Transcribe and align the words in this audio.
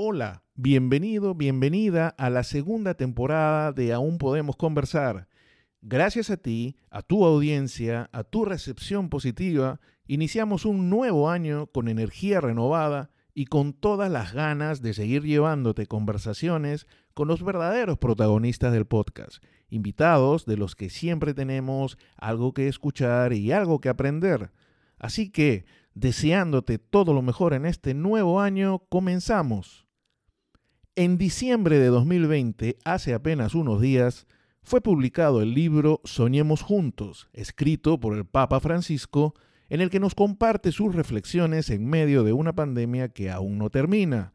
Hola, 0.00 0.44
bienvenido, 0.54 1.34
bienvenida 1.34 2.10
a 2.10 2.30
la 2.30 2.44
segunda 2.44 2.94
temporada 2.94 3.72
de 3.72 3.92
Aún 3.92 4.18
Podemos 4.18 4.54
Conversar. 4.54 5.26
Gracias 5.82 6.30
a 6.30 6.36
ti, 6.36 6.76
a 6.88 7.02
tu 7.02 7.26
audiencia, 7.26 8.08
a 8.12 8.22
tu 8.22 8.44
recepción 8.44 9.08
positiva, 9.08 9.80
iniciamos 10.06 10.66
un 10.66 10.88
nuevo 10.88 11.28
año 11.28 11.66
con 11.66 11.88
energía 11.88 12.40
renovada 12.40 13.10
y 13.34 13.46
con 13.46 13.72
todas 13.72 14.08
las 14.08 14.32
ganas 14.32 14.82
de 14.82 14.94
seguir 14.94 15.24
llevándote 15.24 15.86
conversaciones 15.86 16.86
con 17.12 17.26
los 17.26 17.42
verdaderos 17.42 17.98
protagonistas 17.98 18.72
del 18.72 18.86
podcast, 18.86 19.42
invitados 19.68 20.46
de 20.46 20.58
los 20.58 20.76
que 20.76 20.90
siempre 20.90 21.34
tenemos 21.34 21.98
algo 22.16 22.54
que 22.54 22.68
escuchar 22.68 23.32
y 23.32 23.50
algo 23.50 23.80
que 23.80 23.88
aprender. 23.88 24.52
Así 24.96 25.30
que, 25.30 25.64
deseándote 25.94 26.78
todo 26.78 27.14
lo 27.14 27.22
mejor 27.22 27.52
en 27.52 27.66
este 27.66 27.94
nuevo 27.94 28.40
año, 28.40 28.84
comenzamos. 28.88 29.87
En 31.00 31.16
diciembre 31.16 31.78
de 31.78 31.86
2020, 31.86 32.76
hace 32.84 33.14
apenas 33.14 33.54
unos 33.54 33.80
días, 33.80 34.26
fue 34.64 34.80
publicado 34.80 35.42
el 35.42 35.54
libro 35.54 36.00
Soñemos 36.02 36.60
Juntos, 36.62 37.28
escrito 37.32 38.00
por 38.00 38.16
el 38.16 38.24
Papa 38.24 38.58
Francisco, 38.58 39.32
en 39.68 39.80
el 39.80 39.90
que 39.90 40.00
nos 40.00 40.16
comparte 40.16 40.72
sus 40.72 40.92
reflexiones 40.96 41.70
en 41.70 41.86
medio 41.86 42.24
de 42.24 42.32
una 42.32 42.52
pandemia 42.52 43.10
que 43.10 43.30
aún 43.30 43.58
no 43.58 43.70
termina. 43.70 44.32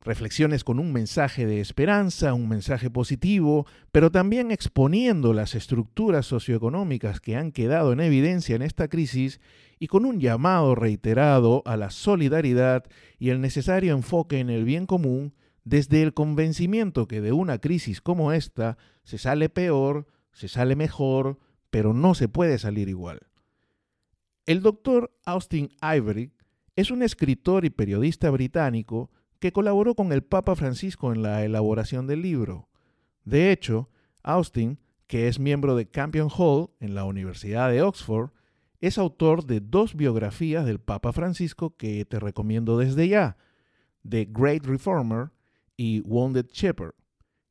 Reflexiones 0.00 0.62
con 0.62 0.78
un 0.78 0.92
mensaje 0.92 1.44
de 1.44 1.60
esperanza, 1.60 2.34
un 2.34 2.48
mensaje 2.48 2.88
positivo, 2.88 3.66
pero 3.90 4.12
también 4.12 4.52
exponiendo 4.52 5.34
las 5.34 5.56
estructuras 5.56 6.24
socioeconómicas 6.24 7.18
que 7.18 7.34
han 7.34 7.50
quedado 7.50 7.92
en 7.92 7.98
evidencia 7.98 8.54
en 8.54 8.62
esta 8.62 8.86
crisis 8.86 9.40
y 9.80 9.88
con 9.88 10.04
un 10.04 10.20
llamado 10.20 10.76
reiterado 10.76 11.64
a 11.66 11.76
la 11.76 11.90
solidaridad 11.90 12.84
y 13.18 13.30
el 13.30 13.40
necesario 13.40 13.92
enfoque 13.92 14.38
en 14.38 14.50
el 14.50 14.64
bien 14.64 14.86
común 14.86 15.34
desde 15.70 16.02
el 16.02 16.14
convencimiento 16.14 17.06
que 17.06 17.20
de 17.20 17.30
una 17.30 17.58
crisis 17.58 18.00
como 18.00 18.32
esta 18.32 18.76
se 19.04 19.18
sale 19.18 19.48
peor, 19.48 20.08
se 20.32 20.48
sale 20.48 20.74
mejor, 20.74 21.38
pero 21.70 21.94
no 21.94 22.16
se 22.16 22.26
puede 22.28 22.58
salir 22.58 22.88
igual. 22.88 23.20
El 24.46 24.62
doctor 24.62 25.16
Austin 25.24 25.70
Ivory 25.80 26.32
es 26.74 26.90
un 26.90 27.04
escritor 27.04 27.64
y 27.64 27.70
periodista 27.70 28.30
británico 28.30 29.12
que 29.38 29.52
colaboró 29.52 29.94
con 29.94 30.12
el 30.12 30.24
Papa 30.24 30.56
Francisco 30.56 31.12
en 31.12 31.22
la 31.22 31.44
elaboración 31.44 32.08
del 32.08 32.22
libro. 32.22 32.68
De 33.24 33.52
hecho, 33.52 33.90
Austin, 34.24 34.80
que 35.06 35.28
es 35.28 35.38
miembro 35.38 35.76
de 35.76 35.86
Campion 35.86 36.30
Hall 36.36 36.70
en 36.80 36.96
la 36.96 37.04
Universidad 37.04 37.70
de 37.70 37.82
Oxford, 37.82 38.30
es 38.80 38.98
autor 38.98 39.46
de 39.46 39.60
dos 39.60 39.94
biografías 39.94 40.66
del 40.66 40.80
Papa 40.80 41.12
Francisco 41.12 41.76
que 41.76 42.04
te 42.06 42.18
recomiendo 42.18 42.76
desde 42.76 43.06
ya, 43.06 43.36
The 44.02 44.26
Great 44.32 44.66
Reformer 44.66 45.30
y 45.80 46.02
Wounded 46.02 46.48
Shepherd, 46.52 46.92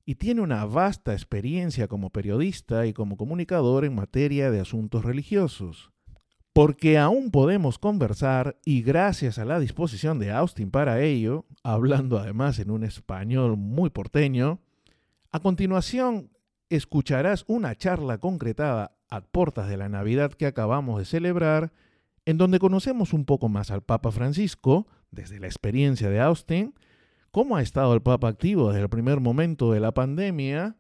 y 0.06 0.14
tiene 0.14 0.42
una 0.42 0.64
vasta 0.66 1.14
experiencia 1.14 1.88
como 1.88 2.12
periodista 2.12 2.86
y 2.86 2.94
como 2.94 3.18
comunicador 3.18 3.86
en 3.86 3.96
materia 3.96 4.52
de 4.52 4.60
asuntos 4.60 5.04
religiosos. 5.04 5.90
Porque 6.54 7.00
aún 7.00 7.32
podemos 7.32 7.80
conversar 7.80 8.60
y 8.64 8.84
gracias 8.84 9.40
a 9.40 9.46
la 9.46 9.60
disposición 9.60 10.20
de 10.20 10.30
Austin 10.32 10.70
para 10.70 11.02
ello, 11.02 11.48
hablando 11.64 12.20
además 12.20 12.60
en 12.60 12.70
un 12.70 12.84
español 12.84 13.58
muy 13.58 13.90
porteño, 13.90 14.60
a 15.32 15.40
continuación 15.40 16.30
escucharás 16.70 17.46
una 17.48 17.76
charla 17.76 18.20
concretada 18.20 18.96
a 19.10 19.22
puertas 19.22 19.68
de 19.70 19.78
la 19.78 19.90
Navidad 19.90 20.34
que 20.34 20.46
acabamos 20.46 21.00
de 21.00 21.06
celebrar, 21.06 21.74
en 22.26 22.38
donde 22.38 22.60
conocemos 22.60 23.12
un 23.12 23.26
poco 23.26 23.50
más 23.50 23.72
al 23.72 23.82
Papa 23.82 24.12
Francisco, 24.12 24.86
desde 25.10 25.40
la 25.40 25.48
experiencia 25.48 26.12
de 26.12 26.20
Austin, 26.20 26.76
cómo 27.32 27.58
ha 27.58 27.62
estado 27.62 27.94
el 27.94 28.02
Papa 28.02 28.28
activo 28.28 28.70
desde 28.70 28.82
el 28.82 28.90
primer 28.90 29.20
momento 29.20 29.72
de 29.72 29.80
la 29.80 29.94
pandemia. 29.94 30.78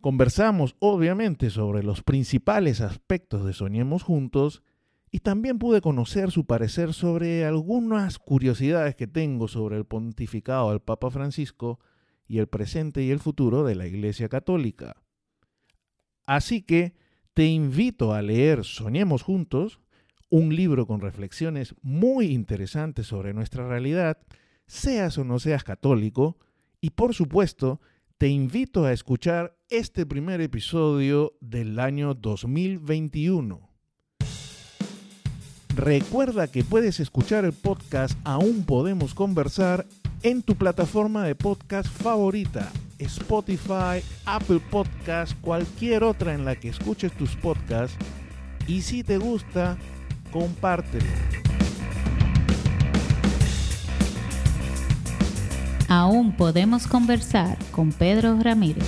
Conversamos 0.00 0.76
obviamente 0.78 1.50
sobre 1.50 1.82
los 1.82 2.02
principales 2.02 2.80
aspectos 2.80 3.44
de 3.44 3.52
Soñemos 3.52 4.02
Juntos 4.02 4.62
y 5.10 5.20
también 5.20 5.58
pude 5.58 5.80
conocer 5.80 6.30
su 6.30 6.46
parecer 6.46 6.92
sobre 6.92 7.44
algunas 7.44 8.18
curiosidades 8.18 8.94
que 8.94 9.06
tengo 9.06 9.48
sobre 9.48 9.76
el 9.76 9.84
pontificado 9.84 10.70
del 10.70 10.80
Papa 10.80 11.10
Francisco 11.10 11.80
y 12.26 12.38
el 12.38 12.46
presente 12.46 13.02
y 13.02 13.10
el 13.10 13.18
futuro 13.18 13.64
de 13.64 13.74
la 13.74 13.86
Iglesia 13.86 14.28
Católica. 14.28 15.02
Así 16.26 16.62
que 16.62 16.94
te 17.32 17.46
invito 17.46 18.12
a 18.12 18.20
leer 18.20 18.64
Soñemos 18.64 19.22
Juntos, 19.22 19.80
un 20.28 20.54
libro 20.54 20.86
con 20.86 21.00
reflexiones 21.00 21.74
muy 21.80 22.26
interesantes 22.26 23.06
sobre 23.06 23.32
nuestra 23.32 23.66
realidad 23.66 24.18
seas 24.68 25.18
o 25.18 25.24
no 25.24 25.40
seas 25.40 25.64
católico, 25.64 26.38
y 26.80 26.90
por 26.90 27.14
supuesto, 27.14 27.80
te 28.18 28.28
invito 28.28 28.84
a 28.84 28.92
escuchar 28.92 29.56
este 29.70 30.06
primer 30.06 30.40
episodio 30.40 31.34
del 31.40 31.80
año 31.80 32.14
2021. 32.14 33.68
Recuerda 35.74 36.48
que 36.48 36.64
puedes 36.64 37.00
escuchar 37.00 37.44
el 37.44 37.52
podcast 37.52 38.18
Aún 38.24 38.64
Podemos 38.64 39.14
Conversar 39.14 39.86
en 40.22 40.42
tu 40.42 40.56
plataforma 40.56 41.24
de 41.24 41.36
podcast 41.36 41.88
favorita, 41.88 42.70
Spotify, 42.98 44.02
Apple 44.26 44.60
Podcast, 44.70 45.40
cualquier 45.40 46.02
otra 46.02 46.34
en 46.34 46.44
la 46.44 46.56
que 46.56 46.68
escuches 46.68 47.12
tus 47.12 47.36
podcasts. 47.36 47.96
Y 48.66 48.82
si 48.82 49.04
te 49.04 49.18
gusta, 49.18 49.78
compártelo. 50.32 51.47
Aún 55.90 56.36
podemos 56.36 56.86
conversar 56.86 57.56
con 57.70 57.92
Pedro 57.92 58.38
Ramírez. 58.42 58.84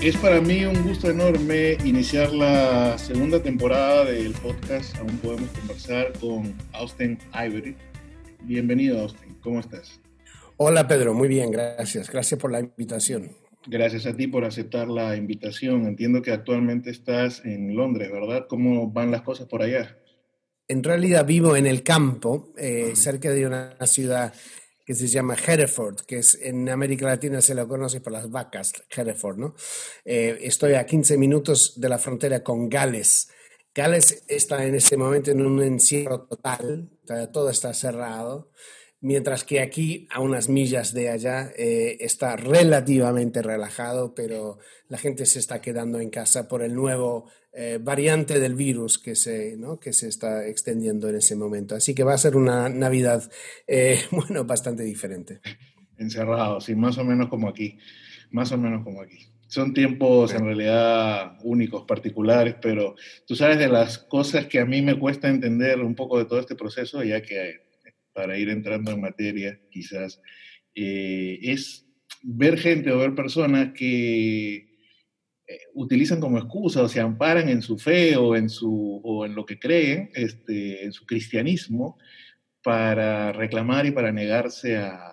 Es 0.00 0.16
para 0.16 0.40
mí 0.40 0.64
un 0.64 0.82
gusto 0.82 1.08
enorme 1.08 1.78
iniciar 1.84 2.32
la 2.32 2.98
segunda 2.98 3.40
temporada 3.40 4.04
del 4.04 4.32
podcast 4.32 4.96
Aún 4.98 5.16
podemos 5.18 5.48
conversar 5.50 6.12
con 6.18 6.52
Austin 6.72 7.16
Ivory. 7.32 7.76
Bienvenido 8.40 9.00
Austin, 9.00 9.36
¿cómo 9.40 9.60
estás? 9.60 10.00
Hola 10.56 10.88
Pedro, 10.88 11.14
muy 11.14 11.28
bien, 11.28 11.52
gracias. 11.52 12.10
Gracias 12.10 12.40
por 12.40 12.50
la 12.50 12.58
invitación. 12.58 13.41
Gracias 13.66 14.06
a 14.06 14.16
ti 14.16 14.26
por 14.26 14.44
aceptar 14.44 14.88
la 14.88 15.16
invitación. 15.16 15.86
Entiendo 15.86 16.20
que 16.20 16.32
actualmente 16.32 16.90
estás 16.90 17.44
en 17.44 17.76
Londres, 17.76 18.10
¿verdad? 18.10 18.46
¿Cómo 18.48 18.90
van 18.90 19.10
las 19.10 19.22
cosas 19.22 19.46
por 19.46 19.62
allá? 19.62 19.98
En 20.66 20.82
realidad 20.82 21.26
vivo 21.26 21.56
en 21.56 21.66
el 21.66 21.82
campo, 21.82 22.52
eh, 22.56 22.92
cerca 22.94 23.30
de 23.30 23.46
una 23.46 23.76
ciudad 23.86 24.32
que 24.84 24.94
se 24.94 25.06
llama 25.06 25.36
Hereford, 25.36 26.00
que 26.06 26.18
es 26.18 26.38
en 26.42 26.68
América 26.68 27.06
Latina 27.06 27.40
se 27.40 27.54
lo 27.54 27.68
conoce 27.68 28.00
por 28.00 28.12
las 28.12 28.30
vacas, 28.30 28.72
Hereford, 28.90 29.38
¿no? 29.38 29.54
Eh, 30.04 30.38
estoy 30.42 30.74
a 30.74 30.84
15 30.84 31.16
minutos 31.18 31.80
de 31.80 31.88
la 31.88 31.98
frontera 31.98 32.42
con 32.42 32.68
Gales. 32.68 33.28
Gales 33.74 34.24
está 34.26 34.66
en 34.66 34.74
este 34.74 34.96
momento 34.96 35.30
en 35.30 35.46
un 35.46 35.62
encierro 35.62 36.22
total, 36.22 36.90
todo 37.32 37.48
está 37.50 37.72
cerrado 37.74 38.50
mientras 39.02 39.44
que 39.44 39.60
aquí, 39.60 40.06
a 40.10 40.20
unas 40.20 40.48
millas 40.48 40.94
de 40.94 41.10
allá, 41.10 41.52
eh, 41.58 41.98
está 42.00 42.36
relativamente 42.36 43.42
relajado, 43.42 44.14
pero 44.14 44.58
la 44.88 44.96
gente 44.96 45.26
se 45.26 45.40
está 45.40 45.60
quedando 45.60 46.00
en 46.00 46.08
casa 46.08 46.48
por 46.48 46.62
el 46.62 46.74
nuevo 46.74 47.28
eh, 47.52 47.78
variante 47.82 48.40
del 48.40 48.54
virus 48.54 48.98
que 48.98 49.14
se, 49.14 49.58
que 49.80 49.92
se 49.92 50.08
está 50.08 50.46
extendiendo 50.46 51.08
en 51.08 51.16
ese 51.16 51.36
momento. 51.36 51.74
Así 51.74 51.94
que 51.94 52.04
va 52.04 52.14
a 52.14 52.18
ser 52.18 52.36
una 52.36 52.68
Navidad, 52.68 53.30
eh, 53.66 54.00
bueno, 54.10 54.44
bastante 54.44 54.84
diferente. 54.84 55.40
Encerrado, 55.98 56.60
sí, 56.60 56.74
más 56.74 56.96
o 56.96 57.04
menos 57.04 57.28
como 57.28 57.48
aquí, 57.48 57.78
más 58.30 58.52
o 58.52 58.58
menos 58.58 58.84
como 58.84 59.02
aquí. 59.02 59.18
Son 59.48 59.74
tiempos 59.74 60.32
en 60.32 60.46
realidad 60.46 61.36
únicos, 61.42 61.82
particulares, 61.82 62.54
pero 62.62 62.94
tú 63.26 63.36
sabes 63.36 63.58
de 63.58 63.68
las 63.68 63.98
cosas 63.98 64.46
que 64.46 64.60
a 64.60 64.64
mí 64.64 64.80
me 64.80 64.98
cuesta 64.98 65.28
entender 65.28 65.80
un 65.80 65.94
poco 65.94 66.18
de 66.18 66.24
todo 66.24 66.40
este 66.40 66.54
proceso, 66.54 67.02
ya 67.02 67.20
que 67.20 67.71
para 68.12 68.38
ir 68.38 68.48
entrando 68.48 68.90
en 68.90 69.00
materia, 69.00 69.60
quizás, 69.70 70.20
eh, 70.74 71.38
es 71.42 71.86
ver 72.22 72.58
gente 72.58 72.90
o 72.92 72.98
ver 72.98 73.14
personas 73.14 73.72
que 73.72 74.54
eh, 74.54 75.58
utilizan 75.74 76.20
como 76.20 76.38
excusa 76.38 76.82
o 76.82 76.88
se 76.88 77.00
amparan 77.00 77.48
en 77.48 77.62
su 77.62 77.78
fe 77.78 78.16
o 78.16 78.36
en, 78.36 78.48
su, 78.48 79.00
o 79.02 79.26
en 79.26 79.34
lo 79.34 79.44
que 79.44 79.58
creen, 79.58 80.10
este, 80.14 80.84
en 80.84 80.92
su 80.92 81.04
cristianismo, 81.04 81.98
para 82.62 83.32
reclamar 83.32 83.86
y 83.86 83.90
para 83.90 84.12
negarse 84.12 84.76
a, 84.76 85.08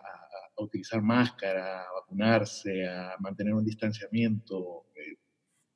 a 0.59 0.63
utilizar 0.63 1.01
máscara, 1.01 1.81
a 1.81 1.93
vacunarse, 1.93 2.87
a 2.87 3.15
mantener 3.19 3.53
un 3.53 3.65
distanciamiento 3.65 4.85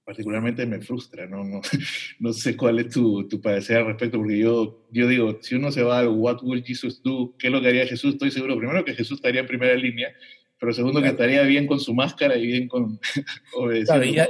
particularmente 0.04 0.66
me 0.66 0.82
frustra, 0.82 1.28
¿no? 1.28 1.44
No, 1.44 1.62
no 2.20 2.34
sé 2.34 2.58
cuál 2.58 2.80
es 2.80 2.90
tu, 2.90 3.28
tu, 3.28 3.42
parecer 3.42 3.78
al 3.78 3.88
respecto, 3.88 4.18
porque 4.18 4.38
yo, 4.38 4.86
yo 4.92 5.08
digo, 5.08 5.40
si 5.42 5.56
uno 5.56 5.72
se 5.72 5.84
va 5.84 6.00
al 6.00 6.10
What 6.10 6.40
will 6.44 6.64
Jesus 6.64 7.02
do? 7.02 7.36
¿Qué 7.38 7.48
es 7.48 7.54
lo 7.54 7.62
que 7.62 7.70
haría 7.70 7.88
Jesús? 7.88 8.14
Estoy 8.14 8.32
seguro, 8.32 8.58
primero, 8.58 8.84
que 8.84 8.94
Jesús 8.94 9.18
estaría 9.18 9.42
en 9.42 9.48
primera 9.48 9.76
línea, 9.76 10.14
pero 10.60 10.72
segundo 10.72 11.02
que 11.02 11.10
estaría 11.10 11.44
bien 11.44 11.68
con 11.68 11.80
su 11.80 11.94
máscara 11.94 12.38
y 12.38 12.48
bien 12.48 12.68
con 12.70 12.98
obedeciendo 13.54 14.30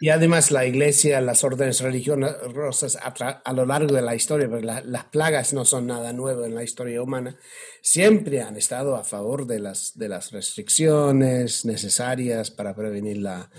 y, 0.00 0.08
además 0.08 0.52
la 0.52 0.66
iglesia, 0.66 1.20
las 1.20 1.42
órdenes 1.42 1.80
religiosas 1.80 2.96
a, 2.96 3.52
lo 3.52 3.66
largo 3.66 3.92
de 3.92 4.02
la 4.02 4.14
historia, 4.14 4.48
porque 4.48 4.64
las 4.64 5.04
plagas 5.06 5.52
no 5.52 5.64
son 5.64 5.88
nada 5.88 6.12
nuevo 6.12 6.44
en 6.44 6.54
la 6.54 6.62
historia 6.62 7.02
humana, 7.02 7.36
siempre 7.82 8.40
han 8.40 8.56
estado 8.56 8.94
a 8.94 9.02
favor 9.02 9.48
de 9.48 9.58
las, 9.58 9.98
de 9.98 10.08
las 10.08 10.30
restricciones 10.30 11.64
necesarias 11.64 12.52
para 12.52 12.76
prevenir 12.76 13.18
la, 13.18 13.50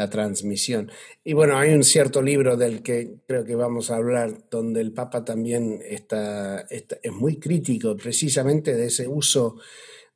la 0.00 0.08
transmisión. 0.08 0.90
Y 1.22 1.34
bueno, 1.34 1.58
hay 1.58 1.74
un 1.74 1.84
cierto 1.84 2.22
libro 2.22 2.56
del 2.56 2.82
que 2.82 3.16
creo 3.26 3.44
que 3.44 3.54
vamos 3.54 3.90
a 3.90 3.96
hablar, 3.96 4.48
donde 4.50 4.80
el 4.80 4.92
Papa 4.92 5.26
también 5.26 5.80
está, 5.84 6.60
es 6.70 7.12
muy 7.12 7.36
crítico 7.36 7.94
precisamente 7.98 8.74
de 8.74 8.86
ese 8.86 9.06
uso 9.06 9.58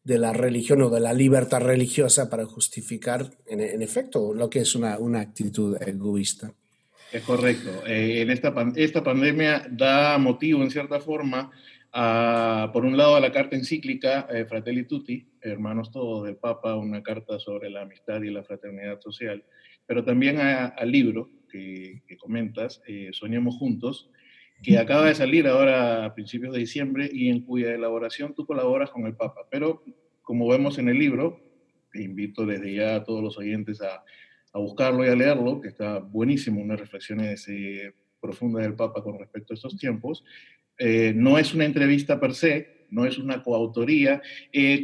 de 0.02 0.16
la 0.16 0.32
religión 0.32 0.80
o 0.80 0.88
de 0.88 1.00
la 1.00 1.12
libertad 1.12 1.60
religiosa 1.60 2.30
para 2.30 2.46
justificar, 2.46 3.30
en, 3.46 3.82
efecto, 3.82 4.32
lo 4.32 4.48
que 4.48 4.60
es 4.60 4.74
una, 4.74 4.98
una, 4.98 5.20
actitud 5.20 5.76
egoísta. 5.80 6.54
Es 7.12 7.22
correcto. 7.22 7.70
Eh, 7.86 8.22
en 8.22 8.30
esta, 8.30 8.54
esta 8.76 9.04
pandemia 9.04 9.66
da 9.70 10.16
motivo, 10.16 10.62
en 10.62 10.70
cierta 10.70 10.98
forma, 10.98 11.50
a, 11.92 12.70
por 12.72 12.84
un 12.84 12.96
lado, 12.96 13.14
a 13.14 13.20
la 13.20 13.30
carta 13.30 13.54
encíclica 13.54 14.26
eh, 14.28 14.44
Fratelli 14.46 14.84
Tutti, 14.84 15.24
Hermanos 15.40 15.92
Todos 15.92 16.24
del 16.24 16.36
Papa, 16.36 16.74
una 16.74 17.02
carta 17.02 17.38
sobre 17.38 17.70
la 17.70 17.82
amistad 17.82 18.20
y 18.22 18.30
la 18.30 18.42
fraternidad 18.42 19.00
social, 19.00 19.44
pero 19.86 20.04
también 20.04 20.38
al 20.38 20.90
libro 20.90 21.30
que, 21.50 22.02
comentas, 22.18 22.82
eh, 22.86 23.10
Soñemos 23.12 23.56
Juntos, 23.56 24.10
que 24.62 24.78
acaba 24.78 25.06
de 25.06 25.14
salir 25.14 25.46
ahora 25.46 26.04
a 26.04 26.14
principios 26.14 26.54
de 26.54 26.60
diciembre 26.60 27.08
y 27.12 27.28
en 27.28 27.42
cuya 27.42 27.74
elaboración 27.74 28.34
tú 28.34 28.46
colaboras 28.46 28.90
con 28.90 29.06
el 29.06 29.14
Papa. 29.14 29.42
Pero 29.50 29.84
como 30.22 30.48
vemos 30.48 30.78
en 30.78 30.88
el 30.88 30.98
libro, 30.98 31.40
te 31.92 32.02
invito 32.02 32.46
desde 32.46 32.74
ya 32.74 32.96
a 32.96 33.04
todos 33.04 33.22
los 33.22 33.36
oyentes 33.36 33.82
a, 33.82 34.02
a 34.52 34.58
buscarlo 34.58 35.04
y 35.04 35.08
a 35.08 35.14
leerlo, 35.14 35.60
que 35.60 35.68
está 35.68 35.98
buenísimo, 35.98 36.62
unas 36.62 36.80
reflexiones 36.80 37.46
eh, 37.48 37.92
profundas 38.20 38.62
del 38.62 38.74
Papa 38.74 39.02
con 39.02 39.18
respecto 39.18 39.52
a 39.52 39.56
estos 39.56 39.76
tiempos. 39.76 40.24
Eh, 40.78 41.12
no 41.14 41.38
es 41.38 41.52
una 41.54 41.66
entrevista 41.66 42.18
per 42.18 42.34
se, 42.34 42.86
no 42.90 43.04
es 43.04 43.18
una 43.18 43.42
coautoría. 43.42 44.22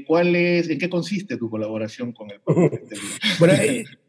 ¿cuál 0.07 0.37
es, 0.37 0.69
¿En 0.69 0.79
qué 0.79 0.91
consiste 0.91 1.37
tu 1.37 1.49
colaboración 1.49 2.13
con 2.13 2.31
el 2.31 2.41
Papa? 2.41 2.61
bueno, 3.39 3.55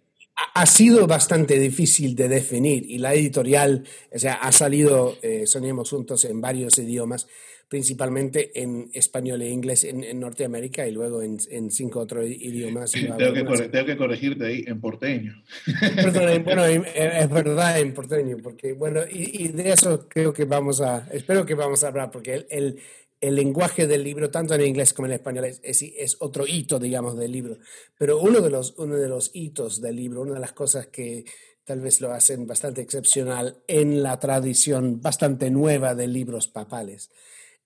ha 0.53 0.65
sido 0.65 1.07
bastante 1.07 1.57
difícil 1.59 2.15
de 2.15 2.27
definir 2.27 2.85
y 2.89 2.97
la 2.97 3.13
editorial, 3.13 3.83
o 4.11 4.19
sea, 4.19 4.33
ha 4.33 4.51
salido, 4.51 5.17
eh, 5.21 5.47
Soñemos 5.47 5.89
Juntos, 5.89 6.25
en 6.25 6.41
varios 6.41 6.77
idiomas, 6.77 7.27
principalmente 7.71 8.51
en 8.61 8.89
español 8.93 9.41
e 9.41 9.49
inglés 9.49 9.85
en, 9.85 10.19
Norteamérica 10.19 10.85
y 10.85 10.91
luego 10.91 11.21
en, 11.21 11.39
cinco 11.71 12.01
otros 12.01 12.25
idiomas. 12.25 12.91
tengo, 12.91 13.85
que 13.85 13.95
corregirte 13.95 14.45
ahí, 14.45 14.65
en 14.67 14.81
porteño. 14.81 15.41
Perdón, 15.95 16.43
bueno, 16.43 16.65
es 16.65 16.83
verdad 17.29 17.79
en 17.79 17.93
porteño, 17.93 18.39
porque 18.43 18.73
bueno, 18.73 18.99
y, 19.09 19.47
de 19.47 19.71
eso 19.71 20.05
creo 20.09 20.33
que 20.33 20.43
vamos 20.43 20.81
a, 20.81 21.07
espero 21.13 21.45
que 21.45 21.55
vamos 21.55 21.85
a 21.85 21.87
hablar, 21.87 22.11
porque 22.11 22.33
el 22.33 22.45
el 22.49 22.79
lenguaje 23.21 23.85
del 23.85 24.03
libro, 24.03 24.31
tanto 24.31 24.55
en 24.55 24.61
inglés 24.61 24.93
como 24.93 25.05
en 25.05 25.13
español, 25.13 25.45
es, 25.45 26.17
otro 26.19 26.45
hito, 26.47 26.79
digamos, 26.79 27.15
del 27.15 27.31
libro. 27.31 27.57
Pero 27.97 28.19
uno 28.19 28.41
de, 28.41 28.49
los, 28.49 29.31
hitos 29.33 29.79
del 29.79 29.95
libro, 29.95 30.21
una 30.21 30.33
de 30.33 30.39
las 30.39 30.53
cosas 30.53 30.87
que 30.87 31.25
tal 31.63 31.81
vez 31.81 32.01
lo 32.01 32.11
hacen 32.11 32.47
bastante 32.47 32.81
excepcional 32.81 33.61
en 33.67 34.01
la 34.01 34.19
tradición 34.19 35.01
bastante 35.01 35.51
nueva 35.51 35.93
de 35.93 36.07
libros 36.07 36.47
papales, 36.47 37.11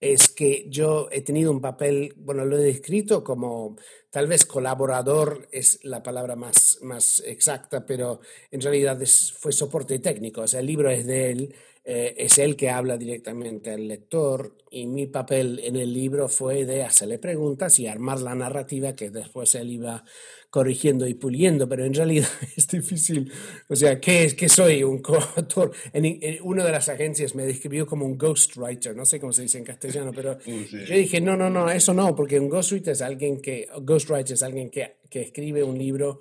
es 0.02 0.28
que 0.28 0.66
yo 0.70 1.08
he 1.10 1.22
tenido 1.22 1.52
un 1.52 1.62
papel, 1.62 2.14
bueno, 2.18 2.44
lo 2.44 2.58
he 2.58 2.64
descrito 2.64 3.24
como 3.24 3.78
tal 4.12 4.28
vez 4.28 4.46
colaborador 4.46 5.48
es 5.54 5.80
la 5.84 6.04
palabra 6.04 6.36
más 6.36 7.24
exacta, 7.26 7.86
pero 7.86 8.20
en 8.52 8.60
realidad 8.60 9.00
fue 9.40 9.54
soporte 9.54 10.00
técnico, 10.00 10.42
o 10.42 10.48
sea, 10.48 10.60
el 10.60 10.66
libro 10.66 10.90
es 10.90 11.06
de 11.06 11.32
él, 11.32 11.56
eh, 11.88 12.16
es 12.18 12.40
él 12.40 12.56
que 12.56 12.72
habla 12.72 12.98
directamente 12.98 13.70
al 13.70 13.88
lector 13.88 14.58
y 14.72 14.88
mi 14.88 15.06
papel 15.06 15.62
en 15.64 15.76
el 15.76 15.94
libro 15.94 16.28
fue 16.28 16.66
de 16.66 16.82
hacerle 16.82 17.20
preguntas 17.20 17.78
y 17.78 17.86
armar 17.86 18.22
la 18.22 18.34
narrativa 18.34 18.96
que 18.96 19.12
después 19.12 19.54
él 19.54 19.70
iba 19.70 20.04
corrigiendo 20.50 21.06
y 21.06 21.14
puliendo, 21.14 21.70
pero 21.70 21.86
en 21.86 21.94
realidad 21.94 22.28
es 22.58 22.68
difícil. 22.68 23.32
O 23.70 23.76
sea, 23.76 24.00
¿qué, 24.00 24.24
es, 24.24 24.34
que 24.34 24.50
soy? 24.50 24.84
Un 24.84 24.98
coautor. 25.00 25.74
En, 25.94 26.06
en, 26.06 26.40
una 26.42 26.66
de 26.66 26.72
las 26.72 26.90
agencias 26.90 27.36
me 27.36 27.46
describió 27.46 27.86
como 27.86 28.04
un 28.04 28.18
ghostwriter, 28.18 28.96
no 28.96 29.06
sé 29.06 29.20
cómo 29.20 29.32
se 29.32 29.44
dice 29.44 29.60
en 29.60 29.66
castellano, 29.66 30.12
pero 30.12 30.40
yo 30.46 30.96
dije, 30.96 31.22
no, 31.22 31.38
no, 31.38 31.52
no, 31.52 31.70
eso 31.70 31.94
no, 31.94 32.16
porque 32.16 32.40
un 32.40 32.50
ghostwriter 32.50 32.94
es 32.94 33.02
alguien 33.04 33.42
que, 33.42 33.68
ghostwriter 33.82 34.34
es 34.34 34.42
alguien 34.42 34.72
que, 34.72 34.96
que 35.08 35.22
escribe 35.22 35.62
un 35.62 35.78
libro 35.78 36.20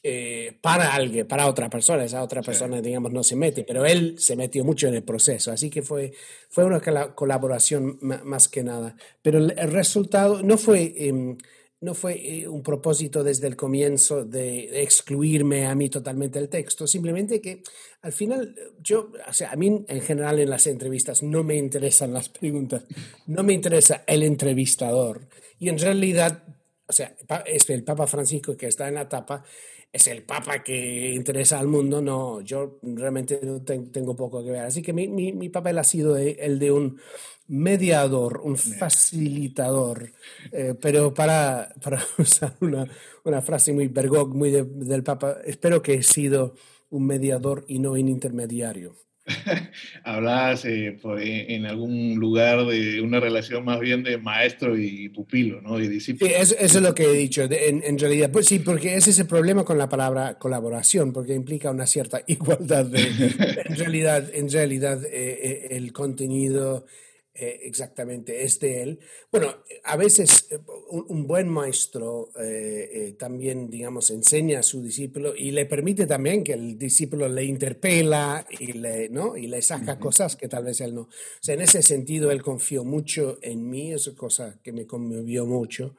eh, 0.00 0.56
para 0.60 0.94
alguien, 0.94 1.26
para 1.26 1.48
otra 1.48 1.68
persona, 1.68 2.04
esa 2.04 2.22
otra 2.22 2.40
persona, 2.40 2.80
digamos, 2.80 3.10
no 3.10 3.24
se 3.24 3.34
mete, 3.34 3.64
pero 3.64 3.84
él 3.84 4.14
se 4.18 4.36
metió 4.36 4.64
mucho 4.64 4.86
en 4.86 4.94
el 4.94 5.02
proceso, 5.02 5.50
así 5.50 5.70
que 5.70 5.82
fue, 5.82 6.12
fue 6.48 6.64
una 6.64 6.80
colaboración 7.16 7.98
más 8.00 8.46
que 8.46 8.62
nada. 8.62 8.94
Pero 9.22 9.38
el, 9.38 9.50
resultado 9.72 10.40
no 10.44 10.56
fue, 10.56 10.94
em, 10.96 11.36
no 11.80 11.94
fue 11.94 12.14
eh, 12.14 12.48
un 12.48 12.62
propósito 12.62 13.24
desde 13.24 13.48
el 13.48 13.56
comienzo 13.56 14.24
de, 14.24 14.82
excluirme 14.82 15.66
a 15.66 15.74
mí 15.74 15.88
totalmente 15.90 16.38
el 16.38 16.48
texto, 16.48 16.86
simplemente 16.86 17.40
que 17.40 17.64
al 18.02 18.12
final 18.12 18.54
yo, 18.80 19.10
o 19.28 19.32
sea, 19.32 19.50
a 19.50 19.56
mí 19.56 19.84
en 19.88 20.00
general 20.00 20.38
en 20.38 20.50
las 20.50 20.68
entrevistas 20.68 21.24
no 21.24 21.42
me 21.42 21.56
interesan 21.56 22.12
las 22.12 22.28
preguntas, 22.28 22.84
no 23.26 23.42
me 23.42 23.52
interesa 23.52 24.04
el 24.06 24.22
entrevistador. 24.22 25.26
Y 25.58 25.70
en 25.70 25.78
realidad, 25.78 26.44
o 26.86 26.92
sea, 26.92 27.16
es 27.46 27.68
el 27.68 27.82
Papa 27.82 28.06
Francisco 28.06 28.56
que 28.56 28.68
está 28.68 28.86
en 28.86 28.94
la 28.94 29.08
tapa 29.08 29.42
es 29.98 30.06
el 30.06 30.22
Papa 30.22 30.62
que 30.62 31.12
interesa 31.12 31.58
al 31.58 31.68
mundo, 31.68 32.00
no, 32.00 32.40
yo 32.40 32.78
realmente 32.82 33.36
tengo 33.92 34.16
poco 34.16 34.42
que 34.42 34.50
ver. 34.50 34.64
Así 34.64 34.80
que 34.80 34.92
mi, 34.92 35.08
mi, 35.08 35.48
papel 35.48 35.78
ha 35.78 35.84
sido 35.84 36.16
el 36.16 36.58
de 36.58 36.72
un 36.72 36.98
mediador, 37.48 38.40
un 38.42 38.56
facilitador, 38.56 40.12
eh, 40.52 40.74
pero 40.80 41.12
para, 41.12 41.74
para 41.82 42.02
usar 42.18 42.56
una, 42.60 42.86
una, 43.24 43.42
frase 43.42 43.72
muy 43.72 43.88
Bergog, 43.88 44.34
muy 44.34 44.50
del 44.50 45.02
Papa, 45.02 45.38
espero 45.44 45.82
que 45.82 45.94
he 45.94 46.02
sido 46.02 46.54
un 46.90 47.06
mediador 47.06 47.64
y 47.68 47.78
no 47.78 47.92
un 47.92 48.08
intermediario. 48.08 48.96
Hablabas 50.04 50.64
eh, 50.64 50.98
en 51.48 51.66
algún 51.66 52.16
lugar 52.16 52.64
de 52.66 53.00
una 53.00 53.20
relación 53.20 53.64
más 53.64 53.80
bien 53.80 54.02
de 54.02 54.18
maestro 54.18 54.78
y 54.78 55.08
pupilo, 55.08 55.60
¿no? 55.60 55.80
Y 55.80 55.88
discípulo. 55.88 56.30
Sí, 56.30 56.36
eso, 56.36 56.54
es 56.58 56.80
lo 56.80 56.94
que 56.94 57.04
he 57.04 57.12
dicho, 57.12 57.42
en, 57.42 57.98
realidad. 57.98 58.30
Pues 58.30 58.46
sí, 58.46 58.58
porque 58.58 58.94
ese 58.94 59.10
es 59.10 59.18
el 59.18 59.26
problema 59.26 59.64
con 59.64 59.78
la 59.78 59.88
palabra 59.88 60.38
colaboración, 60.38 61.12
porque 61.12 61.34
implica 61.34 61.70
una 61.70 61.86
cierta 61.86 62.22
igualdad 62.26 62.86
de... 62.86 63.00
en 63.66 63.76
realidad, 63.76 64.30
en 64.32 64.50
realidad 64.50 65.04
eh, 65.04 65.10
eh, 65.12 65.68
el 65.70 65.92
contenido 65.92 66.86
eh, 67.40 67.60
exactamente 67.62 68.42
es 68.42 68.58
de 68.58 68.82
él. 68.82 68.98
Bueno, 69.30 69.54
a 69.84 69.96
veces 69.96 70.48
eh, 70.50 70.58
un, 70.90 71.26
buen 71.28 71.48
maestro 71.48 72.30
eh, 72.40 73.14
también, 73.16 73.70
digamos, 73.70 74.10
enseña 74.10 74.58
a 74.58 74.62
su 74.64 74.82
discípulo 74.82 75.36
y 75.36 75.52
le 75.52 75.64
permite 75.66 76.06
también 76.06 76.42
que 76.42 76.54
el 76.54 76.76
discípulo 76.76 77.28
le 77.28 77.44
interpela 77.44 78.44
y 78.58 78.72
le, 78.72 79.08
¿no? 79.10 79.36
y 79.36 79.46
le 79.46 79.62
saca 79.62 80.00
cosas 80.00 80.34
que 80.34 80.48
tal 80.48 80.64
vez 80.64 80.80
él 80.80 80.96
no. 80.96 81.02
O 81.02 81.08
sea, 81.40 81.54
en 81.54 81.60
ese 81.60 81.82
sentido, 81.82 82.32
él 82.32 82.42
confió 82.42 82.84
mucho 82.84 83.38
en 83.40 83.70
mí, 83.70 83.92
es 83.92 84.08
cosa 84.16 84.58
que 84.62 84.72
me 84.72 84.86
conmovió 84.86 85.46
mucho. 85.46 85.94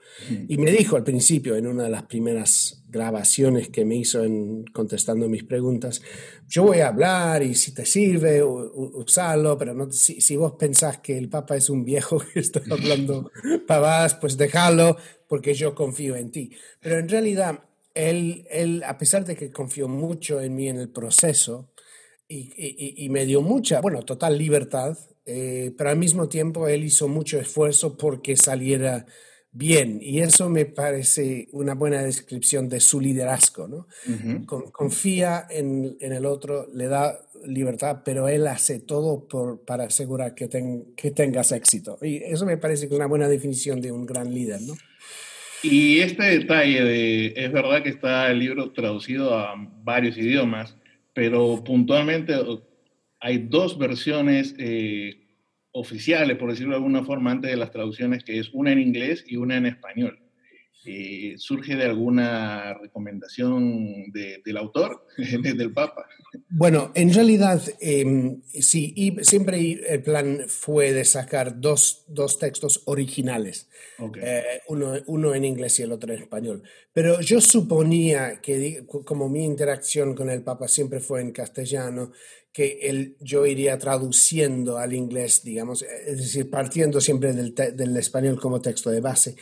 Y 0.48 0.58
me 0.58 0.72
dijo 0.72 0.98
al 0.98 1.04
principio, 1.04 1.56
en 1.56 1.68
una 1.68 1.84
de 1.84 1.90
las 1.90 2.04
primeras 2.04 2.84
grabaciones 2.90 3.70
que 3.70 3.86
me 3.86 3.96
hizo 3.96 4.24
en 4.24 4.66
contestando 4.66 5.30
mis 5.30 5.44
preguntas, 5.44 6.02
yo 6.48 6.64
voy 6.64 6.80
a 6.80 6.88
hablar 6.88 7.44
y 7.44 7.56
si 7.56 7.74
te 7.74 7.86
sirve, 7.86 8.44
usarlo, 8.44 9.58
pero 9.58 9.74
no, 9.74 9.92
si, 9.92 10.20
si 10.22 10.36
vos 10.36 10.54
pensás 10.58 10.98
que 11.00 11.18
el 11.18 11.30
Papa 11.30 11.56
es 11.56 11.70
un 11.70 11.84
viejo 11.86 12.20
que 12.34 12.40
está 12.40 12.62
hablando 12.70 13.32
pavadas, 13.68 14.16
pues 14.16 14.38
déjalo 14.38 14.98
porque 15.28 15.54
yo 15.54 15.76
confío 15.76 16.16
en 16.16 16.32
ti. 16.32 16.52
Pero 16.82 16.98
en 16.98 17.08
realidad, 17.08 17.64
él, 17.94 18.46
él 18.50 18.84
a 18.86 18.98
pesar 18.98 19.26
de 19.26 19.36
que 19.36 19.52
confió 19.52 19.88
mucho 19.88 20.42
en 20.42 20.56
mí 20.56 20.68
en 20.70 20.78
el 20.78 20.90
proceso 20.90 21.72
y, 22.28 23.04
y, 23.04 23.10
me 23.10 23.26
dio 23.26 23.42
mucha, 23.42 23.82
bueno, 23.82 24.04
total 24.04 24.38
libertad, 24.38 24.96
eh, 25.26 25.74
pero 25.76 25.90
al 25.90 25.98
mismo 25.98 26.30
tiempo 26.30 26.68
él 26.68 26.84
hizo 26.84 27.08
mucho 27.08 27.40
esfuerzo 27.40 27.98
porque 27.98 28.36
saliera 28.36 29.08
bien. 29.52 30.00
Y 30.02 30.20
eso 30.20 30.50
me 30.50 30.66
parece 30.66 31.48
una 31.52 31.74
buena 31.74 32.02
descripción 32.02 32.70
de 32.70 32.80
su 32.80 33.00
liderazgo, 33.00 33.68
¿no? 33.68 33.88
confía 34.72 35.46
en, 35.50 35.98
en, 36.00 36.14
el 36.14 36.26
otro, 36.26 36.68
le 36.74 36.88
da 36.88 37.20
libertad, 37.46 38.02
pero 38.04 38.28
él 38.28 38.48
hace 38.48 38.80
todo 38.80 39.28
por, 39.28 39.64
para 39.66 39.86
asegurar 39.86 40.36
que, 40.36 40.50
que 40.96 41.12
tengas 41.12 41.52
éxito. 41.52 41.98
Y 42.02 42.18
eso 42.18 42.46
me 42.46 42.58
parece 42.58 42.88
que 42.88 42.94
es 42.94 43.00
una 43.00 43.08
buena 43.08 43.28
definición 43.28 43.82
de 43.82 43.92
un 43.92 44.06
gran 44.06 44.34
líder, 44.34 44.62
¿no? 44.62 44.76
Y 45.62 46.00
este 46.00 46.24
detalle 46.24 46.84
de, 46.84 47.34
es 47.36 47.52
verdad 47.52 47.84
que 47.84 47.90
está 47.90 48.32
el 48.32 48.40
libro 48.40 48.72
traducido 48.72 49.38
a 49.38 49.56
varios 49.84 50.18
idiomas, 50.18 50.78
pero 51.14 51.62
puntualmente 51.66 52.34
hay 53.20 53.40
dos 53.40 53.78
versiones 53.78 54.56
eh, 54.58 55.19
oficiales, 55.72 56.38
por 56.38 56.50
decirlo 56.50 56.72
de 56.72 56.78
alguna 56.78 57.04
forma, 57.04 57.32
antes 57.32 57.52
de 57.52 57.58
las 57.58 57.72
traducciones, 57.72 58.24
que 58.24 58.40
es 58.40 58.50
una 58.54 58.72
en 58.72 58.80
inglés 58.80 59.24
y 59.28 59.38
una 59.38 59.58
en 59.58 59.66
español. 59.66 60.20
eh, 60.86 61.36
¿surge 61.38 61.76
de 61.76 61.84
alguna 61.84 62.74
recomendación 62.74 64.12
del 64.12 64.58
autor, 64.58 65.06
del 65.18 65.74
Papa? 65.74 66.08
Bueno, 66.48 66.92
en 66.96 67.14
realidad 67.14 67.62
em, 67.80 68.42
sí, 68.44 68.94
y 68.96 69.24
siempre 69.24 69.80
el 69.88 70.02
plan 70.04 70.46
fue 70.48 70.94
de 70.94 71.04
sacar 71.04 71.60
dos, 71.60 72.06
dos 72.08 72.40
textos 72.40 72.84
originales, 72.86 73.68
eh, 74.22 74.62
uno, 74.68 74.94
uno, 75.08 75.34
en 75.34 75.46
inglés 75.46 75.80
y 75.80 75.84
el 75.84 75.92
otro 75.92 76.14
en 76.14 76.22
español. 76.22 76.64
Pero 76.94 77.20
yo 77.22 77.42
suponía 77.42 78.40
que 78.42 78.86
como 78.88 79.28
mi 79.28 79.44
interacción 79.44 80.16
con 80.16 80.30
el 80.30 80.44
Papa 80.44 80.68
siempre 80.68 81.00
fue 81.00 81.22
en 81.22 81.32
castellano, 81.32 82.12
que 82.52 82.80
él, 82.82 83.16
yo 83.20 83.46
iría 83.46 83.78
traduciendo 83.78 84.78
al 84.78 84.94
inglés, 84.94 85.44
digamos, 85.44 85.84
es 85.84 86.18
decir, 86.18 86.50
partiendo 86.50 87.00
siempre 87.00 87.34
del, 87.34 87.54
del, 87.54 87.98
español 87.98 88.40
como 88.40 88.60
texto 88.60 88.90
de 88.90 89.02
base. 89.02 89.36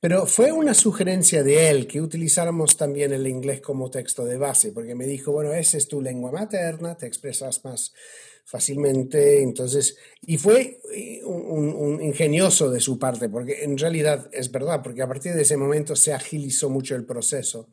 Pero 0.00 0.26
fue 0.26 0.50
una 0.50 0.72
sugerencia 0.72 1.42
de 1.42 1.68
él 1.68 1.86
que 1.86 2.00
utilizáramos 2.00 2.76
también 2.76 3.12
el 3.12 3.26
inglés 3.26 3.60
como 3.60 3.90
texto 3.90 4.24
de 4.24 4.38
base, 4.38 4.72
porque 4.72 4.94
me 4.94 5.06
dijo, 5.06 5.32
bueno, 5.32 5.52
esa 5.52 5.76
es 5.76 5.88
tu 5.88 6.00
lengua 6.00 6.32
materna, 6.32 6.96
te 6.96 7.06
expresas 7.06 7.62
más 7.64 7.92
fácilmente. 8.44 9.42
Entonces, 9.42 9.96
y 10.22 10.38
fue 10.38 10.80
eh, 10.92 11.22
un, 11.24 12.00
ingenioso 12.02 12.70
de 12.70 12.80
su 12.80 12.98
parte, 12.98 13.28
porque 13.28 13.64
en 13.64 13.76
realidad 13.78 14.28
es 14.32 14.50
verdad, 14.50 14.82
porque 14.82 15.02
a 15.02 15.08
partir 15.08 15.34
de 15.34 15.42
ese 15.42 15.56
momento 15.56 15.96
se 15.96 16.12
agilizó 16.12 16.70
mucho 16.70 16.94
el 16.94 17.04
proceso. 17.04 17.68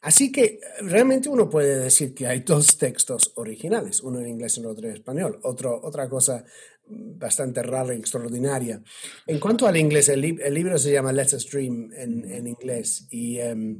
Así 0.00 0.32
que 0.32 0.58
realmente 0.80 1.28
uno 1.28 1.48
puede 1.48 1.78
decir 1.78 2.14
que 2.14 2.26
hay 2.26 2.40
dos 2.40 2.76
textos 2.76 3.32
originales, 3.36 4.02
uno 4.02 4.20
en 4.20 4.28
inglés 4.28 4.58
y 4.58 4.64
otro 4.64 4.88
en 4.88 4.94
español. 4.94 5.38
Otro, 5.42 5.80
otra 5.82 6.08
cosa 6.08 6.44
bastante 6.86 7.62
rara 7.62 7.94
y 7.94 7.98
extraordinaria. 7.98 8.82
En 9.26 9.38
cuanto 9.38 9.66
al 9.66 9.76
inglés, 9.76 10.08
el, 10.08 10.20
libro 10.20 10.78
se 10.78 10.92
llama 10.92 11.12
Let's 11.12 11.32
Stream 11.40 11.90
en, 11.94 12.46
inglés 12.46 13.06
y 13.10 13.38
em, 13.38 13.78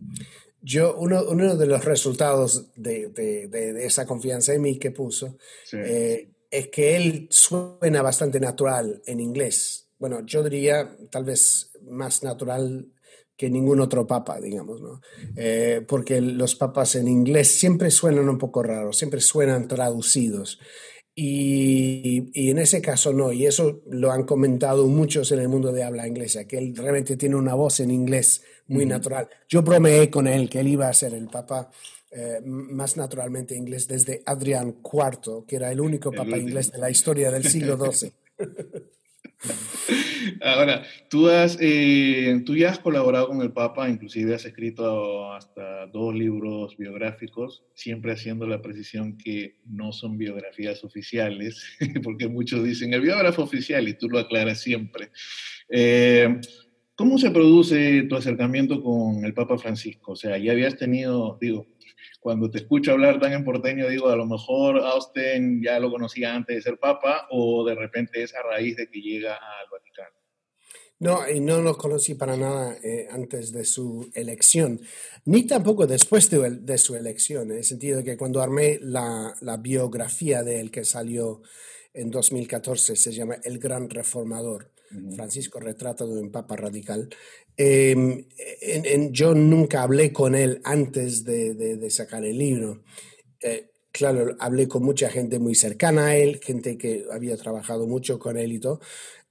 yo, 0.61 0.97
uno, 0.97 1.25
uno, 1.29 1.57
de 1.57 1.67
los 1.67 1.85
resultados 1.85 2.73
de, 2.77 3.09
de, 3.09 3.85
esa 3.85 4.07
confianza 4.07 4.55
en 4.55 4.63
mí 4.63 4.79
que 4.79 4.93
puso 4.93 5.37
eh, 5.73 6.32
es 6.53 6.69
que 6.69 6.97
él 6.97 7.27
suena 7.31 8.03
bastante 8.03 8.39
natural 8.39 9.03
en 9.07 9.21
inglés. 9.21 9.89
Bueno, 9.99 10.21
yo 10.27 10.45
diría 10.45 10.95
tal 11.11 11.25
vez 11.25 11.73
más 11.89 12.23
natural 12.23 12.87
que 13.35 13.49
ningún 13.49 13.81
otro 13.81 14.07
papa, 14.07 14.39
digamos, 14.39 14.83
¿no? 14.83 15.01
Eh, 15.35 15.83
porque 15.89 16.21
los 16.21 16.55
papas 16.55 16.95
en 16.97 17.09
inglés 17.09 17.49
siempre 17.49 17.91
suenan 17.91 18.29
un 18.29 18.37
poco 18.37 18.63
raros, 18.63 18.99
siempre 18.99 19.23
suenan 19.23 19.67
traducidos. 19.67 20.61
Y, 21.15 22.31
y, 22.35 22.51
en 22.51 22.59
ese 22.59 22.81
caso 22.81 23.13
no, 23.13 23.33
y 23.33 23.47
eso 23.47 23.83
lo 23.91 24.13
han 24.13 24.25
comentado 24.25 24.87
muchos 24.87 25.33
en 25.33 25.41
el 25.41 25.49
mundo 25.49 25.73
de 25.73 25.85
habla 25.85 26.07
inglesa, 26.07 26.47
que 26.47 26.59
él 26.59 26.75
realmente 26.77 27.17
tiene 27.17 27.37
una 27.37 27.55
voz 27.55 27.81
en 27.81 27.91
inglés 27.91 28.43
muy 28.67 28.87
natural. 28.87 29.29
Yo 29.49 29.63
bromeé 29.63 30.11
con 30.11 30.27
él 30.27 30.49
que 30.49 30.61
él 30.61 30.69
iba 30.69 30.89
a 30.89 30.95
ser 30.95 31.15
el 31.15 31.29
papa 31.29 31.71
eh, 32.13 32.41
más 32.45 32.97
naturalmente 32.97 33.57
inglés 33.57 33.89
desde 33.89 34.23
Adrián 34.27 34.77
IV, 34.85 35.45
que 35.47 35.57
era 35.57 35.73
el 35.73 35.81
único 35.81 36.13
papa 36.13 36.37
inglés 36.37 36.71
de 36.73 36.79
la 36.79 36.91
historia 36.91 37.31
del 37.31 37.45
siglo 37.45 37.77
XII. 37.77 38.13
Ahora, 40.41 40.85
tú, 41.09 41.29
has, 41.29 41.59
eh, 41.61 42.43
tú 42.45 42.57
ya 42.57 42.71
has 42.71 42.79
colaborado 42.79 43.29
con 43.29 43.43
el 43.43 43.53
Papa, 43.53 43.89
inclusive 43.89 44.35
has 44.35 44.45
escrito 44.45 45.33
hasta 45.33 45.87
dos 45.87 46.15
libros 46.15 46.77
biográficos, 46.77 47.65
siempre 47.75 48.13
haciendo 48.13 48.47
la 48.47 48.63
precisión 48.63 49.17
que 49.17 49.57
no 49.67 49.93
son 49.93 50.19
biografías 50.19 50.85
oficiales, 50.85 51.65
porque 52.03 52.29
muchos 52.29 52.65
dicen 52.65 52.93
el 52.95 53.01
biógrafo 53.01 53.43
oficial 53.43 53.89
y 53.89 53.95
tú 53.95 54.09
lo 54.09 54.19
aclaras 54.19 54.61
siempre. 54.61 55.11
Eh, 55.69 56.41
¿Cómo 56.95 57.19
se 57.19 57.31
produce 57.31 58.03
tu 58.03 58.17
acercamiento 58.17 58.83
con 58.83 59.25
el 59.25 59.35
Papa 59.35 59.59
Francisco? 59.59 60.13
O 60.13 60.17
sea, 60.17 60.37
ya 60.39 60.53
habías 60.53 60.77
tenido, 60.77 61.39
digo, 61.41 61.67
cuando 62.23 62.49
te 62.49 62.59
escucho 62.59 62.93
hablar 62.93 63.19
tan 63.19 63.33
en 63.33 63.45
porteño, 63.45 63.89
digo, 63.89 64.09
a 64.09 64.15
lo 64.15 64.27
mejor 64.27 64.79
Austin 64.79 65.61
ya 65.61 65.81
lo 65.81 65.91
conocía 65.91 66.33
antes 66.33 66.55
de 66.55 66.63
ser 66.63 66.79
papa 66.79 67.27
o 67.31 67.65
de 67.65 67.75
repente 67.75 68.23
es 68.23 68.33
a 68.33 68.43
raíz 68.45 68.77
de 68.77 68.89
que 68.89 69.01
llega 69.01 69.35
al 69.35 69.67
Vaticano. 69.69 70.17
No, 71.01 71.29
y 71.29 71.41
no 71.41 71.61
lo 71.63 71.77
conocí 71.77 72.15
para 72.15 72.37
nada 72.37 72.77
eh, 72.85 73.09
antes 73.11 73.51
de 73.51 73.65
su 73.65 74.09
elección, 74.15 74.81
ni 75.25 75.49
tampoco 75.49 75.85
después 75.89 76.31
de, 76.31 76.79
su 76.79 76.95
elección, 76.95 77.51
en 77.51 77.57
el 77.57 77.65
sentido 77.65 77.99
de 77.99 78.05
que 78.05 78.17
cuando 78.17 78.41
armé 78.41 78.79
la, 78.81 79.35
la 79.41 79.57
biografía 79.57 80.45
de 80.45 80.61
él 80.61 80.71
que 80.71 80.85
salió 80.85 81.43
en 81.95 82.11
2014, 82.11 82.97
se 82.97 83.13
llama 83.13 83.37
El 83.43 83.59
Gran 83.59 83.89
Reformador, 83.89 84.71
Francisco 85.17 85.59
Retrato 85.59 86.07
de 86.07 86.21
un 86.21 86.31
Papa 86.31 86.55
Radical, 86.55 87.09
Em, 87.57 88.25
yo 89.11 89.35
nunca 89.35 89.83
hablé 89.83 90.13
con 90.13 90.35
él 90.35 90.61
antes 90.65 91.25
de, 91.25 91.91
sacar 91.91 92.25
el 92.25 92.39
libro. 92.39 92.83
Eh, 93.41 93.71
claro, 93.91 94.37
hablé 94.39 94.69
con 94.69 94.83
mucha 94.83 95.11
gente 95.11 95.39
muy 95.39 95.55
cercana 95.55 96.07
a 96.07 96.17
él, 96.17 96.41
gente 96.43 96.79
que 96.79 97.05
había 97.13 97.37
trabajado 97.37 97.87
mucho 97.87 98.19
con 98.19 98.39
él 98.39 98.53
y 98.53 98.59
todo. 98.59 98.81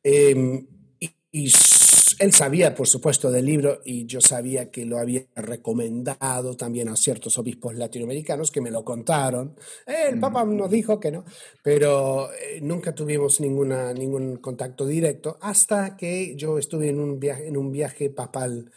Em, 0.04 0.68
y 1.32 1.50
él 2.22 2.34
sabía, 2.34 2.76
por 2.76 2.88
supuesto, 2.88 3.32
del 3.32 3.46
libro 3.46 3.82
y 3.84 4.06
yo 4.06 4.22
sabía 4.22 4.70
que 4.70 4.86
lo 4.86 5.00
había 5.00 5.26
recomendado 5.36 6.56
también 6.56 6.88
a 6.90 6.96
ciertos 6.96 7.38
obispos 7.40 7.74
latinoamericanos 7.76 8.52
que 8.52 8.62
me 8.62 8.70
lo 8.70 8.86
contaron. 8.86 9.56
Eh, 9.88 10.10
el 10.10 10.20
Papa 10.20 10.46
nos 10.46 10.70
dijo 10.70 11.00
que 11.00 11.12
no, 11.12 11.26
pero 11.64 12.32
eh, 12.34 12.60
nunca 12.62 12.94
tuvimos 12.94 13.42
ninguna, 13.42 13.92
ningún 13.94 14.38
contacto 14.38 14.86
directo 14.86 15.38
hasta 15.42 15.98
que 15.98 16.36
yo 16.36 16.60
estuve 16.60 16.90
en 16.90 17.00
un 17.00 17.20
viaje, 17.20 17.48
en 17.48 17.58
un 17.58 17.72
viaje 17.72 18.12
papal 18.12 18.72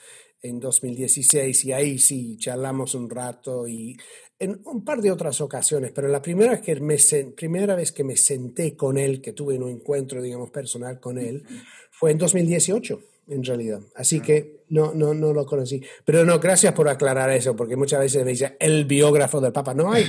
en 0.45 0.61
2016 0.61 1.65
y 1.65 1.73
ahí 1.73 1.99
sí 1.99 2.37
charlamos 2.39 2.95
un 2.95 3.09
rato 3.09 3.67
y 3.67 3.97
en 4.39 4.61
un 4.65 4.85
par 4.85 5.01
de 5.01 5.11
otras 5.11 5.41
ocasiones, 5.41 5.93
pero 5.93 6.09
la 6.09 6.21
primera 6.21 6.53
vez 6.53 6.61
que 6.61 6.81
me, 6.81 6.97
primera 7.37 7.75
vez 7.75 7.93
que 7.93 8.05
me 8.05 8.17
senté 8.17 8.77
con 8.77 8.99
él, 8.99 9.21
que 9.21 9.33
tuve 9.33 9.59
un 9.59 9.71
encuentro, 9.71 10.21
digamos, 10.21 10.51
personal 10.51 11.01
con 11.01 11.19
él, 11.19 11.45
fue 11.91 12.11
en 12.11 12.19
2018 12.19 13.01
en 13.29 13.43
realidad. 13.43 13.81
Así 13.95 14.21
que 14.21 14.65
no, 14.69 14.93
no, 14.93 15.15
no 15.15 15.33
lo 15.33 15.47
conocí. 15.47 15.83
Pero 16.05 16.25
no, 16.25 16.39
gracias 16.41 16.75
por 16.75 16.89
aclarar 16.89 17.31
eso, 17.31 17.55
porque 17.57 17.77
muchas 17.77 18.01
veces 18.01 18.25
me 18.25 18.33
dice 18.33 18.57
el 18.59 18.85
biógrafo 18.85 19.41
del 19.41 19.53
Papa. 19.53 19.73
No 19.73 19.93
hay, 19.93 20.05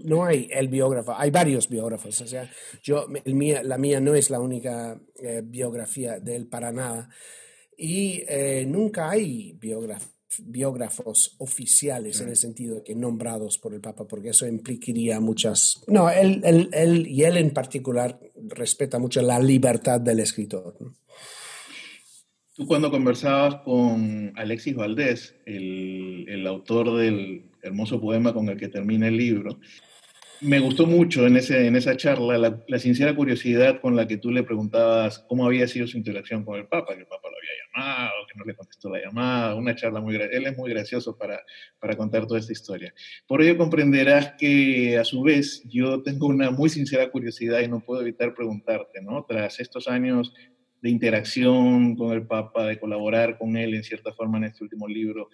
no 0.00 0.24
hay 0.24 0.48
el 0.52 0.68
biógrafo, 0.68 1.14
hay 1.16 1.30
varios 1.30 1.68
biógrafos. 1.68 2.20
O 2.20 2.26
sea, 2.26 2.50
yo, 2.82 3.06
el 3.24 3.34
mía, 3.34 3.62
la 3.62 3.76
mía 3.76 4.00
no 4.00 4.14
es 4.14 4.30
la 4.30 4.40
única 4.40 4.98
eh, 5.16 5.42
biografía 5.44 6.20
de 6.20 6.36
él 6.36 6.46
para 6.46 6.72
nada. 6.72 7.08
Y 7.76 8.22
eh, 8.28 8.64
nunca 8.66 9.10
hay 9.10 9.52
biógrafos 9.60 10.13
oficiales 11.38 12.20
en 12.20 12.28
el 12.28 12.36
sentido 12.36 12.76
de 12.76 12.82
que 12.82 12.94
nombrados 12.94 13.58
por 13.58 13.74
el 13.74 13.80
Papa, 13.80 14.06
porque 14.06 14.30
eso 14.30 14.46
implicaría 14.46 15.20
muchas... 15.20 15.82
No, 15.86 16.10
él, 16.10 16.40
él, 16.44 16.68
él 16.72 17.06
y 17.06 17.24
él 17.24 17.36
en 17.36 17.50
particular 17.50 18.20
respeta 18.48 18.98
mucho 18.98 19.22
la 19.22 19.38
libertad 19.38 20.00
del 20.00 20.20
escritor. 20.20 20.76
Tú 22.54 22.68
cuando 22.68 22.88
conversabas 22.88 23.56
con 23.64 24.32
Alexis 24.36 24.76
Valdés, 24.76 25.34
el, 25.44 26.46
autor 26.46 26.96
del 26.98 27.50
hermoso 27.62 28.00
poema 28.00 28.32
con 28.32 28.48
el 28.48 28.56
que 28.56 28.68
termina 28.68 29.08
el 29.08 29.16
libro, 29.16 29.58
me 30.44 30.60
gustó 30.60 30.86
mucho 30.86 31.26
en, 31.26 31.36
ese, 31.36 31.66
en 31.66 31.74
esa 31.74 31.96
charla 31.96 32.62
la, 32.66 32.78
sincera 32.78 33.16
curiosidad 33.16 33.80
con 33.80 33.96
la 33.96 34.06
que 34.06 34.18
tú 34.18 34.30
le 34.30 34.42
preguntabas 34.42 35.18
cómo 35.20 35.46
había 35.46 35.66
sido 35.66 35.86
su 35.86 35.96
interacción 35.96 36.44
con 36.44 36.58
el 36.58 36.66
Papa, 36.66 36.94
que 36.94 37.00
el 37.00 37.06
Papa 37.06 37.28
lo 37.30 37.36
había 37.36 37.50
llamado, 37.64 38.14
que 38.30 38.38
no 38.38 38.44
le 38.44 38.54
contestó 38.54 38.90
la 38.90 39.00
llamada, 39.00 39.54
una 39.54 39.74
charla 39.74 40.00
muy... 40.00 40.16
Él 40.16 40.46
es 40.46 40.56
muy 40.56 40.70
gracioso 40.70 41.16
para, 41.16 41.42
para 41.80 41.96
contar 41.96 42.26
toda 42.26 42.40
esta 42.40 42.52
historia. 42.52 42.92
Por 43.26 43.42
ello 43.42 43.56
comprenderás 43.56 44.34
que 44.38 44.98
a 44.98 45.04
su 45.04 45.22
vez 45.22 45.62
yo 45.64 46.02
tengo 46.02 46.26
una 46.26 46.50
muy 46.50 46.68
sincera 46.68 47.10
curiosidad 47.10 47.60
y 47.60 47.68
no 47.68 47.80
puedo 47.80 48.02
evitar 48.02 48.34
preguntarte, 48.34 49.00
¿no? 49.00 49.24
Tras 49.26 49.60
estos 49.60 49.88
años 49.88 50.34
de 50.82 50.90
interacción 50.90 51.96
con 51.96 52.12
el 52.12 52.26
Papa, 52.26 52.66
de 52.66 52.78
colaborar 52.78 53.38
con 53.38 53.56
él 53.56 53.74
en 53.74 53.82
cierta 53.82 54.12
forma 54.12 54.36
en 54.36 54.44
este 54.44 54.62
último 54.62 54.86
libro. 54.86 55.30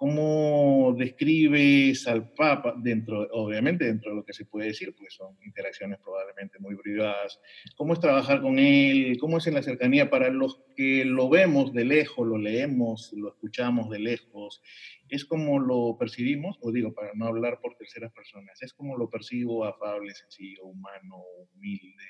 ¿Cómo 0.00 0.94
describes 0.96 2.08
al 2.08 2.32
Papa 2.32 2.74
dentro, 2.74 3.28
obviamente 3.32 3.84
dentro 3.84 4.12
de 4.12 4.16
lo 4.16 4.24
que 4.24 4.32
se 4.32 4.46
puede 4.46 4.68
decir, 4.68 4.94
porque 4.94 5.10
son 5.10 5.36
interacciones 5.44 5.98
probablemente 5.98 6.58
muy 6.58 6.74
privadas? 6.74 7.38
¿Cómo 7.76 7.92
es 7.92 8.00
trabajar 8.00 8.40
con 8.40 8.58
él? 8.58 9.18
¿Cómo 9.20 9.36
es 9.36 9.46
en 9.46 9.52
la 9.52 9.62
cercanía 9.62 10.08
para 10.08 10.30
los 10.30 10.62
que 10.74 11.04
lo 11.04 11.28
vemos 11.28 11.74
de 11.74 11.84
lejos, 11.84 12.26
lo 12.26 12.38
leemos, 12.38 13.12
lo 13.12 13.28
escuchamos 13.28 13.90
de 13.90 13.98
lejos? 13.98 14.62
¿Es 15.10 15.26
como 15.26 15.58
lo 15.58 15.98
percibimos? 15.98 16.56
O 16.62 16.72
digo, 16.72 16.94
para 16.94 17.10
no 17.12 17.26
hablar 17.26 17.60
por 17.60 17.74
terceras 17.74 18.10
personas, 18.10 18.56
¿es 18.62 18.72
como 18.72 18.96
lo 18.96 19.10
percibo 19.10 19.66
afable, 19.66 20.14
sencillo, 20.14 20.64
humano, 20.64 21.18
humilde? 21.52 22.06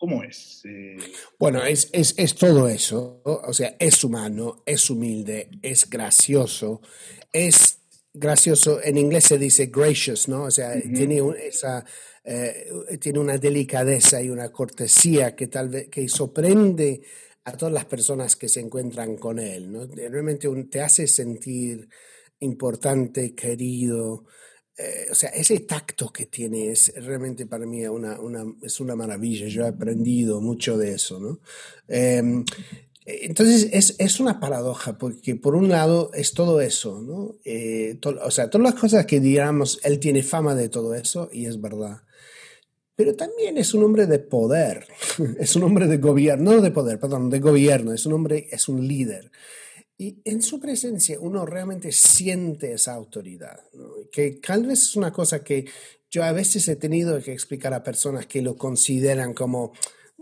¿Cómo 0.00 0.22
es? 0.24 0.62
Eh, 0.64 0.96
bueno, 1.38 1.62
es, 1.62 1.90
es, 1.92 2.14
es, 2.16 2.34
todo 2.34 2.66
eso. 2.70 3.20
O 3.22 3.52
sea, 3.52 3.76
es 3.78 4.02
humano, 4.02 4.62
es 4.64 4.88
humilde, 4.88 5.50
es 5.60 5.90
gracioso, 5.90 6.80
es 7.30 7.80
gracioso. 8.14 8.82
En 8.82 8.96
inglés 8.96 9.24
se 9.24 9.36
dice 9.36 9.66
gracious, 9.66 10.26
¿no? 10.26 10.44
O 10.44 10.50
sea, 10.50 10.72
tiene, 10.80 11.20
esa, 11.46 11.84
eh, 12.24 12.66
tiene 12.98 13.18
una 13.18 13.36
delicadeza 13.36 14.22
y 14.22 14.30
una 14.30 14.50
cortesía 14.50 15.36
que 15.36 15.48
tal 15.48 15.68
vez 15.68 15.90
que 15.90 16.08
sorprende 16.08 17.02
a 17.44 17.52
todas 17.52 17.74
las 17.74 17.84
personas 17.84 18.36
que 18.36 18.48
se 18.48 18.60
encuentran 18.60 19.18
con 19.18 19.38
él. 19.38 19.70
¿no? 19.70 19.86
Realmente 19.86 20.48
te 20.70 20.80
hace 20.80 21.06
sentir 21.06 21.90
importante, 22.38 23.34
querido. 23.34 24.24
Eh, 24.82 25.08
o 25.10 25.14
sea, 25.14 25.28
ese 25.30 25.60
tacto 25.60 26.10
que 26.10 26.26
tiene 26.26 26.70
es 26.70 26.94
realmente 26.96 27.44
para 27.44 27.66
mí 27.66 27.86
una, 27.86 28.18
una, 28.18 28.44
es 28.62 28.80
una 28.80 28.96
maravilla. 28.96 29.46
Yo 29.46 29.64
he 29.64 29.68
aprendido 29.68 30.40
mucho 30.40 30.78
de 30.78 30.92
eso. 30.92 31.20
¿no? 31.20 31.40
Em, 31.86 32.44
entonces 33.04 33.68
es, 33.72 33.96
es, 33.98 34.20
una 34.20 34.40
paradoja, 34.40 34.96
porque 34.96 35.36
por 35.36 35.54
un 35.54 35.68
lado 35.68 36.10
es 36.14 36.32
todo 36.32 36.62
eso, 36.62 37.02
¿no? 37.02 37.36
Eh, 37.44 37.98
o 38.24 38.30
sea, 38.30 38.48
todas 38.48 38.72
las 38.72 38.80
cosas 38.80 39.04
que 39.04 39.20
digamos, 39.20 39.80
él 39.84 39.98
tiene 39.98 40.22
fama 40.22 40.54
de 40.54 40.68
todo 40.68 40.94
eso, 40.94 41.28
y 41.32 41.46
es 41.46 41.60
verdad. 41.60 42.02
Pero 42.96 43.14
también 43.16 43.58
es 43.58 43.74
un 43.74 43.84
hombre 43.84 44.06
de 44.06 44.18
poder, 44.18 44.86
es 45.38 45.56
un 45.56 45.64
hombre 45.64 45.88
de 45.88 45.98
gobierno, 45.98 46.52
no 46.52 46.62
de 46.62 46.70
poder, 46.70 46.98
perdón, 46.98 47.28
de 47.28 47.40
gobierno, 47.40 47.92
es 47.92 48.06
un 48.06 48.14
hombre, 48.14 48.48
es 48.50 48.68
un 48.68 48.86
líder. 48.86 49.30
Y 50.00 50.16
en 50.24 50.40
su 50.40 50.58
presencia 50.58 51.18
uno 51.20 51.44
realmente 51.44 51.92
siente 51.92 52.72
esa 52.72 52.94
autoridad, 52.94 53.60
¿no? 53.74 53.90
que 54.10 54.40
tal 54.42 54.64
vez 54.64 54.84
es 54.84 54.96
una 54.96 55.12
cosa 55.12 55.44
que 55.44 55.66
yo 56.10 56.24
a 56.24 56.32
veces 56.32 56.66
he 56.68 56.76
tenido 56.76 57.20
que 57.22 57.34
explicar 57.34 57.74
a 57.74 57.82
personas 57.82 58.24
que 58.24 58.40
lo 58.40 58.56
consideran 58.56 59.34
como, 59.34 59.74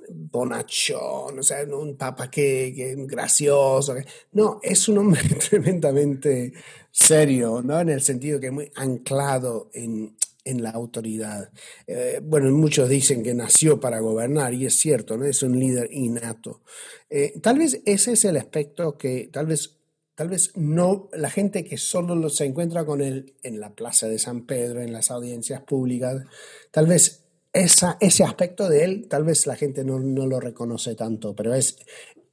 bonachón, 0.08 1.38
o 1.38 1.42
sea, 1.44 1.62
un 1.62 1.96
papa 1.96 2.28
que, 2.28 2.96
gracioso. 3.06 3.94
No, 4.32 4.58
es 4.64 4.88
un 4.88 4.98
hombre 4.98 5.22
tremendamente 5.48 6.52
serio, 6.90 7.62
¿no? 7.62 7.78
En 7.78 7.90
el 7.90 8.02
sentido 8.02 8.40
que 8.40 8.50
muy 8.50 8.72
anclado 8.74 9.70
en, 9.72 10.16
en 10.48 10.62
la 10.62 10.70
autoridad. 10.70 11.50
Eh, 11.86 12.20
bueno, 12.22 12.50
muchos 12.50 12.88
dicen 12.88 13.22
que 13.22 13.34
nació 13.34 13.78
para 13.78 14.00
gobernar 14.00 14.54
y 14.54 14.66
es 14.66 14.74
cierto, 14.74 15.16
¿no? 15.16 15.24
Es 15.24 15.42
un 15.42 15.58
líder 15.58 15.88
innato. 15.92 16.62
Eh, 17.10 17.34
tal 17.42 17.58
vez 17.58 17.80
ese 17.84 18.12
es 18.12 18.24
el 18.24 18.36
aspecto 18.36 18.96
que 18.96 19.28
tal 19.32 19.46
vez 19.46 19.74
tal 20.14 20.28
vez 20.28 20.50
no 20.56 21.08
la 21.12 21.30
gente 21.30 21.64
que 21.64 21.76
solo 21.76 22.28
se 22.28 22.44
encuentra 22.44 22.84
con 22.84 23.00
él 23.00 23.34
en 23.44 23.60
la 23.60 23.70
plaza 23.74 24.08
de 24.08 24.18
San 24.18 24.46
Pedro, 24.46 24.80
en 24.80 24.92
las 24.92 25.12
audiencias 25.12 25.62
públicas, 25.62 26.24
tal 26.72 26.86
vez 26.86 27.24
ese 27.52 28.24
aspecto 28.24 28.68
de 28.68 28.84
él 28.84 29.06
tal 29.08 29.24
vez 29.24 29.46
la 29.46 29.56
gente 29.56 29.84
no, 29.84 29.98
lo 29.98 30.40
reconoce 30.40 30.94
tanto, 30.94 31.34
pero 31.34 31.54
es 31.54 31.78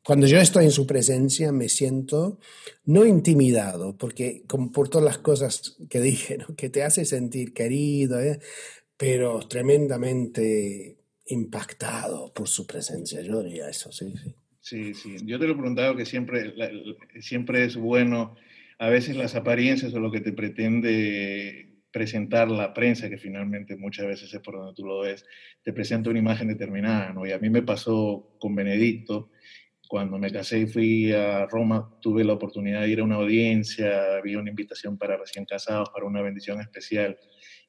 cuando 0.05 0.27
yo 0.27 0.37
estoy 0.37 0.65
en 0.65 0.71
su 0.71 0.85
presencia 0.85 1.51
me 1.51 1.67
siento 1.67 2.39
no 2.85 3.05
intimidado, 3.07 3.97
porque 3.97 4.43
como 4.47 4.71
por 4.71 4.87
todas 4.87 5.03
las 5.03 5.17
cosas 5.17 5.77
que 5.89 5.99
dije, 5.99 6.37
que 6.55 6.69
te 6.69 6.83
hace 6.83 7.05
sentir 7.05 7.53
querido, 7.53 8.21
¿eh? 8.21 8.39
pero 8.97 9.39
tremendamente 9.47 10.97
impactado 11.25 12.31
por 12.33 12.47
su 12.47 12.67
presencia. 12.67 13.21
Yo 13.21 13.41
diría 13.41 13.67
eso, 13.67 13.91
sí, 13.91 14.13
sí. 14.23 14.35
Sí, 14.61 14.93
sí. 14.93 15.17
Yo 15.25 15.39
te 15.39 15.47
lo 15.47 15.53
he 15.53 15.55
preguntado 15.55 15.95
que 15.95 16.05
siempre, 16.05 16.53
siempre 17.19 17.65
es 17.65 17.75
bueno, 17.75 18.35
a 18.77 18.89
veces 18.89 19.15
las 19.15 19.33
apariencias 19.33 19.91
o 19.95 19.99
lo 19.99 20.11
que 20.11 20.21
te 20.21 20.33
pretende 20.33 21.81
presentar 21.91 22.51
la 22.51 22.75
prensa, 22.75 23.09
que 23.09 23.17
finalmente 23.17 23.75
muchas 23.75 24.05
veces 24.05 24.31
es 24.31 24.41
por 24.41 24.55
donde 24.55 24.75
tú 24.75 24.85
lo 24.85 24.99
ves, 24.99 25.25
te 25.63 25.73
presenta 25.73 26.11
una 26.11 26.19
imagen 26.19 26.47
determinada, 26.47 27.11
¿no? 27.11 27.25
Y 27.25 27.31
a 27.31 27.39
mí 27.39 27.49
me 27.49 27.63
pasó 27.63 28.35
con 28.39 28.53
Benedicto, 28.53 29.31
cuando 29.95 30.17
me 30.17 30.29
casé 30.29 30.59
y 30.59 30.67
fui 30.67 31.13
a 31.13 31.45
Roma, 31.45 31.89
tuve 32.01 32.25
la 32.25 32.33
oportunidad 32.33 32.81
de 32.81 32.89
ir 32.89 32.99
a 32.99 33.05
una 33.05 33.15
audiencia, 33.15 34.17
había 34.17 34.39
una 34.39 34.49
invitación 34.49 34.97
para 34.97 35.15
recién 35.15 35.45
casados, 35.45 35.89
para 35.89 36.05
una 36.05 36.21
bendición 36.21 36.59
especial, 36.59 37.17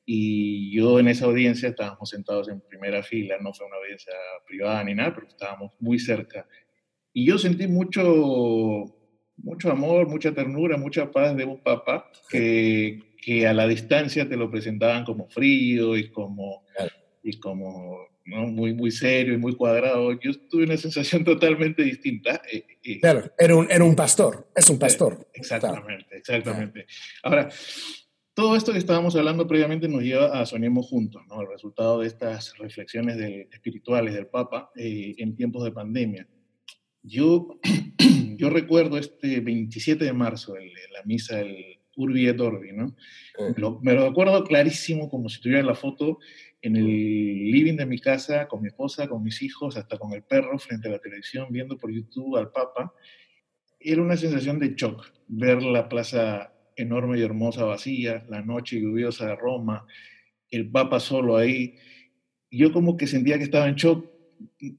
y 0.04 0.75
yo 0.76 0.99
en 0.99 1.06
esa 1.06 1.26
audiencia 1.26 1.68
estábamos 1.68 2.11
sentados 2.11 2.49
en 2.49 2.61
primera 2.62 3.04
fila, 3.04 3.37
no 3.40 3.54
fue 3.54 3.68
una 3.68 3.76
audiencia 3.76 4.12
privada 4.45 4.83
ni 4.83 4.95
nada, 4.97 5.14
pero 5.14 5.28
estábamos 5.28 5.75
muy 5.78 6.00
cerca. 6.00 6.49
Y 7.12 7.25
yo 7.26 7.38
sentí 7.38 7.68
mucho, 7.68 8.02
mucho 9.37 9.71
amor, 9.71 10.09
mucha 10.09 10.35
ternura, 10.35 10.76
mucha 10.76 11.12
paz 11.12 11.37
de 11.37 11.45
un 11.45 11.62
papá 11.62 12.11
que, 12.28 12.99
que 13.23 13.47
a 13.47 13.54
la 13.54 13.68
distancia 13.68 14.28
te 14.28 14.37
lo 14.37 14.50
presentaban 14.50 15.04
como 15.04 15.28
frío 15.28 15.97
y 15.97 16.11
como, 16.11 16.64
y 17.23 17.38
como 17.38 18.15
¿no? 18.26 18.47
muy, 18.49 18.75
muy 18.75 18.90
serio 18.90 19.35
y 19.35 19.38
muy 19.38 19.54
cuadrado. 19.54 20.12
Yo 20.21 20.33
tuve 20.49 20.64
una 20.64 20.76
sensación 20.76 21.25
totalmente 21.25 21.83
distinta. 21.83 22.42
Eh, 22.52 22.64
eh. 22.83 23.00
claro, 23.00 23.33
era 23.38 23.56
un, 23.56 23.71
era 23.71 23.84
un 23.84 23.95
pastor, 23.95 24.49
es 24.54 24.69
un 24.69 24.78
pastor. 24.78 25.28
Exactamente, 25.32 26.17
exactamente. 26.17 26.86
Ahora, 27.23 27.49
todo 28.34 28.54
esto 28.54 28.73
que 28.73 28.78
estábamos 28.78 29.17
hablando 29.17 29.47
previamente 29.47 29.89
nos 29.89 30.02
lleva 30.02 30.39
a 30.39 30.45
Soñemos 30.45 30.86
Juntos, 30.89 31.23
¿no? 31.28 31.41
el 31.41 31.49
resultado 31.49 32.00
de 32.00 32.08
estas 32.08 32.56
reflexiones 32.58 33.17
espirituales 33.50 34.12
del 34.12 34.26
Papa 34.26 34.71
eh, 34.76 35.15
en 35.19 35.34
tiempos 35.34 35.65
de 35.65 35.73
pandemia. 35.73 36.28
Yo, 37.02 37.58
yo 38.36 38.50
recuerdo 38.50 38.99
este 38.99 39.41
27 39.41 40.04
de 40.04 40.12
marzo, 40.12 40.54
la 40.56 41.02
misa 41.04 41.36
del 41.36 41.78
Urbi 41.97 42.28
et 42.28 42.39
Orbi, 42.39 42.73
¿no? 42.73 42.95
me 43.80 43.95
lo 43.95 44.04
acuerdo 44.04 44.45
clarísimo, 44.45 45.08
como 45.08 45.30
si 45.30 45.41
tuviera 45.41 45.62
la 45.62 45.75
foto 45.75 46.19
en 46.62 46.76
el 46.76 46.84
living 46.84 47.76
de 47.76 47.86
mi 47.86 47.99
casa, 47.99 48.49
con 48.49 48.62
mi 48.62 48.69
esposa, 48.69 49.08
con 49.08 49.23
mis 49.23 49.42
hijos, 49.42 49.76
hasta 49.76 49.99
con 49.99 50.12
el 50.12 50.23
perro 50.23 50.58
frente 50.58 50.88
a 50.88 50.92
la 50.92 50.99
televisión, 50.99 51.49
viendo 51.50 51.76
por 51.76 51.92
YouTube 51.92 52.36
al 52.36 52.50
Papa. 52.50 52.92
Era 53.78 54.02
una 54.02 54.16
sensación 54.16 54.58
de 54.58 54.75
shock 54.75 55.06
ver 55.28 55.62
la 55.62 55.88
plaza 55.88 56.52
enorme 56.76 57.19
y 57.19 57.23
hermosa 57.23 57.64
vacía, 57.64 58.25
la 58.28 58.42
noche 58.42 58.80
lluviosa 58.80 59.26
de 59.26 59.36
Roma, 59.36 59.86
el 60.50 60.71
Papa 60.71 61.00
solo 61.00 61.36
ahí. 61.36 61.76
Yo 62.50 62.73
como 62.73 62.97
que 62.97 63.06
sentía 63.06 63.38
que 63.38 63.45
estaba 63.45 63.69
en 63.69 63.76
shock 63.76 64.06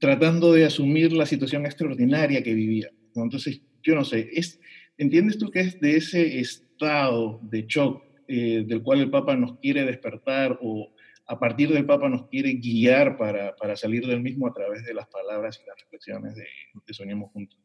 tratando 0.00 0.52
de 0.52 0.64
asumir 0.64 1.12
la 1.12 1.26
situación 1.26 1.66
extraordinaria 1.66 2.42
que 2.42 2.54
vivía. 2.54 2.90
Entonces, 3.14 3.62
yo 3.82 3.94
no 3.94 4.04
sé, 4.04 4.28
es, 4.32 4.60
¿entiendes 4.96 5.38
tú 5.38 5.50
que 5.50 5.60
es 5.60 5.80
de 5.80 5.96
ese 5.96 6.38
estado 6.38 7.40
de 7.42 7.64
shock 7.66 8.02
eh, 8.28 8.64
del 8.66 8.82
cual 8.82 9.00
el 9.00 9.10
Papa 9.10 9.36
nos 9.36 9.58
quiere 9.58 9.84
despertar 9.84 10.58
o 10.62 10.92
a 11.28 11.38
partir 11.38 11.72
del 11.72 11.86
Papa 11.86 12.08
nos 12.08 12.28
quiere 12.28 12.54
guiar 12.54 13.16
para, 13.16 13.54
para 13.54 13.76
salir 13.76 14.06
del 14.06 14.20
mismo 14.20 14.46
a 14.46 14.52
través 14.52 14.84
de 14.84 14.94
las 14.94 15.06
palabras 15.08 15.60
y 15.62 15.68
las 15.68 15.78
reflexiones 15.80 16.34
de, 16.34 16.46
de 16.86 16.94
Soñemos 16.94 17.30
Juntos. 17.32 17.58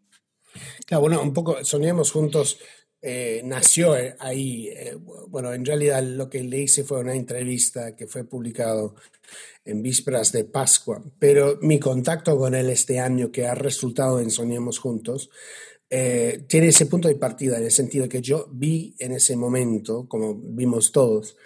Claro, 0.86 1.02
bueno, 1.02 1.22
un 1.22 1.34
poco 1.34 1.64
Soñemos 1.64 2.12
Juntos 2.12 2.60
eh, 3.02 3.42
nació 3.44 3.98
eh, 3.98 4.16
ahí. 4.20 4.70
bueno, 5.28 5.54
en 5.54 5.66
realidad 5.66 6.04
lo 6.04 6.30
que 6.30 6.44
le 6.44 6.60
hice 6.60 6.84
fue 6.84 7.00
una 7.00 7.16
entrevista 7.16 7.96
que 7.96 8.08
fue 8.08 8.24
publicado 8.24 8.96
en 9.66 9.82
vísperas 9.82 10.32
de 10.32 10.44
Pascua, 10.44 11.02
pero 11.20 11.58
mi 11.62 11.80
contacto 11.80 12.38
con 12.38 12.56
él 12.56 12.70
este 12.70 13.00
año, 13.00 13.32
que 13.32 13.46
ha 13.46 13.56
resultado 13.56 14.20
en 14.20 14.30
Soñemos 14.30 14.80
Juntos, 14.80 15.30
eh, 15.90 16.46
tiene 16.48 16.68
ese 16.68 16.88
punto 16.88 17.08
de 17.08 17.16
partida 17.16 17.58
en 17.58 17.66
el 17.66 17.72
sentido 17.72 18.10
que 18.10 18.22
yo 18.22 18.48
vi 18.52 18.96
en 19.00 19.12
ese 19.12 19.36
momento, 19.36 20.08
como 20.08 20.34
vimos 20.36 20.92
todos, 20.92 21.38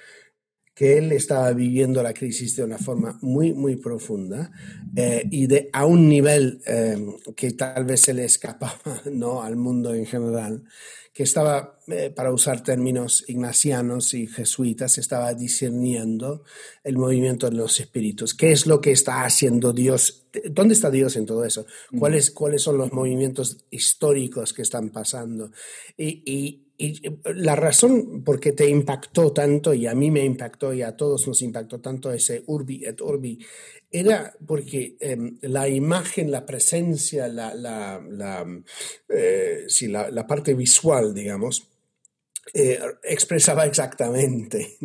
que 0.78 1.00
él 1.00 1.12
estaba 1.12 1.52
viviendo 1.54 2.04
la 2.04 2.14
crisis 2.14 2.56
de 2.56 2.64
una 2.64 2.78
forma 2.78 3.18
muy, 3.24 3.52
muy 3.52 3.78
profunda 3.78 4.52
eh, 4.96 5.28
y 5.32 5.48
de, 5.48 5.72
a 5.74 5.88
un 5.88 6.08
nivel 6.08 6.62
eh, 6.68 7.04
que 7.36 7.54
tal 7.54 7.84
vez 7.84 8.02
se 8.02 8.14
le 8.14 8.26
escapaba 8.26 8.80
¿no? 9.12 9.42
al 9.42 9.56
mundo 9.56 9.96
en 9.96 10.06
general 10.06 10.64
que 11.18 11.24
estaba, 11.24 11.80
eh, 11.88 12.12
para 12.16 12.32
usar 12.32 12.62
términos 12.62 13.26
ignacianos 13.28 14.14
y 14.14 14.28
jesuitas, 14.28 15.00
estaba 15.00 15.34
discerniendo 15.34 16.44
el 16.84 16.96
movimiento 16.96 17.50
de 17.50 17.56
los 17.56 17.80
espíritus. 17.80 18.36
¿Qué 18.36 18.52
es 18.52 18.68
lo 18.68 18.80
que 18.80 18.92
está 18.92 19.24
haciendo 19.24 19.74
Dios? 19.74 20.28
¿Dónde 20.52 20.76
está 20.76 20.92
Dios 20.92 21.16
en 21.16 21.26
todo 21.26 21.44
eso? 21.44 21.66
¿Cuáles, 21.98 22.30
cuáles 22.30 22.62
son 22.62 22.78
los 22.78 22.94
movimientos 22.94 23.66
históricos 23.72 24.54
que 24.54 24.62
están 24.62 24.92
pasando? 24.92 25.50
Y, 25.98 26.22
y, 26.32 26.67
y 26.80 27.02
la 27.36 27.56
razón 27.56 28.24
por 28.24 28.40
qué 28.40 28.52
te 28.52 28.70
impactó 28.70 29.34
tanto, 29.34 29.74
y 29.74 29.88
a 29.88 29.96
mí 29.96 30.12
me 30.12 30.24
impactó 30.24 30.74
y 30.74 30.84
a 30.84 30.96
todos 30.96 31.28
nos 31.28 31.42
impactó 31.42 31.80
tanto 31.82 32.12
ese 32.12 32.44
Urbi 32.46 32.86
et 32.86 33.02
Orbi, 33.02 33.40
era 33.92 34.34
porque 34.46 34.96
em, 35.00 35.38
la 35.42 35.68
imagen, 35.68 36.30
la 36.30 36.46
presencia, 36.46 37.28
la, 37.28 37.56
la, 37.56 38.00
la, 38.08 38.46
eh, 39.10 39.66
la, 39.88 40.28
parte 40.28 40.54
visual, 40.54 41.14
digamos, 41.14 41.68
eh, 42.54 42.80
expresaba 43.04 43.66
exactamente 43.66 44.78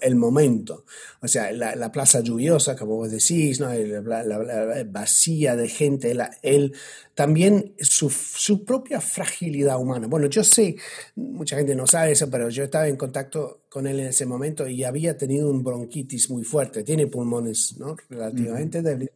el 0.00 0.16
momento. 0.16 0.84
O 1.20 1.28
sea, 1.28 1.50
la, 1.52 1.90
plaza 1.92 2.20
lluviosa, 2.20 2.76
como 2.76 2.96
vos 2.96 3.10
decís, 3.10 3.58
¿no? 3.58 3.72
la, 3.72 4.84
vacía 4.86 5.56
de 5.56 5.68
gente, 5.68 6.16
él 6.42 6.72
también 7.14 7.74
su, 7.80 8.10
su, 8.10 8.64
propia 8.64 9.00
fragilidad 9.00 9.78
humana. 9.80 10.06
Bueno, 10.06 10.28
yo 10.28 10.44
sé, 10.44 10.76
mucha 11.16 11.56
gente 11.56 11.74
no 11.74 11.86
sabe 11.86 12.12
eso, 12.12 12.30
pero 12.30 12.48
yo 12.48 12.64
estaba 12.64 12.88
en 12.88 12.96
contacto 12.96 13.62
con 13.68 13.86
él 13.86 14.00
en 14.00 14.06
ese 14.06 14.24
momento 14.24 14.66
y 14.68 14.84
había 14.84 15.16
tenido 15.16 15.50
un 15.50 15.62
bronquitis 15.62 16.30
muy 16.30 16.44
fuerte. 16.44 16.84
Tiene 16.84 17.08
pulmones 17.08 17.76
¿no? 17.78 17.96
relativamente 18.08 18.82
débiles 18.82 19.12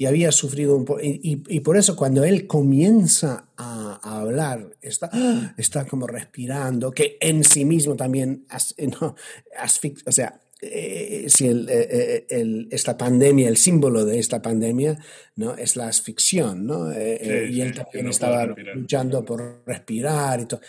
y 0.00 0.06
había 0.06 0.32
sufrido 0.32 0.76
un 0.76 0.86
poco. 0.86 1.02
Y, 1.02 1.42
y, 1.46 1.60
por 1.60 1.76
eso 1.76 1.94
cuando 1.94 2.24
él 2.24 2.46
comienza 2.46 3.50
a, 3.54 4.00
a 4.02 4.20
hablar, 4.22 4.70
está, 4.80 5.10
está 5.58 5.84
como 5.84 6.06
respirando, 6.06 6.90
que 6.90 7.18
en 7.20 7.44
sí 7.44 7.66
mismo 7.66 7.96
también, 7.96 8.46
no, 8.98 9.14
o 10.06 10.12
sea, 10.12 10.40
eh, 10.62 11.26
si 11.28 11.48
eh, 11.48 12.26
el, 12.30 12.68
esta 12.70 12.96
pandemia, 12.96 13.50
el 13.50 13.58
símbolo 13.58 14.06
de 14.06 14.18
esta 14.18 14.40
pandemia, 14.40 14.98
¿no? 15.36 15.54
es 15.54 15.76
la 15.76 15.88
asfixión, 15.88 16.66
¿no? 16.66 16.90
y 16.90 17.60
él 17.60 17.74
también 17.74 18.08
estaba 18.08 18.46
luchando 18.46 19.22
por 19.22 19.62
respirar 19.66 20.40
y 20.40 20.46
todo. 20.46 20.62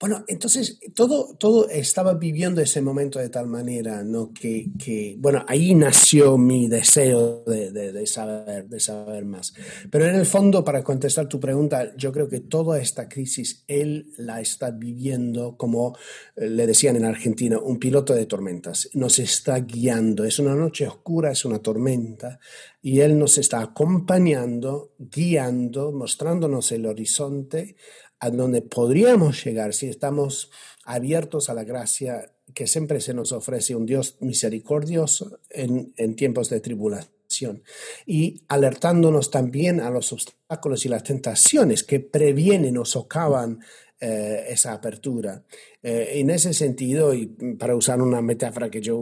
Bueno, 0.00 0.24
entonces 0.28 0.78
todo, 0.94 1.34
todo 1.34 1.68
estaba 1.68 2.14
viviendo 2.14 2.60
ese 2.60 2.80
momento 2.80 3.18
de 3.18 3.30
tal 3.30 3.48
manera, 3.48 4.04
¿no? 4.04 4.32
Que, 4.32 4.70
que 4.78 5.16
bueno, 5.18 5.44
ahí 5.48 5.74
nació 5.74 6.38
mi 6.38 6.68
deseo 6.68 7.42
de, 7.44 7.72
de, 7.72 8.06
saber, 8.06 8.68
de 8.68 8.78
saber 8.78 9.24
más. 9.24 9.54
Pero 9.90 10.06
en 10.06 10.14
el 10.14 10.24
fondo, 10.24 10.62
para 10.62 10.84
contestar 10.84 11.26
tu 11.26 11.40
pregunta, 11.40 11.96
yo 11.96 12.12
creo 12.12 12.28
que 12.28 12.38
toda 12.38 12.78
esta 12.78 13.08
crisis 13.08 13.64
él 13.66 14.12
la 14.18 14.40
está 14.40 14.70
viviendo 14.70 15.56
como 15.56 15.96
eh, 16.36 16.48
le 16.48 16.68
decían 16.68 16.94
en 16.94 17.04
Argentina, 17.04 17.58
un 17.58 17.80
piloto 17.80 18.14
de 18.14 18.26
tormentas. 18.26 18.90
Nos 18.94 19.18
está 19.18 19.58
guiando. 19.58 20.22
Es 20.22 20.38
una 20.38 20.54
noche 20.54 20.86
oscura, 20.86 21.32
es 21.32 21.44
una 21.44 21.58
tormenta, 21.58 22.38
y 22.80 23.00
él 23.00 23.18
nos 23.18 23.36
está 23.38 23.60
acompañando, 23.60 24.92
guiando, 24.98 25.90
mostrándonos 25.90 26.70
el 26.70 26.86
horizonte 26.86 27.74
a 28.20 28.30
donde 28.30 28.62
podríamos 28.62 29.44
llegar 29.44 29.74
si 29.74 29.88
estamos 29.88 30.50
abiertos 30.84 31.50
a 31.50 31.54
la 31.54 31.64
gracia 31.64 32.32
que 32.54 32.66
siempre 32.66 33.00
se 33.00 33.14
nos 33.14 33.32
ofrece 33.32 33.74
un 33.74 33.86
Dios 33.86 34.16
misericordioso 34.20 35.38
en, 35.50 35.92
tiempos 36.16 36.48
de 36.48 36.60
tribulación 36.60 37.62
y 38.06 38.42
alertándonos 38.48 39.30
también 39.30 39.80
a 39.80 39.90
los 39.90 40.12
obstáculos 40.12 40.86
y 40.86 40.88
las 40.88 41.04
tentaciones 41.04 41.84
que 41.84 42.00
previenen 42.00 42.78
o 42.78 42.84
socavan 42.84 43.60
eh, 44.00 44.46
esa 44.48 44.72
apertura. 44.72 45.44
Eh, 45.82 46.12
en 46.14 46.30
ese 46.30 46.54
sentido, 46.54 47.12
y 47.12 47.26
para 47.58 47.76
usar 47.76 48.00
una 48.00 48.22
metáfora 48.22 48.70
que 48.70 48.80
yo 48.80 48.94
he 48.94 48.96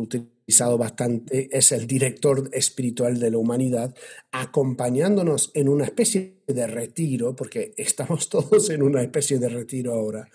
utilizado 0.47 0.79
bastante, 0.79 1.49
es 1.51 1.73
el 1.73 1.89
director 1.89 2.49
espiritual 2.53 3.19
de 3.19 3.33
la 3.33 3.39
humanidad, 3.39 3.93
acompañándonos 4.31 5.51
en 5.55 5.69
una 5.69 5.85
especie 5.85 6.43
de 6.47 6.69
retiro, 6.69 7.35
porque 7.35 7.75
estamos 7.77 8.29
todos 8.31 8.71
en 8.71 8.83
una 8.83 9.03
especie 9.03 9.41
de 9.41 9.49
retiro 9.49 9.95
ahora. 9.95 10.29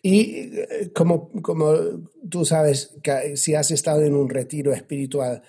Y 0.00 0.50
eh, 0.52 0.90
como, 0.94 1.30
como 1.42 1.74
tú 2.28 2.44
sabes, 2.44 2.94
que 3.02 3.36
si 3.36 3.54
has 3.54 3.72
estado 3.72 4.02
en 4.02 4.14
un 4.14 4.28
retiro 4.28 4.72
espiritual, 4.72 5.42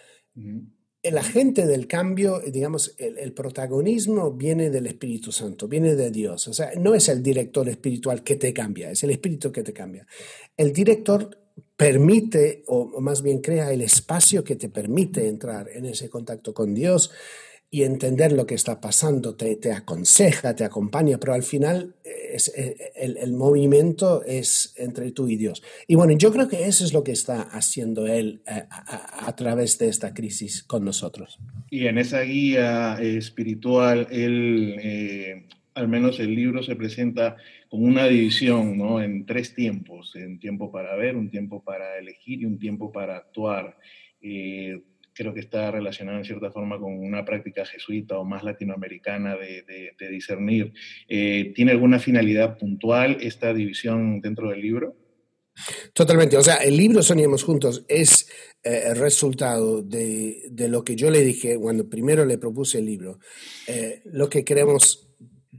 el 1.04 1.18
agente 1.18 1.68
del 1.68 1.86
cambio, 1.86 2.40
digamos, 2.40 2.96
el, 2.98 3.34
protagonismo 3.34 4.32
viene 4.32 4.70
del 4.70 4.88
Espíritu 4.88 5.32
Santo, 5.32 5.68
viene 5.68 5.96
de 5.96 6.10
Dios. 6.10 6.48
O 6.48 6.54
sea, 6.54 6.72
no 6.80 6.96
es 6.96 7.10
el 7.10 7.22
director 7.22 7.68
espiritual 7.70 8.24
que 8.24 8.38
te 8.38 8.54
cambia, 8.54 8.90
es 8.90 9.04
el 9.04 9.12
Espíritu 9.12 9.52
que 9.52 9.64
te 9.64 9.74
cambia. 9.74 10.08
El 10.56 10.72
director 10.72 11.43
permite, 11.76 12.64
o 12.68 13.02
más 13.02 13.22
bien 13.22 13.40
crea 13.40 13.72
el 13.72 13.82
espacio 13.82 14.44
que 14.44 14.56
te 14.56 14.70
permite 14.70 15.28
entrar 15.28 15.70
en 15.74 15.86
ese 15.86 16.10
contacto 16.10 16.54
con 16.54 16.74
Dios 16.74 17.12
y 17.74 17.82
entender 17.82 18.34
lo 18.34 18.46
que 18.46 18.54
está 18.54 18.80
pasando, 18.80 19.34
te, 19.34 19.58
aconseja, 19.72 20.56
te 20.56 20.64
acompaña, 20.64 21.18
pero 21.18 21.34
al 21.34 21.42
final 21.42 21.96
es, 22.04 22.54
eh, 22.56 22.92
el, 22.96 23.34
movimiento 23.34 24.24
es 24.24 24.76
entre 24.78 25.10
tú 25.12 25.28
y 25.28 25.38
Dios. 25.38 25.64
Y 25.88 25.96
bueno, 25.96 26.16
yo 26.16 26.32
creo 26.32 26.48
que 26.48 26.68
eso 26.68 26.86
es 26.86 26.94
lo 26.94 27.04
que 27.04 27.14
está 27.14 27.42
haciendo 27.42 28.06
Él 28.06 28.44
eh, 28.46 28.66
a, 28.70 29.36
través 29.36 29.80
de 29.80 29.88
esta 29.88 30.14
crisis 30.14 30.62
con 30.62 30.86
nosotros. 30.86 31.40
Y 31.72 31.88
en 31.88 31.98
esa 31.98 32.22
guía 32.22 33.00
espiritual, 33.02 34.08
Él, 34.12 34.76
eh, 34.80 35.48
al 35.74 35.88
menos 35.88 36.20
el 36.20 36.36
libro 36.36 36.62
se 36.62 36.76
presenta 36.76 37.38
como 37.74 37.88
una 37.88 38.08
división 38.08 38.78
¿no? 38.78 39.02
en 39.02 39.26
tres 39.26 39.56
tiempos, 39.56 40.14
un 40.14 40.38
tiempo 40.38 40.72
para 40.72 40.96
ver, 40.96 41.16
un 41.16 41.32
tiempo 41.32 41.64
para 41.64 41.98
elegir 41.98 42.42
y 42.42 42.46
un 42.46 42.60
tiempo 42.60 42.92
para 42.92 43.18
actuar 43.18 43.76
creo 45.14 45.34
que 45.34 45.40
está 45.40 45.72
relacionado 45.72 46.20
en 46.20 46.24
cierta 46.24 46.52
forma 46.52 46.80
con 46.80 46.94
una 46.94 47.26
práctica 47.26 47.66
jesuita 47.66 48.20
o 48.20 48.24
más 48.24 48.44
latinoamericana 48.44 49.36
de, 49.36 49.92
discernir. 50.12 50.72
Eh, 51.08 51.52
¿Tiene 51.56 51.72
alguna 51.72 51.98
finalidad 51.98 52.58
puntual 52.60 53.18
esta 53.22 53.54
división 53.54 54.22
dentro 54.22 54.50
del 54.52 54.62
libro? 54.62 54.96
Totalmente. 55.94 56.38
O 56.38 56.44
sea, 56.44 56.56
el 56.56 56.78
libro 56.78 57.02
Soñemos 57.02 57.44
Juntos 57.44 57.86
es 57.88 58.30
eh, 58.64 58.84
el 58.88 58.96
resultado 58.96 59.82
de, 59.82 60.52
lo 60.68 60.84
que 60.84 60.96
yo 60.96 61.12
le 61.12 61.22
dije 61.22 61.58
cuando 61.58 61.90
primero 61.90 62.26
le 62.26 62.38
propuse 62.38 62.80
el 62.80 62.86
libro. 62.86 63.20
Eh, 63.68 64.02
lo 64.06 64.30
que 64.30 64.44
queremos 64.44 65.13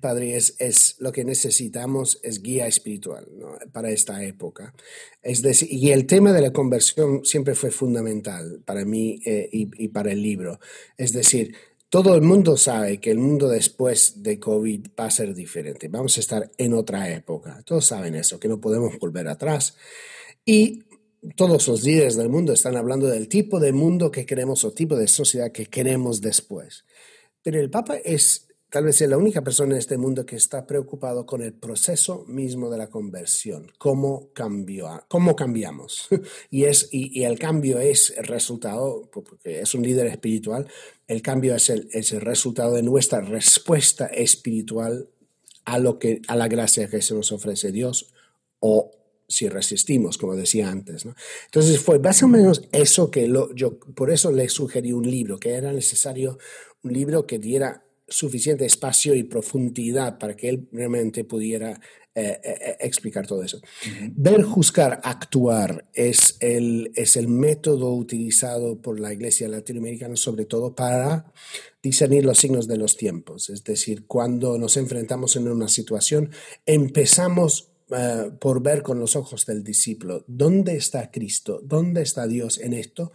Padre, 0.04 0.36
es, 0.36 0.96
lo 0.98 1.12
que 1.12 1.24
necesitamos 1.24 2.20
es 2.22 2.42
guía 2.42 2.66
espiritual 2.66 3.26
para 3.72 3.88
esta 3.90 4.22
época. 4.22 4.74
Es 5.22 5.40
decir, 5.40 5.72
y 5.72 5.92
el 5.92 6.04
tema 6.04 6.34
de 6.34 6.42
la 6.42 6.52
conversión 6.52 7.24
siempre 7.24 7.54
fue 7.54 7.70
fundamental 7.70 8.60
para 8.66 8.84
mí 8.84 9.18
eh, 9.24 9.48
y, 9.50 9.88
para 9.88 10.12
el 10.12 10.20
libro. 10.20 10.60
Es 10.98 11.14
decir, 11.14 11.54
todo 11.88 12.14
el 12.14 12.20
mundo 12.20 12.58
sabe 12.58 13.00
que 13.00 13.12
el 13.12 13.18
mundo 13.18 13.48
después 13.48 14.22
de 14.22 14.38
COVID 14.38 14.88
va 15.00 15.06
a 15.06 15.10
ser 15.10 15.34
diferente. 15.34 15.88
Vamos 15.88 16.18
a 16.18 16.20
estar 16.20 16.50
en 16.58 16.74
otra 16.74 17.10
época. 17.10 17.62
Todos 17.64 17.86
saben 17.86 18.14
eso, 18.14 18.38
que 18.38 18.48
no 18.48 18.60
podemos 18.60 18.98
volver 18.98 19.26
atrás. 19.26 19.74
Y 20.44 20.82
todos 21.34 21.66
los 21.66 21.82
líderes 21.82 22.14
del 22.16 22.28
mundo 22.28 22.52
están 22.52 22.76
hablando 22.76 23.06
del 23.06 23.26
tipo 23.26 23.58
de 23.58 23.72
mundo 23.72 24.10
que 24.10 24.26
queremos 24.26 24.64
o 24.64 24.72
tipo 24.72 24.96
de 24.96 25.08
sociedad 25.08 25.50
que 25.50 25.64
queremos 25.64 26.20
después. 26.20 26.84
Pero 27.42 27.58
el 27.58 27.70
Papa 27.70 27.96
es 27.96 28.43
Tal 28.74 28.86
vez 28.86 29.00
es 29.00 29.08
la 29.08 29.18
única 29.18 29.40
persona 29.40 29.74
en 29.74 29.78
este 29.78 29.96
mundo 29.96 30.26
que 30.26 30.34
está 30.34 30.66
preocupado 30.66 31.24
con 31.26 31.40
el 31.42 31.52
proceso 31.52 32.24
mismo 32.26 32.68
de 32.70 32.76
la 32.76 32.90
conversión, 32.90 33.70
cómo, 33.78 34.32
cambió, 34.32 35.04
cómo 35.06 35.36
cambiamos. 35.36 36.08
y, 36.50 36.64
es, 36.64 36.88
y, 36.90 37.22
el 37.22 37.38
cambio 37.38 37.78
es 37.78 38.12
el 38.16 38.24
resultado, 38.24 39.08
porque 39.12 39.60
es 39.60 39.76
un 39.76 39.82
líder 39.82 40.08
espiritual, 40.08 40.66
el 41.06 41.22
cambio 41.22 41.54
es 41.54 41.70
el, 41.70 41.88
es 41.92 42.10
el 42.10 42.22
resultado 42.22 42.72
de 42.72 42.82
nuestra 42.82 43.20
respuesta 43.20 44.06
espiritual 44.06 45.08
a, 45.64 45.78
lo 45.78 46.00
que, 46.00 46.20
a 46.26 46.34
la 46.34 46.48
gracia 46.48 46.88
que 46.88 47.00
se 47.00 47.14
nos 47.14 47.30
ofrece 47.30 47.70
Dios 47.70 48.12
o 48.58 48.90
si 49.28 49.48
resistimos, 49.48 50.18
como 50.18 50.34
decía 50.34 50.68
antes. 50.68 51.06
Entonces 51.44 51.78
fue 51.78 52.00
más 52.00 52.24
o 52.24 52.26
menos 52.26 52.64
eso 52.72 53.12
que 53.12 53.32
yo, 53.54 53.78
por 53.78 54.10
eso 54.10 54.32
le 54.32 54.48
sugerí 54.48 54.92
un 54.92 55.08
libro, 55.08 55.38
que 55.38 55.52
era 55.52 55.72
necesario 55.72 56.38
un 56.82 56.92
libro 56.92 57.24
que 57.24 57.38
diera 57.38 57.83
suficiente 58.14 58.64
espacio 58.64 59.14
y 59.14 59.24
profundidad 59.24 60.18
para 60.18 60.36
que 60.36 60.48
él 60.48 60.68
realmente 60.72 61.24
pudiera 61.24 61.80
eh, 62.16 62.40
eh, 62.44 62.58
eh, 62.60 62.76
explicar 62.78 63.26
todo 63.26 63.42
eso. 63.42 63.60
Ver, 64.14 64.42
juzgar, 64.44 65.00
actuar 65.02 65.88
es 65.92 66.36
el, 66.38 66.92
es 66.94 67.16
el 67.16 67.26
método 67.26 67.92
utilizado 67.92 68.80
por 68.80 69.00
la 69.00 69.12
Iglesia 69.12 69.48
latinoamericana 69.48 70.14
sobre 70.14 70.44
todo 70.44 70.76
para 70.76 71.32
discernir 71.82 72.24
los 72.24 72.38
signos 72.38 72.68
de 72.68 72.76
los 72.76 72.96
tiempos. 72.96 73.50
Es 73.50 73.64
decir, 73.64 74.06
cuando 74.06 74.58
nos 74.58 74.76
enfrentamos 74.76 75.34
en 75.34 75.48
una 75.48 75.66
situación, 75.66 76.30
empezamos 76.64 77.70
por 78.40 78.62
ver 78.62 78.82
con 78.82 78.98
los 78.98 79.14
ojos 79.14 79.44
del 79.44 79.62
discípulo 79.62 80.24
dónde 80.26 80.74
está 80.76 81.10
Cristo, 81.10 81.60
dónde 81.62 82.02
está 82.02 82.26
Dios 82.26 82.58
en 82.58 82.72
esto 82.72 83.12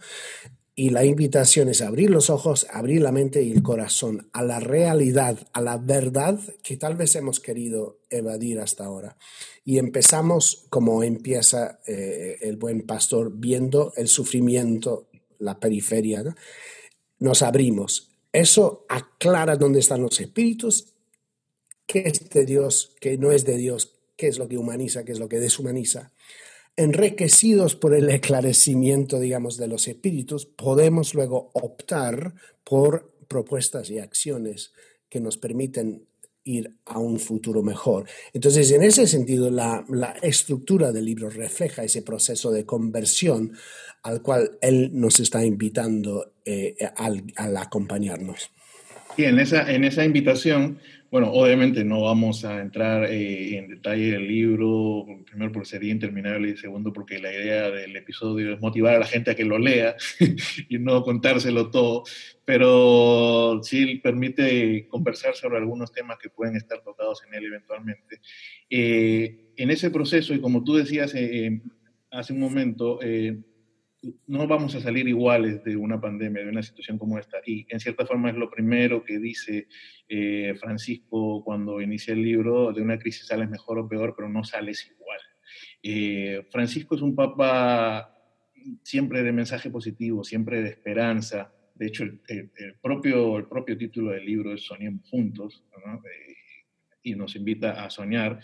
y 0.80 0.88
la 0.88 1.04
invitación 1.04 1.68
es 1.68 1.82
abrir 1.82 2.08
los 2.08 2.30
ojos, 2.30 2.66
abrir 2.72 3.02
la 3.02 3.12
mente 3.12 3.42
y 3.42 3.52
el 3.52 3.62
corazón 3.62 4.30
a 4.32 4.42
la 4.42 4.60
realidad, 4.60 5.38
a 5.52 5.60
la 5.60 5.76
verdad 5.76 6.40
que 6.62 6.78
tal 6.78 6.96
vez 6.96 7.14
hemos 7.16 7.38
querido 7.38 7.98
evadir 8.08 8.58
hasta 8.60 8.86
ahora. 8.86 9.18
Y 9.62 9.76
empezamos 9.76 10.64
como 10.70 11.02
empieza 11.02 11.80
eh, 11.86 12.38
el 12.40 12.56
buen 12.56 12.86
pastor 12.86 13.30
viendo 13.34 13.92
el 13.94 14.08
sufrimiento, 14.08 15.10
la 15.38 15.60
periferia. 15.60 16.34
Nos 17.18 17.42
abrimos. 17.42 18.12
Eso 18.32 18.86
aclara 18.88 19.56
dónde 19.56 19.80
están 19.80 20.00
los 20.00 20.18
espíritus, 20.18 20.94
qué 21.86 22.04
es 22.06 22.30
de 22.30 22.46
Dios, 22.46 22.96
qué 23.02 23.18
no 23.18 23.32
es 23.32 23.44
de 23.44 23.58
Dios, 23.58 23.98
qué 24.16 24.28
es 24.28 24.38
lo 24.38 24.48
que 24.48 24.56
humaniza, 24.56 25.04
qué 25.04 25.12
es 25.12 25.18
lo 25.18 25.28
que 25.28 25.40
deshumaniza 25.40 26.10
enriquecidos 26.80 27.76
por 27.76 27.94
el 27.94 28.08
esclarecimiento, 28.08 29.20
digamos, 29.20 29.56
de 29.56 29.68
los 29.68 29.86
espíritus, 29.86 30.46
podemos 30.46 31.14
luego 31.14 31.50
optar 31.54 32.34
por 32.64 33.12
propuestas 33.28 33.90
y 33.90 33.98
acciones 33.98 34.72
que 35.08 35.20
nos 35.20 35.36
permiten 35.36 36.06
ir 36.44 36.74
a 36.86 36.98
un 36.98 37.20
futuro 37.20 37.62
mejor. 37.62 38.06
Entonces, 38.32 38.70
en 38.72 38.82
ese 38.82 39.06
sentido, 39.06 39.50
la, 39.50 39.84
estructura 40.22 40.90
del 40.90 41.04
libro 41.04 41.28
refleja 41.28 41.84
ese 41.84 42.02
proceso 42.02 42.50
de 42.50 42.64
conversión 42.64 43.52
al 44.02 44.22
cual 44.22 44.58
él 44.62 44.90
nos 44.94 45.20
está 45.20 45.44
invitando 45.44 46.32
eh, 46.44 46.76
al, 46.96 47.24
acompañarnos. 47.56 48.50
Y 49.16 49.24
en 49.24 49.38
esa, 49.38 49.70
en 49.70 49.84
esa 49.84 50.04
invitación 50.04 50.78
bueno, 51.10 51.32
obviamente 51.32 51.82
no 51.84 52.02
vamos 52.02 52.44
a 52.44 52.60
entrar 52.60 53.04
eh, 53.04 53.58
en 53.58 53.68
detalle 53.68 54.12
del 54.12 54.28
libro, 54.28 55.06
primero 55.26 55.50
porque 55.50 55.68
sería 55.68 55.90
interminable 55.90 56.50
y 56.50 56.56
segundo 56.56 56.92
porque 56.92 57.18
la 57.18 57.32
idea 57.32 57.68
del 57.70 57.96
episodio 57.96 58.54
es 58.54 58.60
motivar 58.60 58.94
a 58.94 59.00
la 59.00 59.06
gente 59.06 59.32
a 59.32 59.34
que 59.34 59.44
lo 59.44 59.58
lea 59.58 59.96
y 60.68 60.78
no 60.78 61.02
contárselo 61.02 61.70
todo, 61.70 62.04
pero 62.44 63.60
sí 63.64 63.96
permite 63.96 64.86
conversar 64.88 65.34
sobre 65.34 65.58
algunos 65.58 65.90
temas 65.90 66.18
que 66.18 66.30
pueden 66.30 66.54
estar 66.54 66.80
tocados 66.82 67.22
en 67.26 67.34
él 67.34 67.44
eventualmente. 67.44 68.20
Eh, 68.68 69.52
en 69.56 69.70
ese 69.70 69.90
proceso, 69.90 70.32
y 70.32 70.40
como 70.40 70.62
tú 70.62 70.76
decías 70.76 71.12
eh, 71.16 71.60
hace 72.12 72.32
un 72.32 72.38
momento, 72.38 73.00
no 74.26 74.46
vamos 74.46 74.74
a 74.74 74.80
salir 74.80 75.06
iguales 75.08 75.62
de 75.62 75.76
una 75.76 76.00
pandemia, 76.00 76.42
de 76.42 76.50
una 76.50 76.62
situación 76.62 76.98
como 76.98 77.18
esta. 77.18 77.38
Y 77.44 77.66
en 77.68 77.80
cierta 77.80 78.06
forma 78.06 78.30
es 78.30 78.36
lo 78.36 78.50
primero 78.50 79.04
que 79.04 79.18
dice 79.18 79.68
eh, 80.08 80.54
Francisco 80.58 81.44
cuando 81.44 81.80
inicia 81.80 82.14
el 82.14 82.22
libro, 82.22 82.72
de 82.72 82.82
una 82.82 82.98
crisis 82.98 83.26
sales 83.26 83.50
mejor 83.50 83.78
o 83.78 83.88
peor, 83.88 84.14
pero 84.16 84.28
no 84.28 84.42
sales 84.44 84.90
igual. 84.90 85.20
Eh, 85.82 86.46
Francisco 86.50 86.94
es 86.94 87.02
un 87.02 87.14
papa 87.14 88.16
siempre 88.82 89.22
de 89.22 89.32
mensaje 89.32 89.70
positivo, 89.70 90.24
siempre 90.24 90.62
de 90.62 90.70
esperanza. 90.70 91.52
De 91.74 91.86
hecho, 91.86 92.04
el, 92.04 92.20
propio, 92.82 93.38
el 93.38 93.46
propio 93.46 93.76
título 93.76 94.10
del 94.10 94.24
libro 94.24 94.52
es 94.52 94.62
Soñemos 94.62 95.08
Juntos, 95.08 95.64
y 97.02 97.14
nos 97.14 97.36
invita 97.36 97.84
a 97.84 97.90
soñar. 97.90 98.40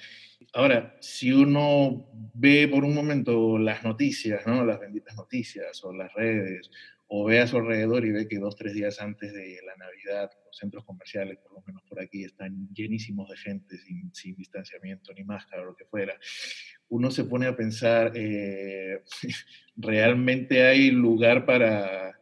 Ahora, 0.53 0.97
si 1.01 1.33
uno 1.33 2.09
ve 2.35 2.69
por 2.69 2.85
un 2.85 2.95
momento 2.95 3.59
las 3.59 3.85
noticias, 3.85 4.47
¿no? 4.47 4.65
las 4.65 4.81
benditas 4.81 5.17
noticias 5.17 5.85
o 5.85 5.93
las 5.93 6.13
redes, 6.15 6.71
o 7.09 7.25
ve 7.25 7.41
a 7.41 7.47
su 7.47 7.57
alrededor 7.57 8.05
y 8.05 8.11
ve 8.11 8.27
que 8.27 8.39
dos, 8.39 8.57
tres 8.57 8.75
días 8.75 9.01
antes 9.01 9.33
de 9.33 9.61
la 9.65 9.77
Navidad, 9.77 10.31
los 10.45 10.57
centros 10.57 10.85
comerciales, 10.85 11.39
por 11.39 11.53
lo 11.53 11.63
menos 11.67 11.83
por 11.85 12.01
aquí, 12.01 12.25
están 12.25 12.69
llenísimos 12.75 13.29
de 13.29 13.37
gente 13.37 13.79
sin, 13.79 14.13
sin 14.13 14.35
distanciamiento 14.35 15.13
ni 15.15 15.23
máscara 15.23 15.63
o 15.63 15.67
lo 15.67 15.77
que 15.77 15.85
fuera, 15.85 16.19
uno 16.89 17.11
se 17.11 17.25
pone 17.25 17.47
a 17.47 17.57
pensar, 17.57 18.13
eh, 18.15 19.03
¿realmente 19.77 20.65
hay 20.65 20.91
lugar 20.91 21.47
para 21.47 22.19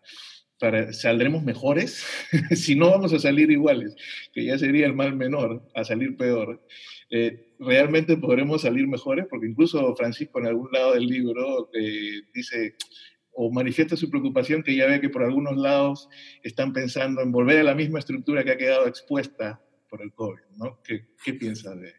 saldremos 0.92 1.42
mejores, 1.42 2.04
si 2.52 2.74
no 2.74 2.90
vamos 2.90 3.12
a 3.12 3.18
salir 3.18 3.50
iguales, 3.50 3.94
que 4.32 4.44
ya 4.44 4.58
sería 4.58 4.86
el 4.86 4.94
mal 4.94 5.14
menor, 5.16 5.68
a 5.74 5.84
salir 5.84 6.16
peor, 6.16 6.62
eh, 7.10 7.48
realmente 7.58 8.16
podremos 8.16 8.62
salir 8.62 8.86
mejores, 8.86 9.26
porque 9.28 9.46
incluso 9.46 9.94
Francisco 9.96 10.40
en 10.40 10.46
algún 10.46 10.70
lado 10.72 10.94
del 10.94 11.06
libro 11.06 11.70
eh, 11.74 12.22
dice 12.34 12.74
o 13.36 13.50
manifiesta 13.50 13.96
su 13.96 14.08
preocupación 14.08 14.62
que 14.62 14.76
ya 14.76 14.86
ve 14.86 15.00
que 15.00 15.08
por 15.08 15.22
algunos 15.22 15.56
lados 15.56 16.08
están 16.42 16.72
pensando 16.72 17.20
en 17.20 17.32
volver 17.32 17.58
a 17.58 17.64
la 17.64 17.74
misma 17.74 17.98
estructura 17.98 18.44
que 18.44 18.52
ha 18.52 18.56
quedado 18.56 18.86
expuesta 18.86 19.60
por 19.88 20.02
el 20.02 20.12
COVID, 20.12 20.40
¿no? 20.56 20.80
¿Qué, 20.82 21.06
qué 21.24 21.34
piensa 21.34 21.74
de...? 21.74 21.92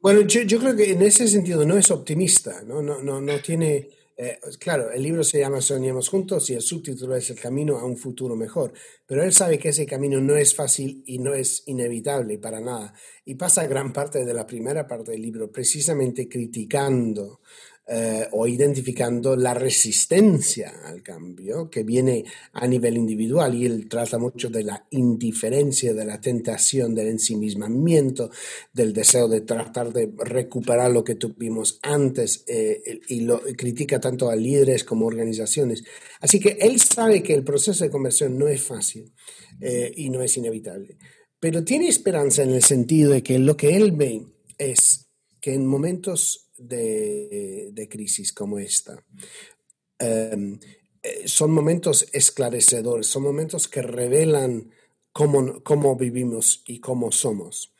Bueno, 0.00 0.22
yo, 0.22 0.42
yo, 0.42 0.58
creo 0.58 0.76
que 0.76 0.92
en 0.92 1.02
ese 1.02 1.26
sentido 1.26 1.66
no 1.66 1.76
es 1.76 1.90
optimista, 1.90 2.62
no, 2.62 2.80
no, 2.82 3.02
no, 3.02 3.20
no 3.20 3.38
tiene 3.40 3.88
eh, 4.20 4.40
claro, 4.58 4.90
el 4.90 5.00
libro 5.00 5.22
se 5.22 5.38
llama 5.38 5.60
Soñemos 5.60 6.08
Juntos 6.08 6.50
y 6.50 6.54
el 6.54 6.60
subtítulo 6.60 7.14
es 7.14 7.30
El 7.30 7.38
camino 7.38 7.78
a 7.78 7.84
un 7.84 7.96
futuro 7.96 8.34
mejor, 8.34 8.72
pero 9.06 9.22
él 9.22 9.32
sabe 9.32 9.60
que 9.60 9.68
ese 9.68 9.86
camino 9.86 10.20
no 10.20 10.34
es 10.34 10.56
fácil 10.56 11.04
y 11.06 11.20
no 11.20 11.34
es 11.34 11.62
inevitable 11.66 12.36
para 12.38 12.60
nada. 12.60 12.92
Y 13.24 13.36
pasa 13.36 13.68
gran 13.68 13.92
parte 13.92 14.24
de 14.24 14.34
la 14.34 14.44
primera 14.44 14.88
parte 14.88 15.12
del 15.12 15.22
libro 15.22 15.52
precisamente 15.52 16.28
criticando 16.28 17.42
eh, 17.90 18.28
o 18.32 18.46
identificando 18.46 19.34
la 19.34 19.54
resistencia 19.54 20.74
al 20.84 21.02
cambio 21.02 21.70
que 21.70 21.84
viene 21.84 22.22
a 22.52 22.66
nivel 22.66 22.98
individual 22.98 23.54
y 23.54 23.64
él 23.64 23.88
trata 23.88 24.18
mucho 24.18 24.50
de 24.50 24.62
la 24.62 24.86
indiferencia, 24.90 25.94
de 25.94 26.04
la 26.04 26.20
tentación, 26.20 26.94
del 26.94 27.08
ensimismamiento, 27.08 28.30
del 28.74 28.92
deseo 28.92 29.26
de 29.26 29.40
tratar 29.40 29.90
de 29.90 30.12
recuperar 30.18 30.90
lo 30.90 31.02
que 31.02 31.14
tuvimos 31.14 31.78
antes 31.80 32.44
eh, 32.46 33.00
y 33.08 33.22
lo 33.22 33.40
critica 33.56 33.98
tanto 33.98 34.28
a 34.28 34.36
líderes 34.36 34.84
como 34.84 35.06
organizaciones. 35.06 35.82
Así 36.20 36.40
que 36.40 36.58
él 36.60 36.78
sabe 36.82 37.22
que 37.22 37.32
el 37.32 37.42
proceso 37.42 37.84
de 37.84 37.90
conversión 37.90 38.36
no 38.36 38.48
es 38.48 38.60
fácil 38.60 39.14
eh, 39.62 39.90
y 39.96 40.10
no 40.10 40.20
es 40.22 40.36
inevitable, 40.36 40.98
pero 41.40 41.64
tiene 41.64 41.88
esperanza 41.88 42.42
en 42.42 42.50
el 42.50 42.62
sentido 42.62 43.12
de 43.12 43.22
que 43.22 43.38
lo 43.38 43.56
que 43.56 43.76
él 43.76 43.92
ve 43.92 44.26
es 44.58 45.08
que 45.40 45.54
en 45.54 45.64
momentos 45.64 46.47
de, 46.58 47.88
crisis 47.90 48.32
como 48.32 48.58
esta. 48.58 49.02
Em, 49.98 50.58
eh, 51.02 51.22
son 51.26 51.50
momentos 51.50 52.06
esclarecedores, 52.12 53.06
son 53.06 53.22
momentos 53.22 53.68
que 53.68 53.82
revelan 53.82 54.70
cómo, 55.12 55.62
cómo 55.62 55.96
vivimos 55.96 56.62
y 56.66 56.80
cómo 56.80 57.12
somos. 57.12 57.72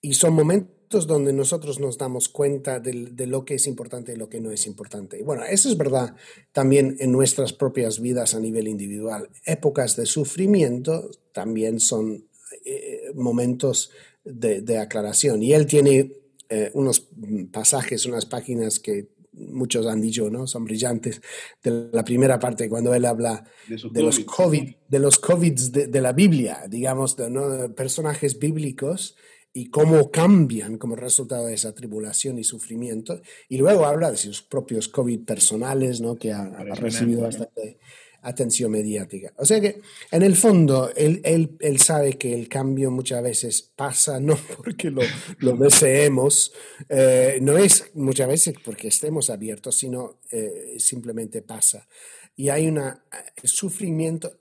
Y 0.00 0.14
son 0.14 0.34
momentos 0.34 1.06
donde 1.06 1.32
nosotros 1.32 1.80
nos 1.80 1.98
damos 1.98 2.28
cuenta 2.28 2.80
de, 2.80 3.08
de, 3.12 3.26
lo 3.26 3.44
que 3.44 3.54
es 3.54 3.66
importante 3.66 4.12
y 4.12 4.16
lo 4.16 4.28
que 4.28 4.40
no 4.40 4.50
es 4.50 4.66
importante. 4.66 5.18
Y 5.18 5.22
bueno, 5.22 5.44
eso 5.44 5.68
es 5.68 5.76
verdad 5.76 6.14
también 6.52 6.96
en 7.00 7.12
nuestras 7.12 7.52
propias 7.52 8.00
vidas 8.00 8.34
a 8.34 8.40
nivel 8.40 8.68
individual. 8.68 9.28
Épocas 9.44 9.96
de 9.96 10.06
sufrimiento 10.06 11.10
también 11.32 11.80
son 11.80 12.28
eh, 12.64 13.10
momentos 13.14 13.90
de, 14.24 14.60
de, 14.60 14.78
aclaración. 14.78 15.42
Y 15.42 15.52
él 15.52 15.66
tiene 15.66 16.12
eh, 16.48 16.70
unos 16.74 17.08
pasajes, 17.52 18.06
unas 18.06 18.26
páginas 18.26 18.80
que 18.80 19.08
muchos 19.32 19.86
han 19.86 20.00
dicho, 20.00 20.30
¿no? 20.30 20.46
Son 20.46 20.64
brillantes, 20.64 21.20
de 21.62 21.88
la 21.92 22.04
primera 22.04 22.38
parte, 22.38 22.68
cuando 22.68 22.94
él 22.94 23.04
habla 23.04 23.44
de, 23.68 24.02
los 24.02 24.20
COVID, 24.20 24.74
de 24.88 24.98
los 24.98 25.18
COVIDs 25.18 25.72
de, 25.72 26.00
la 26.00 26.12
Biblia, 26.12 26.64
digamos, 26.68 27.16
de 27.16 27.68
personajes 27.76 28.38
bíblicos 28.38 29.16
y 29.52 29.70
cómo 29.70 30.10
cambian 30.10 30.78
como 30.78 30.96
resultado 30.96 31.46
de 31.46 31.54
esa 31.54 31.74
tribulación 31.74 32.38
y 32.38 32.44
sufrimiento. 32.44 33.20
Y 33.48 33.58
luego 33.58 33.86
habla 33.86 34.10
de 34.10 34.16
sus 34.16 34.42
propios 34.42 34.88
COVID 34.88 35.24
personales, 35.24 36.00
¿no? 36.00 36.16
Que 36.16 36.32
ha, 36.32 36.42
ha 36.42 36.74
recibido 36.74 37.22
bastante 37.22 37.78
atención 38.26 38.72
mediática. 38.72 39.32
O 39.36 39.44
sea 39.44 39.60
que, 39.60 39.80
en 40.10 40.22
el 40.22 40.36
fondo, 40.36 40.90
él, 40.96 41.20
él, 41.24 41.56
él 41.60 41.80
sabe 41.80 42.14
que 42.14 42.34
el 42.34 42.48
cambio 42.48 42.90
muchas 42.90 43.22
veces 43.22 43.62
pasa 43.62 44.18
no 44.20 44.36
porque 44.56 44.90
lo, 44.90 45.02
lo 45.38 45.56
deseemos, 45.56 46.52
eh, 46.88 47.38
no 47.40 47.56
es 47.56 47.90
muchas 47.94 48.28
veces 48.28 48.54
porque 48.64 48.88
estemos 48.88 49.30
abiertos, 49.30 49.76
sino 49.76 50.18
eh, 50.30 50.76
simplemente 50.78 51.42
pasa. 51.42 51.86
Y 52.34 52.48
hay 52.48 52.66
una, 52.66 53.04
el 53.42 53.48
sufrimiento 53.48 54.36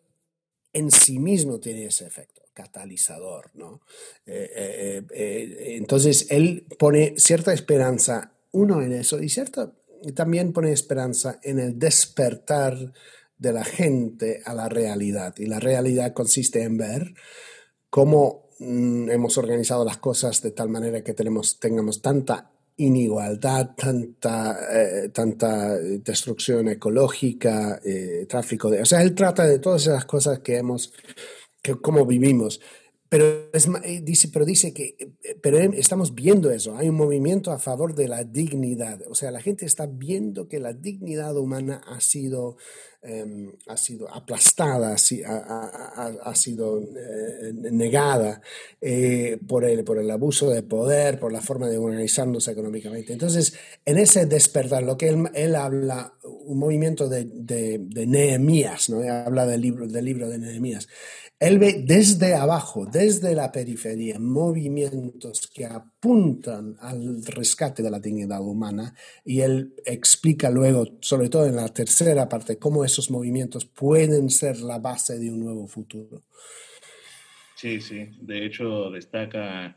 en 0.73 0.91
sí 0.91 1.19
mismo 1.19 1.59
tiene 1.59 1.85
ese 1.85 2.05
efecto 2.05 2.41
catalizador, 2.53 3.51
¿no? 3.53 3.81
Eh, 4.25 5.03
entonces, 5.77 6.27
él 6.29 6.65
pone 6.79 7.13
cierta 7.17 7.53
esperanza, 7.53 8.31
uno 8.51 8.81
en 8.81 8.93
eso, 8.93 9.21
y 9.21 9.27
cierta, 9.27 9.73
también 10.13 10.53
pone 10.53 10.71
esperanza 10.71 11.39
en 11.43 11.59
el 11.59 11.79
despertar 11.79 12.93
de 13.37 13.53
la 13.53 13.63
gente 13.63 14.41
a 14.45 14.53
la 14.53 14.69
realidad. 14.69 15.35
Y 15.37 15.45
la 15.45 15.59
realidad 15.59 16.13
consiste 16.13 16.63
en 16.63 16.77
ver 16.77 17.13
cómo 17.89 18.49
mm, 18.59 19.09
hemos 19.09 19.37
organizado 19.37 19.85
las 19.85 19.97
cosas 19.97 20.41
de 20.41 20.51
tal 20.51 20.69
manera 20.69 21.03
que 21.03 21.13
tenemos, 21.13 21.59
tengamos 21.59 22.01
tanta 22.01 22.51
inigualdad, 22.77 23.71
tanta, 23.75 24.57
eh, 24.71 25.09
tanta 25.09 25.77
destrucción 25.77 26.67
ecológica, 26.67 27.79
eh, 27.83 28.25
tráfico 28.27 28.69
de... 28.69 28.81
O 28.81 28.85
sea, 28.85 29.01
él 29.01 29.15
trata 29.15 29.45
de 29.45 29.59
todas 29.59 29.83
esas 29.83 30.05
cosas 30.05 30.39
que 30.39 30.57
hemos, 30.57 30.91
que 31.61 31.75
cómo 31.75 32.05
vivimos. 32.05 32.59
Pero, 33.15 33.49
eh, 33.85 34.01
dice, 34.03 34.27
pero 34.27 34.43
dice 34.43 34.73
que 34.73 34.97
eh, 34.99 35.37
pero 35.41 35.57
estamos 35.57 36.13
viendo 36.13 36.51
eso, 36.51 36.75
hay 36.75 36.89
un 36.89 36.95
movimiento 36.95 37.53
a 37.53 37.59
favor 37.59 37.95
de 37.95 38.09
la 38.09 38.25
dignidad, 38.25 38.99
o 39.07 39.15
sea, 39.15 39.31
la 39.31 39.39
gente 39.39 39.65
está 39.65 39.85
viendo 39.85 40.49
que 40.49 40.59
la 40.59 40.73
dignidad 40.73 41.37
humana 41.37 41.81
ha 41.87 42.01
sido, 42.01 42.57
em, 43.01 43.53
ha 43.67 43.77
sido 43.77 44.13
aplastada, 44.13 44.95
ha, 44.95 46.35
sido 46.35 46.81
eh, 46.81 47.53
negada 47.71 48.41
por, 49.47 49.63
el, 49.63 49.85
por 49.85 49.97
el 49.97 50.11
abuso 50.11 50.49
de 50.49 50.63
poder, 50.63 51.17
por 51.17 51.31
la 51.31 51.39
forma 51.39 51.69
de 51.69 51.77
organizarnos 51.77 52.49
económicamente. 52.49 53.13
Entonces, 53.13 53.53
en 53.85 53.97
ese 53.97 54.25
despertar, 54.25 54.83
lo 54.83 54.97
que 54.97 55.07
él, 55.07 55.55
habla, 55.55 56.17
un 56.23 56.59
movimiento 56.59 57.07
de, 57.07 57.23
de, 57.23 57.79
de 57.79 58.07
Nehemías, 58.07 58.89
¿no? 58.89 58.99
habla 59.09 59.45
del 59.45 59.61
libro, 59.61 59.87
del 59.87 60.03
libro 60.03 60.27
de 60.27 60.37
Nehemías. 60.37 60.89
Él 61.37 61.59
ve 61.59 61.83
desde 61.85 62.33
abajo, 62.33 62.85
desde 62.85 63.35
la 63.35 63.51
periferia, 63.51 64.17
movimientos 64.19 65.47
que 65.53 65.65
apuntan 65.65 66.77
al 66.79 67.25
rescate 67.25 67.83
de 67.83 67.91
la 67.91 67.99
dignidad 67.99 68.41
humana 68.41 68.93
y 69.25 69.41
él 69.41 69.73
explica 69.85 70.49
luego, 70.49 70.97
sobre 71.01 71.27
todo 71.27 71.45
en 71.45 71.57
la 71.57 71.67
tercera 71.67 72.29
parte, 72.29 72.57
cómo 72.57 72.85
esos 72.85 73.11
movimientos 73.11 73.65
pueden 73.65 74.29
ser 74.29 74.61
la 74.61 74.79
base 74.79 75.19
de 75.19 75.29
un 75.29 75.41
nuevo 75.41 75.67
futuro. 75.67 76.23
Sí, 77.55 77.81
sí, 77.81 78.09
de 78.21 78.45
hecho 78.45 78.89
destaca 78.91 79.75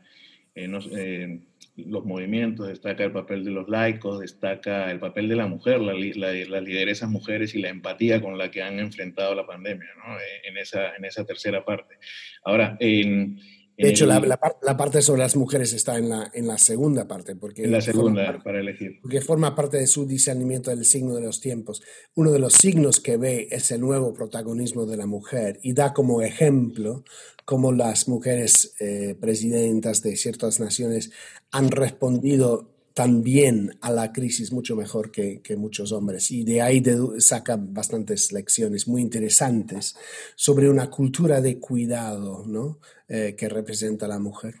en 0.55 0.75
eh, 0.91 1.41
los 1.87 2.05
movimientos, 2.05 2.67
destaca 2.67 3.03
el 3.03 3.11
papel 3.11 3.43
de 3.43 3.51
los 3.51 3.69
laicos, 3.69 4.19
destaca 4.19 4.91
el 4.91 4.99
papel 4.99 5.29
de 5.29 5.35
la 5.35 5.47
mujer, 5.47 5.81
la, 5.81 5.93
las 5.93 6.63
lideresas 6.63 7.09
mujeres 7.09 7.55
y 7.55 7.61
la 7.61 7.69
empatía 7.69 8.21
con 8.21 8.37
la 8.37 8.51
que 8.51 8.61
han 8.61 8.79
enfrentado 8.79 9.35
la 9.35 9.45
pandemia, 9.45 9.89
¿no? 9.97 10.17
Eh, 10.17 10.47
en, 10.49 10.57
esa, 10.57 10.95
en 10.95 11.05
esa 11.05 11.25
tercera 11.25 11.63
parte. 11.63 11.95
Ahora, 12.43 12.77
en, 12.79 13.39
de 13.79 13.89
hecho, 13.89 14.05
la, 14.05 14.19
la, 14.19 14.77
parte 14.77 15.01
sobre 15.01 15.21
las 15.21 15.37
mujeres 15.37 15.71
está 15.71 15.97
en 15.97 16.09
la, 16.09 16.29
en 16.33 16.47
la 16.47 16.57
segunda 16.57 17.07
parte. 17.07 17.37
Porque 17.37 17.63
en 17.63 17.71
la 17.71 17.79
segunda, 17.79 18.37
para 18.43 18.59
elegir. 18.59 18.99
Porque 19.01 19.21
forma 19.21 19.55
parte 19.55 19.77
de 19.77 19.87
su 19.87 20.05
discernimiento 20.05 20.69
del 20.69 20.83
signo 20.83 21.15
de 21.15 21.21
los 21.21 21.39
tiempos. 21.39 21.81
Uno 22.13 22.33
de 22.33 22.39
los 22.39 22.53
signos 22.53 22.99
que 22.99 23.15
ve 23.15 23.47
es 23.51 23.71
el 23.71 23.79
nuevo 23.79 24.13
protagonismo 24.13 24.85
de 24.85 24.97
la 24.97 25.05
mujer 25.05 25.59
y 25.63 25.71
da 25.73 25.93
como 25.93 26.21
ejemplo 26.21 27.05
cómo 27.49 27.71
las 27.71 28.07
mujeres 28.07 28.75
eh, 28.79 29.15
presidentas 29.19 30.03
de 30.03 30.15
ciertas 30.17 30.59
naciones 30.59 31.11
han 31.51 31.71
respondido 31.71 32.75
también 32.93 33.71
a 33.81 33.89
la 33.91 34.11
crisis 34.13 34.53
mucho 34.53 34.75
mejor 34.75 35.09
que, 35.09 35.41
muchos 35.57 35.91
hombres 35.91 36.29
y 36.29 36.43
de 36.43 36.61
ahí 36.61 36.83
saca 37.17 37.57
bastantes 37.59 38.31
lecciones 38.31 38.87
muy 38.87 39.01
interesantes 39.01 39.97
sobre 40.35 40.69
una 40.69 40.91
cultura 40.91 41.41
de 41.41 41.57
cuidado 41.57 42.45
¿no? 42.45 42.77
Eh, 43.07 43.33
que 43.35 43.49
representa 43.49 44.07
la 44.07 44.19
mujer. 44.19 44.53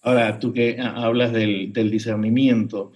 Ahora, 0.00 0.38
tú 0.38 0.54
que 0.54 0.78
hablas 0.80 1.30
del, 1.30 1.74
discernimiento, 1.74 2.92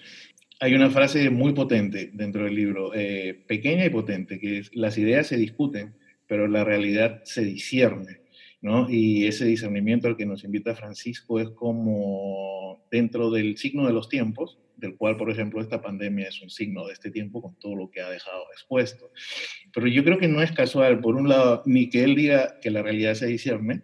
hay 0.59 0.73
una 0.73 0.89
frase 0.89 1.29
muy 1.29 1.53
potente 1.53 2.13
dentro 2.15 2.45
del 2.45 2.55
libro, 2.55 2.95
eh, 2.95 3.45
pequeña 3.47 3.85
y 3.85 3.91
potente, 3.91 4.41
que 4.41 4.61
es, 4.61 4.75
las 4.75 4.97
ideas 4.97 5.27
se 5.27 5.37
discuten, 5.37 5.97
pero 6.27 6.49
la 6.49 6.65
realidad 6.65 7.21
se 7.25 7.43
discierne. 7.43 8.28
¿No? 8.61 8.91
Y 8.91 9.27
ese 9.27 9.45
discernimiento 9.45 10.09
al 10.09 10.17
que 10.17 10.27
nos 10.27 10.45
invita 10.45 10.75
Francisco 10.75 11.41
es 11.41 11.51
como 11.51 12.85
dentro 12.91 13.31
del 13.31 13.57
signo 13.57 13.87
de 13.87 13.93
los 13.93 14.09
tiempos, 14.09 14.59
del 14.77 14.97
cual, 14.97 15.17
por 15.17 15.31
ejemplo, 15.31 15.61
esta 15.61 15.83
pandemia 15.83 16.29
es 16.29 16.41
un 16.41 16.51
signo 16.51 16.87
de 16.87 16.93
este 16.93 17.11
tiempo 17.11 17.43
con 17.43 17.57
todo 17.59 17.75
lo 17.75 17.91
que 17.91 18.01
ha 18.01 18.11
dejado 18.11 18.45
expuesto. 18.53 19.11
Pero 19.73 19.87
yo 19.89 20.05
creo 20.05 20.19
que 20.19 20.29
no 20.29 20.43
es 20.43 20.53
casual, 20.53 21.01
por 21.01 21.17
un 21.17 21.29
lado, 21.29 21.63
ni 21.67 21.91
que 21.91 22.05
él 22.05 22.15
diga 22.15 22.59
que 22.61 22.71
la 22.71 22.83
realidad 22.83 23.15
se 23.15 23.27
discierne, 23.27 23.83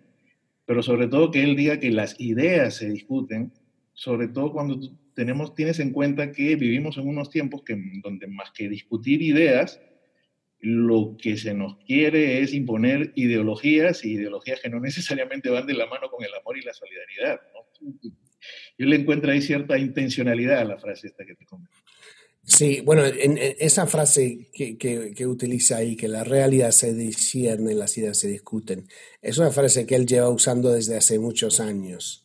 pero 0.66 0.82
sobre 0.82 1.08
todo 1.08 1.30
que 1.30 1.42
él 1.42 1.56
diga 1.56 1.80
que 1.80 1.90
las 1.90 2.18
ideas 2.20 2.76
se 2.76 2.88
discuten, 2.88 3.52
sobre 3.92 4.28
todo 4.28 4.52
cuando 4.52 4.80
tenemos, 5.14 5.54
tienes 5.54 5.78
en 5.78 5.92
cuenta 5.92 6.32
que 6.32 6.56
vivimos 6.56 6.96
en 6.96 7.08
unos 7.08 7.30
tiempos 7.30 7.62
que, 7.64 7.76
donde 8.02 8.26
más 8.26 8.50
que 8.52 8.68
discutir 8.68 9.22
ideas, 9.22 9.80
lo 10.64 11.16
que 11.20 11.36
se 11.36 11.52
nos 11.52 11.76
quiere 11.84 12.40
es 12.40 12.54
imponer 12.54 13.12
ideologías 13.16 14.02
y 14.04 14.12
ideologías 14.12 14.60
que 14.60 14.70
no 14.70 14.80
necesariamente 14.80 15.50
van 15.50 15.66
de 15.66 15.74
la 15.74 15.86
mano 15.86 16.10
con 16.10 16.24
el 16.24 16.32
amor 16.34 16.56
y 16.56 16.62
la 16.62 16.72
solidaridad. 16.72 17.40
Yo 18.78 18.86
le 18.86 18.96
encuentro 18.96 19.30
ahí 19.30 19.42
cierta 19.42 19.76
intencionalidad 19.76 20.60
a 20.60 20.64
la 20.64 20.78
frase 20.78 21.08
esta 21.08 21.26
que 21.26 21.34
te 21.34 21.44
comento. 21.44 21.70
Sí, 22.46 22.80
bueno, 22.82 23.04
en, 23.04 23.38
esa 23.38 23.86
frase 23.86 24.50
que, 24.52 24.76
que, 24.76 25.26
utiliza 25.26 25.78
ahí, 25.78 25.96
que 25.96 26.08
la 26.08 26.24
realidad 26.24 26.72
se 26.72 26.94
discierne, 26.94 27.74
las 27.74 27.96
ideas 27.96 28.18
se 28.18 28.28
discuten, 28.28 28.86
es 29.22 29.38
una 29.38 29.50
frase 29.50 29.86
que 29.86 29.94
él 29.96 30.06
lleva 30.06 30.28
usando 30.28 30.72
desde 30.72 30.96
hace 30.96 31.18
muchos 31.18 31.60
años. 31.60 32.23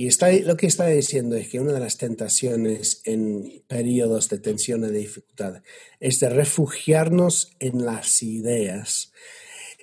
Y 0.00 0.06
está, 0.06 0.30
lo 0.30 0.56
que 0.56 0.68
está 0.68 0.86
diciendo 0.86 1.34
es 1.34 1.48
que 1.48 1.58
una 1.58 1.72
de 1.72 1.80
las 1.80 1.98
tentaciones 1.98 3.00
en 3.04 3.64
periodos 3.66 4.28
de 4.28 4.38
tensión 4.38 4.84
y 4.84 4.92
de 4.92 4.98
dificultad 5.00 5.60
es 5.98 6.20
de 6.20 6.28
refugiarnos 6.28 7.50
en 7.58 7.84
las 7.84 8.22
ideas 8.22 9.10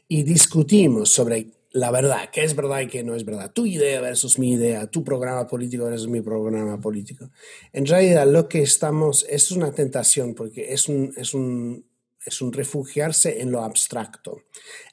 y 0.07 0.23
discutimos 0.23 1.09
sobre 1.09 1.47
la 1.71 1.91
verdad, 1.91 2.29
qué 2.31 2.45
es 2.45 2.55
verdad 2.55 2.79
y 2.79 2.87
qué 2.87 3.03
no 3.03 3.13
es 3.13 3.25
verdad, 3.25 3.51
tu 3.51 3.65
idea 3.65 3.99
versus 3.99 4.39
mi 4.39 4.53
idea, 4.53 4.87
tu 4.87 5.03
programa 5.03 5.45
político 5.47 5.83
versus 5.83 6.07
mi 6.07 6.21
programa 6.21 6.79
político. 6.79 7.29
En 7.73 7.85
realidad 7.85 8.25
lo 8.25 8.47
que 8.47 8.61
estamos, 8.61 9.25
es 9.29 9.51
una 9.51 9.73
tentación 9.73 10.33
porque 10.33 10.71
es 10.71 10.87
un, 10.87 11.13
es 11.17 11.33
un, 11.33 11.85
es 12.25 12.41
un 12.41 12.53
refugiarse 12.53 13.41
en 13.41 13.51
lo 13.51 13.65
abstracto. 13.65 14.43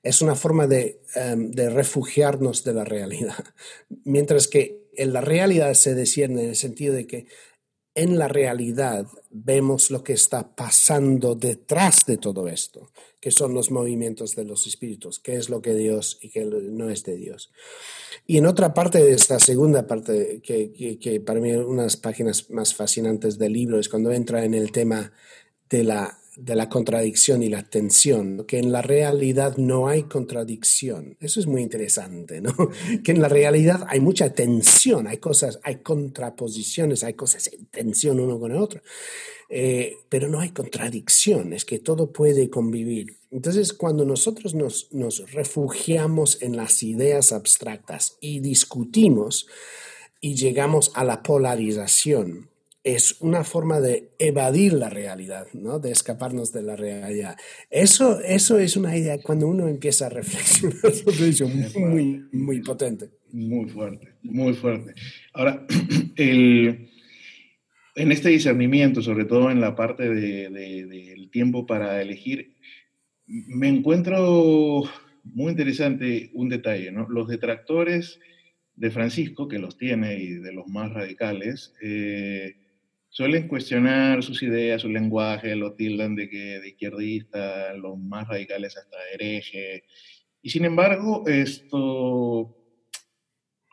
Es 0.03 0.21
una 0.21 0.35
forma 0.35 0.67
de, 0.67 1.01
em, 1.15 1.53
de 1.53 1.71
refugiarnos 1.71 2.65
de 2.65 2.75
la 2.75 2.85
realidad. 2.85 3.45
Mientras 4.05 4.49
que 4.49 4.82
en 4.93 5.13
la 5.13 5.21
realidad 5.21 5.75
se 5.75 5.95
desciende 5.95 6.43
en 6.43 6.51
el 6.51 6.57
sentido 6.57 6.95
de 6.95 7.07
que 7.07 7.27
en 7.95 8.19
la 8.19 8.29
realidad 8.29 9.07
vemos 9.31 9.91
lo 9.91 10.03
que 10.03 10.15
está 10.15 10.55
pasando 10.55 11.35
detrás 11.35 12.07
de 12.07 12.17
todo 12.17 12.49
esto, 12.49 12.91
que 13.21 13.31
son 13.31 13.53
los 13.53 13.71
movimientos 13.71 14.35
de 14.35 14.45
los 14.45 14.67
espíritus, 14.67 15.19
qué 15.19 15.37
es 15.37 15.51
lo 15.51 15.61
que 15.61 15.75
Dios 15.75 16.19
y 16.23 16.31
qué 16.31 16.45
no 16.45 16.89
es 16.89 17.05
de 17.05 17.17
Dios. 17.17 17.53
Y 18.27 18.39
en 18.39 18.47
otra 18.47 18.73
parte 18.73 19.03
de 19.03 19.13
esta 19.13 19.39
segunda 19.41 19.87
parte, 19.87 20.41
que, 20.43 20.73
que, 20.73 20.99
que 20.99 21.21
para 21.21 21.41
mí 21.41 21.53
unas 21.53 21.99
páginas 21.99 22.49
más 22.51 22.75
fascinantes 22.75 23.37
del 23.39 23.53
libro 23.53 23.79
es 23.79 23.91
cuando 23.91 24.11
entra 24.11 24.45
en 24.45 24.55
el 24.55 24.73
tema 24.73 25.13
de 25.69 25.85
la 25.85 26.22
de 26.43 26.57
la 26.57 26.69
contradicción 26.69 27.45
y 27.45 27.49
la 27.49 27.63
tensión, 27.63 28.45
que 28.49 28.59
en 28.59 28.73
la 28.73 28.83
realidad 28.83 29.59
no 29.59 29.87
hay 29.87 30.03
contradicción. 30.05 31.17
Eso 31.21 31.39
es 31.39 31.47
muy 31.47 31.63
interesante, 31.63 32.41
¿no? 32.41 32.53
Que 33.05 33.13
en 33.13 33.23
la 33.23 33.29
realidad 33.29 33.87
hay 33.89 34.01
mucha 34.01 34.31
tensión, 34.31 35.07
hay 35.07 35.19
cosas, 35.19 35.61
hay 35.63 35.77
contraposiciones, 35.77 37.05
hay 37.05 37.15
cosas 37.15 37.49
en 37.53 37.67
tensión 37.67 38.19
uno 38.19 38.41
con 38.41 38.51
el 38.51 38.59
otro, 38.59 38.83
eh, 39.49 39.99
pero 40.09 40.29
no 40.29 40.41
hay 40.41 40.51
contradicción, 40.51 41.53
es 41.53 41.65
que 41.65 41.79
todo 41.79 42.13
puede 42.13 42.51
convivir. 42.51 43.19
Entonces, 43.31 43.73
cuando 43.73 44.05
nosotros 44.05 44.55
nos, 44.57 44.89
nos 44.93 45.31
refugiamos 45.31 46.43
en 46.43 46.57
las 46.57 46.83
ideas 46.83 47.31
abstractas 47.31 48.17
y 48.21 48.41
discutimos 48.41 49.47
y 50.21 50.35
llegamos 50.35 50.91
a 50.95 51.05
la 51.05 51.23
polarización, 51.23 52.52
es 52.85 53.21
una 53.21 53.45
forma 53.45 53.81
de 53.81 54.11
evadir 54.19 54.73
la 54.73 54.91
realidad, 54.91 55.47
¿no? 55.53 55.79
de 55.79 55.93
escaparnos 55.93 56.53
de 56.53 56.63
la 56.63 56.75
realidad. 56.75 57.37
Eso, 57.71 58.21
eso 58.21 58.59
es 58.59 58.77
una 58.77 58.97
idea 58.97 59.21
cuando 59.23 59.47
uno 59.47 59.69
empieza 59.69 60.07
a 60.07 60.09
reflexionar 60.09 60.93
sobre 60.93 61.29
eso, 61.29 61.49
muy, 61.49 62.25
muy 62.33 62.61
potente. 62.61 63.11
Muy 63.31 63.69
fuerte, 63.71 64.15
muy 64.23 64.53
fuerte. 64.55 64.95
Ahora, 65.33 65.65
el, 66.17 66.91
en 67.95 68.13
este 68.13 68.31
discernimiento, 68.31 69.01
sobre 69.01 69.27
todo 69.27 69.51
en 69.51 69.61
la 69.61 69.77
parte 69.77 70.09
del 70.09 70.53
de, 70.53 71.29
tiempo 71.31 71.67
para 71.67 72.03
elegir, 72.03 72.57
me 73.27 73.69
encuentro 73.69 74.83
muy 75.25 75.53
interesante 75.53 76.31
un 76.35 76.49
detalle, 76.49 76.91
¿no? 76.93 77.09
Los 77.09 77.29
detractores 77.29 78.19
de 78.75 78.91
Francisco, 78.91 79.49
que 79.49 79.59
los 79.59 79.79
tiene 79.79 80.19
y 80.19 80.35
de 80.35 80.53
los 80.53 80.67
más 80.67 80.93
radicales, 80.93 81.75
eh, 81.81 82.57
suelen 83.13 83.47
cuestionar 83.47 84.23
sus 84.23 84.43
ideas, 84.43 84.81
su 84.81 84.89
lenguaje, 84.89 85.55
lo 85.55 85.75
tildan 85.75 86.17
de 86.17 86.31
que 86.31 86.61
de 86.61 86.69
izquierdista, 86.71 87.75
los 87.75 87.99
más 87.99 88.27
radicales 88.27 88.75
hasta 88.75 88.97
hereje. 89.13 89.85
Y 90.41 90.49
sin 90.49 90.65
embargo, 90.65 91.23
esto, 91.27 92.57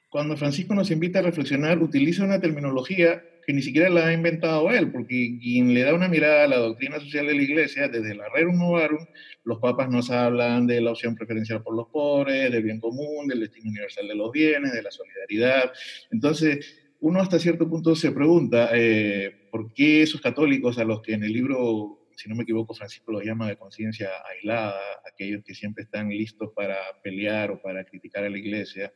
cuando 0.10 0.36
Francisco 0.36 0.76
nos 0.76 0.92
invita 0.92 1.20
a 1.20 1.22
reflexionar, 1.22 1.82
utiliza 1.82 2.26
una 2.26 2.42
terminología 2.42 3.24
que 3.48 3.54
ni 3.54 3.62
siquiera 3.62 3.90
la 3.90 4.08
ha 4.08 4.14
inventado 4.14 4.70
él, 4.72 4.92
porque 4.92 5.40
quien 5.42 5.74
le 5.74 5.84
da 5.84 5.94
una 5.94 6.10
mirada 6.10 6.44
a 6.44 6.48
la 6.48 6.58
doctrina 6.58 7.00
social 7.00 7.26
de 7.26 7.36
la 7.36 7.42
Iglesia, 7.42 7.88
desde 7.88 8.12
el 8.12 8.22
Rerum 8.34 8.58
Novarum, 8.58 9.08
los 9.46 9.60
papas 9.60 9.90
nos 9.90 10.12
hablan 10.12 10.68
de 10.68 10.82
la 10.82 10.92
opción 10.92 11.16
preferencial 11.16 11.64
por 11.64 11.78
los 11.78 11.88
pobres, 11.88 12.52
del 12.52 12.62
bien 12.62 12.82
común, 12.82 13.28
del 13.30 13.40
destino 13.40 13.70
universal 13.70 14.06
de 14.06 14.16
los 14.16 14.34
bienes, 14.34 14.74
de 14.74 14.84
la 14.84 14.92
solidaridad. 14.92 15.72
Entonces, 16.12 16.79
uno 17.02 17.22
hasta 17.22 17.40
cierto 17.40 17.70
punto 17.70 17.96
se 17.96 18.12
pregunta 18.12 18.70
eh, 18.74 19.48
por 19.52 19.74
qué 19.74 20.02
esos 20.02 20.22
católicos 20.22 20.78
a 20.78 20.84
los 20.84 21.02
que 21.02 21.14
en 21.14 21.24
el 21.24 21.34
libro, 21.34 22.08
si 22.16 22.30
no 22.30 22.36
me 22.36 22.44
equivoco, 22.44 22.74
Francisco 22.74 23.12
los 23.12 23.24
llama 23.24 23.48
de 23.48 23.58
conciencia 23.58 24.10
aislada, 24.30 24.80
aquellos 25.12 25.44
que 25.44 25.56
siempre 25.56 25.84
están 25.84 26.10
listos 26.10 26.52
para 26.56 26.76
pelear 27.04 27.52
o 27.52 27.62
para 27.62 27.86
criticar 27.86 28.26
a 28.26 28.30
la 28.30 28.38
iglesia, 28.38 28.92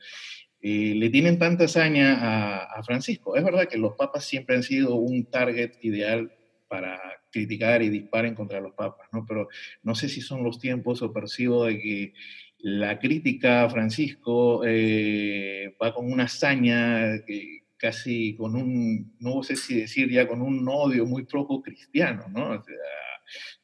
eh, 0.61 0.93
le 0.95 1.09
tienen 1.09 1.39
tanta 1.39 1.65
hazaña 1.65 2.15
a, 2.19 2.63
a, 2.63 2.83
Francisco. 2.83 3.35
Es 3.35 3.43
verdad 3.43 3.67
que 3.67 3.77
los 3.77 3.93
papas 3.93 4.25
siempre 4.25 4.55
han 4.55 4.63
sido 4.63 4.95
un 4.95 5.25
target 5.25 5.73
ideal 5.81 6.31
para 6.67 6.99
criticar 7.31 7.81
y 7.81 7.89
disparen 7.89 8.35
contra 8.35 8.61
los 8.61 8.73
papas, 8.73 9.07
¿no? 9.11 9.25
Pero 9.27 9.47
no 9.81 9.95
sé 9.95 10.07
si 10.07 10.21
son 10.21 10.43
los 10.43 10.59
tiempos 10.59 11.01
o 11.01 11.11
percibo 11.11 11.65
de 11.65 11.79
que 11.79 12.13
la 12.59 12.97
crítica 12.97 13.63
a 13.63 13.69
Francisco 13.69 14.63
eh, 14.65 15.75
va 15.81 15.93
con 15.93 16.09
una 16.09 16.23
hazaña 16.23 17.23
que, 17.25 17.62
casi 17.83 18.33
con 18.37 18.55
un, 18.55 19.13
no 19.19 19.43
sé 19.43 19.57
si 19.57 19.81
decir 19.81 20.09
ya 20.09 20.25
con 20.25 20.41
un 20.41 20.65
odio 20.69 21.05
muy 21.05 21.25
poco 21.25 21.61
cristiano, 21.61 22.29
¿no? 22.29 22.51
O 22.51 22.63
sea, 22.63 22.75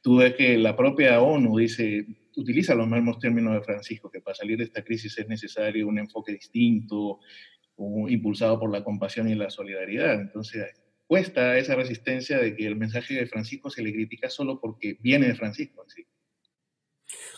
tú 0.01 0.17
ves 0.17 0.33
que 0.35 0.57
la 0.57 0.75
propia 0.75 1.21
ONU 1.21 1.57
dice, 1.57 2.05
utiliza 2.35 2.75
los 2.75 2.85
mismos 2.85 3.17
términos 3.19 3.53
de 3.53 3.61
Francisco, 3.61 4.11
que 4.11 4.19
para 4.19 4.35
salir 4.35 4.57
de 4.57 4.65
esta 4.65 4.83
crisis 4.83 5.17
es 5.17 5.25
necesario 5.29 5.87
un 5.87 5.99
enfoque 5.99 6.33
distinto, 6.33 7.19
impulsado 8.09 8.59
por 8.59 8.69
la 8.73 8.83
compasión 8.83 9.29
y 9.29 9.35
la 9.35 9.49
solidaridad. 9.49 10.19
Entonces, 10.19 10.65
cuesta 11.07 11.57
esa 11.57 11.75
resistencia 11.75 12.39
de 12.39 12.57
que 12.57 12.67
el 12.67 12.75
mensaje 12.75 13.13
de 13.13 13.25
Francisco 13.25 13.69
se 13.69 13.81
le 13.81 13.93
critica 13.93 14.29
solo 14.29 14.59
porque 14.59 14.97
viene 14.99 15.27
de 15.27 15.35
Francisco. 15.35 15.85
¿sí? 15.87 16.05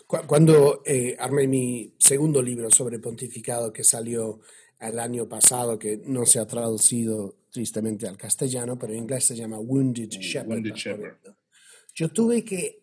Cuando 0.08 0.82
eh, 0.84 1.14
armé 1.16 1.46
mi 1.46 1.94
segundo 1.96 2.42
libro 2.42 2.72
sobre 2.72 2.98
pontificado 2.98 3.72
que 3.72 3.84
salió 3.84 4.40
el 4.88 4.98
año 4.98 5.28
pasado, 5.28 5.78
que 5.78 6.00
no 6.04 6.26
se 6.26 6.38
ha 6.38 6.46
traducido 6.46 7.36
tristemente 7.50 8.06
al 8.08 8.16
castellano, 8.16 8.78
pero 8.78 8.92
en 8.92 9.00
inglés 9.00 9.24
se 9.24 9.36
llama 9.36 9.58
Wounded 9.58 10.08
Shepherd. 10.08 11.16
Yo 11.94 12.08
tuve 12.08 12.44
que 12.44 12.82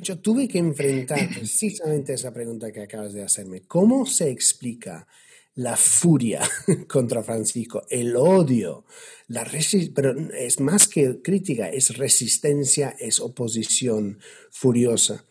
yo 0.00 0.18
tuve 0.18 0.48
que 0.48 0.58
enfrentar 0.58 1.28
precisamente 1.34 2.14
esa 2.14 2.32
pregunta 2.32 2.72
que 2.72 2.82
acabas 2.82 3.12
de 3.12 3.22
hacerme. 3.22 3.62
¿Cómo 3.62 4.06
se 4.06 4.30
explica 4.30 5.06
la 5.56 5.76
furia 5.76 6.42
contra 6.88 7.22
Francisco, 7.22 7.84
el 7.88 8.14
odio, 8.14 8.84
la 9.28 9.50
pero 9.94 10.14
es 10.34 10.60
más 10.60 10.86
que 10.86 11.20
crítica, 11.22 11.68
es 11.68 11.96
resistencia, 11.96 12.94
es 12.98 13.20
oposición 13.20 14.18
furiosa. 14.50 15.24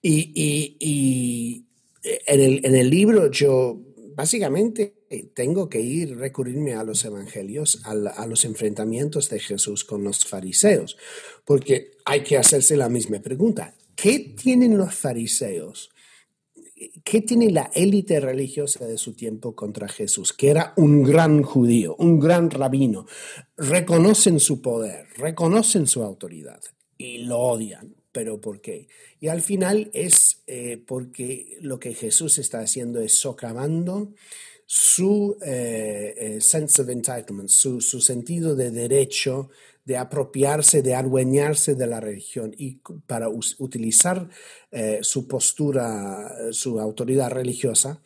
Y, 0.00 0.32
y, 0.34 0.76
y 0.80 1.66
en, 2.02 2.40
el, 2.40 2.64
en 2.64 2.76
el 2.76 2.90
libro 2.90 3.30
yo 3.30 3.78
básicamente 4.14 4.94
tengo 5.34 5.68
que 5.68 5.80
ir, 5.80 6.16
recurrirme 6.16 6.74
a 6.74 6.84
los 6.84 7.04
evangelios, 7.04 7.80
a, 7.84 7.90
a, 7.90 8.26
los 8.26 8.44
enfrentamientos 8.44 9.30
de 9.30 9.40
Jesús 9.40 9.84
con 9.84 10.04
los 10.04 10.24
fariseos, 10.24 10.96
porque 11.44 11.92
hay 12.04 12.22
que 12.22 12.36
hacerse 12.36 12.76
la 12.76 12.88
misma 12.88 13.20
pregunta. 13.20 13.74
¿Qué 13.94 14.34
tienen 14.40 14.76
los 14.78 14.94
fariseos? 14.94 15.90
¿Qué 17.02 17.22
tiene 17.22 17.50
la 17.50 17.70
élite 17.74 18.20
religiosa 18.20 18.86
de 18.86 18.98
su 18.98 19.14
tiempo 19.14 19.56
contra 19.56 19.88
Jesús? 19.88 20.32
Que 20.32 20.50
era 20.50 20.72
un 20.76 21.02
gran 21.02 21.42
judío, 21.42 21.96
un 21.98 22.20
gran 22.20 22.50
rabino. 22.50 23.06
Reconocen 23.56 24.38
su 24.38 24.62
poder, 24.62 25.06
reconocen 25.16 25.86
su 25.86 26.02
autoridad 26.04 26.60
y 26.96 27.18
lo 27.18 27.38
odian. 27.38 27.96
¿Pero 28.12 28.40
por 28.40 28.60
qué? 28.60 28.88
Y 29.20 29.28
al 29.28 29.42
final 29.42 29.90
es 29.92 30.42
eh, 30.46 30.82
porque 30.86 31.58
lo 31.60 31.78
que 31.78 31.94
Jesús 31.94 32.38
está 32.38 32.60
haciendo 32.60 33.00
es 33.00 33.14
socavando 33.14 34.14
su 34.70 35.38
eh, 35.40 36.14
eh, 36.14 36.40
sense 36.42 36.82
of 36.82 36.90
entitlement, 36.90 37.48
su, 37.48 37.80
su 37.80 38.02
sentido 38.02 38.54
de 38.54 38.70
derecho 38.70 39.48
de 39.86 39.96
apropiarse, 39.96 40.82
de 40.82 40.94
adueñarse 40.94 41.74
de 41.74 41.86
la 41.86 42.00
religión 42.00 42.54
y 42.54 42.78
para 43.06 43.30
utilizar 43.30 44.28
eh, 44.70 44.98
su 45.00 45.26
postura, 45.26 46.52
su 46.52 46.78
autoridad 46.78 47.30
religiosa, 47.30 48.02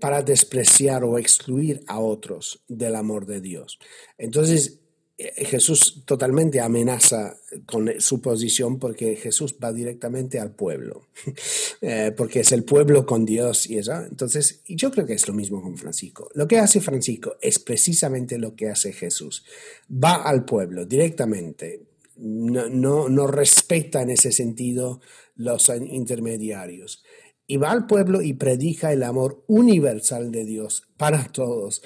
para 0.00 0.22
despreciar 0.22 1.04
o 1.04 1.16
excluir 1.16 1.84
a 1.86 2.00
otros 2.00 2.64
del 2.66 2.96
amor 2.96 3.26
de 3.26 3.40
Dios. 3.40 3.78
Entonces, 4.18 4.80
Jesús 5.16 6.02
totalmente 6.04 6.60
amenaza 6.60 7.36
con 7.66 7.88
su 8.00 8.20
posición 8.20 8.80
porque 8.80 9.14
Jesús 9.14 9.54
va 9.62 9.72
directamente 9.72 10.40
al 10.40 10.56
pueblo, 10.56 11.06
eh, 11.80 12.12
porque 12.16 12.40
es 12.40 12.50
el 12.50 12.64
pueblo 12.64 13.06
con 13.06 13.24
Dios 13.24 13.70
y 13.70 13.78
eso. 13.78 13.94
Entonces, 13.94 14.62
yo 14.66 14.90
creo 14.90 15.06
que 15.06 15.12
es 15.12 15.28
lo 15.28 15.34
mismo 15.34 15.62
con 15.62 15.76
Francisco. 15.76 16.28
Lo 16.34 16.48
que 16.48 16.58
hace 16.58 16.80
Francisco 16.80 17.36
es 17.40 17.60
precisamente 17.60 18.38
lo 18.38 18.56
que 18.56 18.70
hace 18.70 18.92
Jesús. 18.92 19.44
Va 19.88 20.16
al 20.16 20.44
pueblo 20.44 20.84
directamente, 20.84 21.86
no, 22.16 22.68
no, 22.68 23.08
no 23.08 23.28
respeta 23.28 24.02
en 24.02 24.10
ese 24.10 24.32
sentido 24.32 25.00
los 25.36 25.68
intermediarios. 25.68 27.04
Y 27.46 27.58
va 27.58 27.70
al 27.70 27.86
pueblo 27.86 28.20
y 28.20 28.32
predica 28.32 28.92
el 28.92 29.04
amor 29.04 29.44
universal 29.46 30.32
de 30.32 30.44
Dios 30.44 30.88
para 30.96 31.28
todos, 31.28 31.82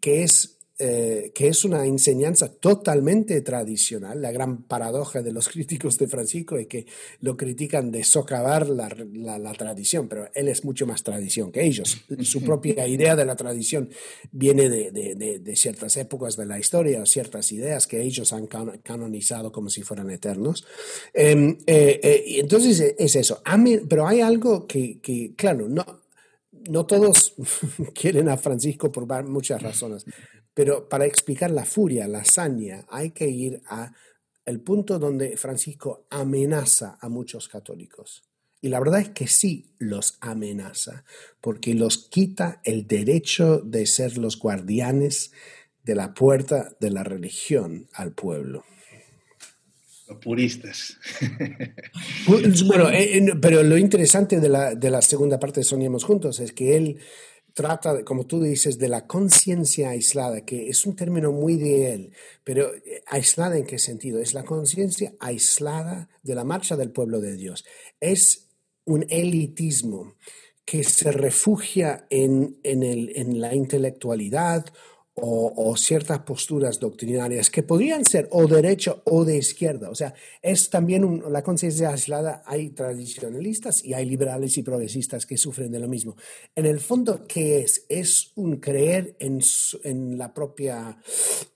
que 0.00 0.24
es 0.24 0.59
eh, 0.80 1.30
que 1.34 1.48
es 1.48 1.64
una 1.64 1.84
enseñanza 1.84 2.50
totalmente 2.50 3.40
tradicional. 3.42 4.22
La 4.22 4.32
gran 4.32 4.62
paradoja 4.62 5.20
de 5.22 5.30
los 5.30 5.48
críticos 5.50 5.98
de 5.98 6.08
Francisco 6.08 6.56
es 6.56 6.66
que 6.66 6.86
lo 7.20 7.36
critican 7.36 7.90
de 7.90 8.02
socavar 8.02 8.68
la, 8.68 8.88
la, 8.88 9.52
tradición, 9.52 10.08
pero 10.08 10.28
él 10.34 10.48
es 10.48 10.64
mucho 10.64 10.86
más 10.86 11.02
tradición 11.02 11.52
que 11.52 11.64
ellos. 11.64 12.02
Su 12.22 12.42
propia 12.42 12.86
idea 12.86 13.14
de 13.14 13.24
la 13.26 13.36
tradición 13.36 13.90
viene 14.32 14.70
de, 14.70 14.90
de, 14.90 15.38
de, 15.38 15.56
ciertas 15.56 15.96
épocas 15.98 16.36
de 16.36 16.46
la 16.46 16.58
historia, 16.58 17.04
ciertas 17.04 17.52
ideas 17.52 17.86
que 17.86 18.00
ellos 18.00 18.32
han 18.32 18.46
canonizado 18.46 19.52
como 19.52 19.68
si 19.68 19.82
fueran 19.82 20.10
eternos. 20.10 20.64
Em, 21.12 21.58
eh, 21.66 22.00
eh, 22.02 22.24
entonces 22.38 22.94
es 22.96 23.16
eso. 23.16 23.42
pero 23.88 24.08
hay 24.08 24.20
algo 24.22 24.66
que, 24.66 24.98
que 25.00 25.34
claro, 25.36 25.68
no, 25.68 25.84
no 26.68 26.86
todos 26.86 27.34
quieren 27.94 28.28
a 28.28 28.36
Francisco 28.36 28.90
por 28.92 29.06
muchas 29.24 29.62
razones, 29.62 30.04
pero 30.54 30.88
para 30.88 31.06
explicar 31.06 31.50
la 31.50 31.64
furia, 31.64 32.08
la 32.08 32.20
hazaña, 32.20 32.84
hay 32.90 33.10
que 33.10 33.28
ir 33.28 33.62
a 33.66 33.92
el 34.44 34.60
punto 34.60 34.98
donde 34.98 35.36
Francisco 35.36 36.06
amenaza 36.10 36.98
a 37.00 37.08
muchos 37.08 37.48
católicos. 37.48 38.22
Y 38.60 38.68
la 38.68 38.78
verdad 38.78 39.00
es 39.00 39.08
que 39.10 39.26
sí 39.26 39.74
los 39.78 40.18
amenaza, 40.20 41.04
porque 41.40 41.74
los 41.74 42.08
quita 42.08 42.60
el 42.64 42.86
derecho 42.86 43.58
de 43.58 43.86
ser 43.86 44.18
los 44.18 44.38
guardianes 44.38 45.32
de 45.82 45.94
la 45.94 46.12
puerta 46.12 46.76
de 46.78 46.90
la 46.90 47.02
religión 47.02 47.88
al 47.94 48.12
pueblo. 48.12 48.64
Los 50.08 50.18
puristas. 50.18 50.98
bueno, 52.66 52.90
eh, 52.90 53.24
pero 53.40 53.62
lo 53.62 53.78
interesante 53.78 54.40
de 54.40 54.48
la, 54.48 54.74
de 54.74 54.90
la 54.90 55.00
segunda 55.00 55.38
parte 55.38 55.60
de 55.60 55.64
Soñemos 55.64 56.04
Juntos 56.04 56.40
es 56.40 56.52
que 56.52 56.76
él 56.76 56.98
trata, 57.60 58.04
como 58.04 58.24
tú 58.24 58.42
dices, 58.42 58.78
de 58.78 58.88
la 58.88 59.06
conciencia 59.06 59.90
aislada, 59.90 60.46
que 60.46 60.70
es 60.70 60.86
un 60.86 60.96
término 60.96 61.30
muy 61.30 61.56
de 61.56 61.92
él, 61.92 62.12
pero 62.42 62.74
eh, 62.74 63.02
aislada 63.06 63.58
en 63.58 63.66
qué 63.66 63.78
sentido? 63.78 64.18
Es 64.18 64.32
la 64.32 64.44
conciencia 64.44 65.12
aislada 65.20 66.08
de 66.22 66.34
la 66.34 66.44
marcha 66.44 66.74
del 66.74 66.90
pueblo 66.90 67.20
de 67.20 67.36
Dios. 67.36 67.66
Es 68.00 68.48
un 68.86 69.04
elitismo 69.10 70.14
que 70.64 70.84
se 70.84 71.12
refugia 71.12 72.06
en, 72.08 72.58
en, 72.62 72.82
el, 72.82 73.12
en 73.14 73.42
la 73.42 73.54
intelectualidad 73.54 74.64
o, 75.22 75.76
ciertas 75.76 76.20
posturas 76.20 76.78
doctrinarias 76.80 77.50
que 77.50 77.62
podrían 77.62 78.04
ser 78.04 78.28
o 78.30 78.46
derecho 78.46 79.02
o 79.04 79.24
de 79.24 79.36
izquierda. 79.36 79.90
O 79.90 79.94
sea, 79.94 80.14
es 80.42 80.70
también 80.70 81.22
la 81.30 81.42
conciencia 81.42 81.90
aislada. 81.90 82.42
Hay 82.46 82.70
tradicionalistas 82.70 83.84
y 83.84 83.94
hay 83.94 84.06
liberales 84.06 84.56
y 84.58 84.62
progresistas 84.62 85.26
que 85.26 85.36
sufren 85.36 85.72
de 85.72 85.80
lo 85.80 85.88
mismo. 85.88 86.16
En 86.54 86.66
el 86.66 86.80
fondo, 86.80 87.26
¿qué 87.26 87.60
es? 87.60 87.86
Es 87.88 88.32
un 88.36 88.56
creer 88.56 89.16
en, 89.18 89.40
en 89.84 90.18
la 90.18 90.34
propia 90.34 90.98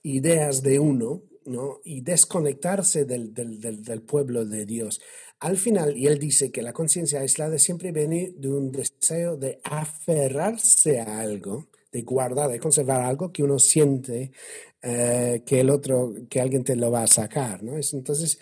ideas 0.03 0.61
de 0.61 0.79
uno 0.79 1.23
¿no? 1.45 1.81
y 1.83 2.01
desconectarse 2.01 3.05
del, 3.05 3.33
del, 3.33 3.59
del, 3.59 3.83
del 3.83 4.01
pueblo 4.01 4.45
de 4.45 4.65
Dios. 4.65 5.01
Al 5.39 5.57
final, 5.57 5.97
y 5.97 6.07
él 6.07 6.17
dice 6.17 6.51
que 6.51 6.61
la 6.61 6.73
conciencia 6.73 7.19
aislada 7.19 7.59
siempre 7.59 7.91
viene 7.91 8.33
de 8.37 8.49
un 8.49 8.71
deseo 8.71 9.37
de 9.37 9.59
aferrarse 9.63 10.99
a 10.99 11.19
algo 11.19 11.67
de 11.95 12.01
guardar, 12.01 12.49
de 12.51 12.59
conservar 12.59 13.01
algo 13.03 13.31
que 13.31 13.41
uno 13.41 13.57
siente 13.57 14.33
eh, 14.81 15.43
que 15.45 15.61
el 15.61 15.69
otro, 15.69 16.13
que 16.29 16.41
alguien 16.41 16.61
te 16.61 16.75
lo 16.75 16.91
va 16.91 17.03
a 17.03 17.07
sacar, 17.07 17.63
¿no? 17.63 17.77
Es, 17.77 17.93
entonces, 17.93 18.37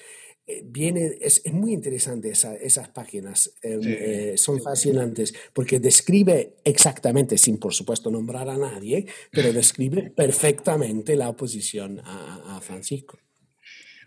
eh, 0.47 0.64
viene, 0.66 1.18
es, 1.22 1.39
es, 1.45 1.54
muy 1.54 1.72
interesante 1.72 2.32
esa, 2.32 2.56
esas 2.56 2.89
páginas, 2.89 3.54
em, 3.62 3.80
eh, 3.84 4.34
son 4.38 4.60
fascinantes, 4.60 5.36
porque 5.54 5.80
describe 5.80 6.56
exactamente, 6.64 7.38
sin 7.38 7.60
por 7.60 7.76
supuesto 7.76 8.10
nombrar 8.10 8.49
a 8.49 8.58
nadie, 8.58 9.06
pero 9.32 9.54
describe 9.54 10.10
perfectamente 10.16 11.16
la 11.16 11.30
oposición 11.30 11.99
a, 12.04 12.58
a 12.58 12.62
Francisco 12.62 13.20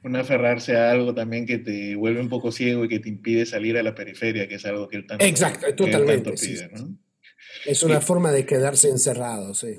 un 0.03 0.14
aferrarse 0.14 0.76
a 0.76 0.92
algo 0.92 1.14
también 1.14 1.47
que 1.47 1.59
te 1.59 1.97
vuelve 1.97 2.20
un 2.20 2.28
poco 2.28 2.53
ciego 2.53 2.84
y 2.84 2.88
que 2.88 3.01
te 3.01 3.09
impide 3.09 3.44
salir 3.44 3.76
a 3.76 3.82
la 3.82 3.92
periferia, 3.92 4.47
que 4.47 4.55
es 4.55 4.64
algo 4.64 4.86
que 4.88 4.99
él 4.99 5.07
tanto, 5.07 5.24
Exacto, 5.24 5.74
totalmente, 5.74 6.32
pide, 6.32 6.68
¿no? 6.68 6.97
Es 7.64 7.82
una 7.82 8.00
forma 8.00 8.32
de 8.32 8.44
quedarse 8.44 8.88
encerrado, 8.88 9.54
sí. 9.54 9.78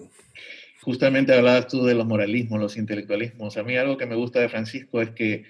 Justamente 0.81 1.33
hablabas 1.33 1.67
tú 1.67 1.85
de 1.85 1.93
los 1.93 2.05
moralismos, 2.05 2.59
los 2.59 2.77
intelectualismos. 2.77 3.57
A 3.57 3.63
mí 3.63 3.75
algo 3.75 3.97
que 3.97 4.05
me 4.05 4.15
gusta 4.15 4.39
de 4.39 4.49
Francisco 4.49 5.01
es 5.01 5.11
que 5.11 5.43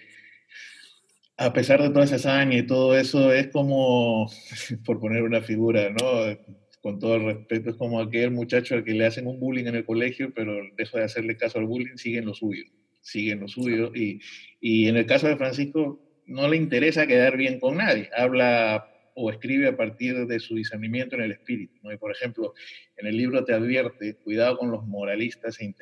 a 1.38 1.54
pesar 1.54 1.82
de 1.82 1.90
toda 1.90 2.06
esa 2.06 2.16
hazaña 2.16 2.58
y 2.58 2.66
todo 2.66 2.98
eso, 2.98 3.32
es 3.32 3.48
como, 3.50 4.30
por 4.86 5.00
poner 5.00 5.24
una 5.24 5.42
figura, 5.42 5.90
¿no? 5.92 6.36
Con 6.82 7.00
todo 7.00 7.16
el 7.16 7.26
respeto, 7.26 7.70
es 7.70 7.76
como 7.76 8.02
aquel 8.02 8.32
muchacho 8.32 8.76
al 8.76 8.84
que 8.84 8.94
le 8.94 9.06
hacen 9.06 9.28
un 9.28 9.40
bullying 9.40 9.66
en 9.66 9.76
el 9.76 9.86
colegio, 9.86 10.34
pero 10.34 10.56
deja 10.76 11.00
de 11.00 11.06
hacerle 11.06 11.38
caso 11.38 11.60
al 11.60 11.66
bullying, 11.66 11.98
sigue 11.98 12.20
en 12.20 12.26
lo 12.26 12.34
suyo, 12.34 12.64
sigue 13.02 13.34
en 13.34 13.42
lo 13.42 13.48
suyo. 13.48 13.92
Y, 13.94 14.20
y 14.60 14.88
en 14.88 14.98
el 14.98 15.06
caso 15.06 15.28
de 15.28 15.38
Francisco, 15.38 16.00
no 16.26 16.48
le 16.48 16.58
interesa 16.58 17.08
quedar 17.08 17.38
bien 17.38 17.60
con 17.60 17.78
nadie. 17.78 18.10
Habla 18.16 18.90
o 19.20 19.32
escribe 19.32 19.68
a 19.68 19.76
partir 19.76 20.28
de 20.28 20.40
su 20.40 20.54
discernimiento 20.54 21.16
en 21.16 21.24
el 21.24 21.32
espíritu. 21.32 21.74
¿no? 21.82 21.92
Y 21.92 21.98
por 21.98 22.12
ejemplo, 22.12 22.54
en 22.98 23.08
el 23.08 23.18
libro 23.18 23.44
te 23.44 23.54
advierte, 23.54 24.16
cuidado 24.18 24.60
con 24.60 24.70
los 24.70 24.86
moralistas 24.86 25.60
e 25.60 25.74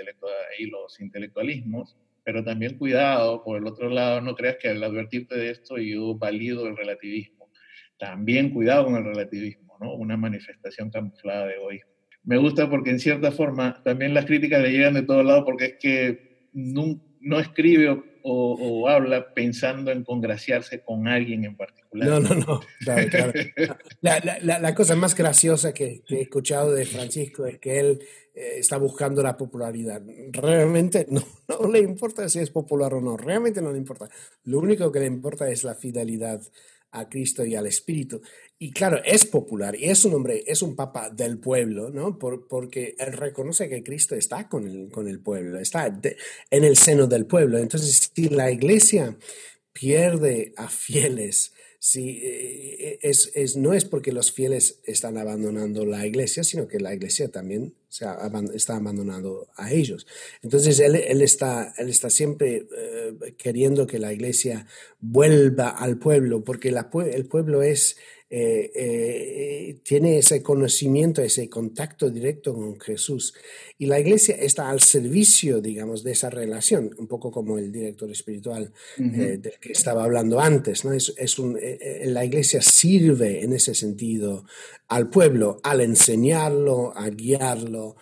y 0.58 0.66
los 0.68 1.02
intelectualismos, 1.02 1.98
pero 2.24 2.46
también 2.46 2.78
cuidado, 2.78 3.44
por 3.44 3.58
el 3.58 3.68
otro 3.68 3.90
lado, 3.90 4.22
no 4.22 4.36
creas 4.36 4.56
que 4.56 4.70
al 4.70 4.82
advertirte 4.82 5.36
de 5.36 5.50
esto 5.50 5.78
yo 5.78 6.16
valido 6.16 6.66
el 6.66 6.78
relativismo. 6.78 7.52
También 8.00 8.52
cuidado 8.52 8.86
con 8.86 8.96
el 8.96 9.04
relativismo, 9.04 9.78
¿no? 9.82 9.96
una 9.96 10.16
manifestación 10.16 10.90
camuflada 10.90 11.48
de 11.48 11.56
egoísmo. 11.56 11.92
Me 12.24 12.38
gusta 12.38 12.70
porque 12.70 12.92
en 12.92 13.00
cierta 13.00 13.34
forma 13.34 13.84
también 13.84 14.14
las 14.14 14.26
críticas 14.26 14.62
le 14.62 14.72
llegan 14.72 14.94
de 14.94 15.04
todos 15.04 15.26
lados 15.26 15.44
porque 15.44 15.66
es 15.66 15.76
que 15.78 16.48
no, 16.54 17.02
no 17.20 17.40
escribe 17.42 18.02
o, 18.28 18.90
habla 18.90 19.34
pensando 19.34 19.92
en 19.92 20.04
congraciarse 20.04 20.82
con 20.82 21.08
alguien 21.08 21.46
en 21.46 21.56
particular. 21.56 22.08
No, 22.08 22.20
no, 22.20 22.36
no. 22.36 22.62
La, 24.02 24.20
la, 24.42 24.76
cosa 24.76 24.96
más 24.96 25.16
graciosa 25.16 25.74
que, 25.74 26.02
he 26.10 26.22
escuchado 26.22 26.74
de 26.74 26.86
Francisco 26.86 27.46
es 27.46 27.60
que 27.60 27.80
él 27.80 28.00
eh, 28.34 28.56
está 28.58 28.78
buscando 28.78 29.22
la 29.22 29.38
popularidad. 29.38 30.02
Realmente 30.32 31.06
no, 31.10 31.22
no 31.48 31.72
le 31.72 31.80
importa 31.80 32.28
si 32.28 32.40
es 32.40 32.50
popular 32.50 32.96
o 32.96 33.02
no, 33.02 33.16
realmente 33.16 33.62
no 33.62 33.72
le 33.72 33.78
importa. 33.78 34.10
Lo 34.46 34.60
único 34.60 34.92
que 34.92 35.02
le 35.02 35.06
importa 35.06 35.48
es 35.50 35.64
la 35.64 35.76
fidelidad 35.76 36.42
a 37.00 37.10
Cristo 37.10 37.46
y 37.46 37.56
al 37.56 37.68
Espíritu. 37.68 38.22
Y 38.58 38.72
claro, 38.72 39.02
es 39.04 39.26
popular 39.26 39.76
y 39.76 39.86
es 39.86 40.06
un 40.06 40.14
hombre, 40.14 40.44
es 40.48 40.62
un 40.62 40.76
papa 40.76 41.10
del 41.10 41.40
pueblo, 41.40 41.90
¿no? 41.90 42.18
Por, 42.18 42.48
porque 42.48 42.96
él 42.98 43.14
reconoce 43.14 43.68
que 43.68 43.84
Cristo 43.84 44.16
está 44.16 44.48
con 44.48 44.68
el, 44.68 44.90
con 44.90 45.08
el 45.08 45.20
pueblo, 45.20 45.60
está 45.60 45.88
en 45.88 46.64
el 46.64 46.78
seno 46.78 47.08
del 47.08 47.26
pueblo. 47.26 47.58
Entonces, 47.58 48.12
si 48.14 48.30
la 48.30 48.52
iglesia 48.52 49.18
pierde 49.74 50.54
a 50.56 50.70
fieles 50.70 51.54
si, 51.80 52.20
eh, 52.24 53.00
es, 53.02 53.32
es, 53.36 53.56
no 53.56 53.74
es 53.74 53.86
porque 53.86 54.12
los 54.12 54.32
fieles 54.32 54.80
están 54.84 55.18
abandonando 55.18 55.86
la 55.86 56.06
iglesia, 56.06 56.44
sino 56.44 56.68
que 56.68 56.80
la 56.80 56.94
iglesia 56.94 57.30
también 57.30 57.76
se 57.90 58.06
está 58.54 58.76
abandonando 58.76 59.48
a 59.56 59.72
ellos. 59.72 60.06
Entonces, 60.42 60.80
él, 60.80 60.96
él 60.96 61.22
está, 61.22 61.74
él 61.78 61.90
está 61.90 62.10
siempre 62.10 62.68
eh, 62.78 63.34
queriendo 63.38 63.88
que 63.88 64.00
la 64.00 64.12
iglesia 64.12 64.68
vuelva 65.00 65.70
al 65.70 65.98
pueblo, 65.98 66.44
porque 66.44 66.72
la, 66.72 66.90
el 67.12 67.26
pueblo 67.28 67.62
es 67.64 67.98
eh, 68.38 68.70
eh, 68.76 69.80
tiene 69.82 70.18
ese 70.18 70.44
conocimiento, 70.44 71.22
ese 71.22 71.48
contacto 71.48 72.10
directo 72.10 72.54
con 72.54 72.78
Jesús. 72.78 73.34
Y 73.78 73.86
la 73.86 73.98
iglesia 73.98 74.36
está 74.36 74.70
al 74.70 74.82
servicio, 74.82 75.62
digamos, 75.62 76.04
de 76.04 76.12
esa 76.12 76.30
relación, 76.30 76.94
un 76.98 77.08
poco 77.08 77.32
como 77.32 77.58
el 77.58 77.72
director 77.72 78.12
espiritual 78.12 78.74
eh, 78.98 79.40
del 79.42 79.54
que 79.62 79.72
estaba 79.72 80.04
hablando 80.04 80.42
antes. 80.42 80.84
¿no? 80.84 80.92
Es, 80.92 81.14
es 81.18 81.40
un, 81.40 81.58
la 82.08 82.26
iglesia 82.26 82.62
sirve 82.62 83.42
en 83.42 83.54
ese 83.54 83.74
sentido 83.74 84.44
al 84.90 85.10
pueblo, 85.10 85.62
al 85.64 85.80
enseñarlo, 85.80 86.92
a 86.94 87.10
guiarlo, 87.10 87.96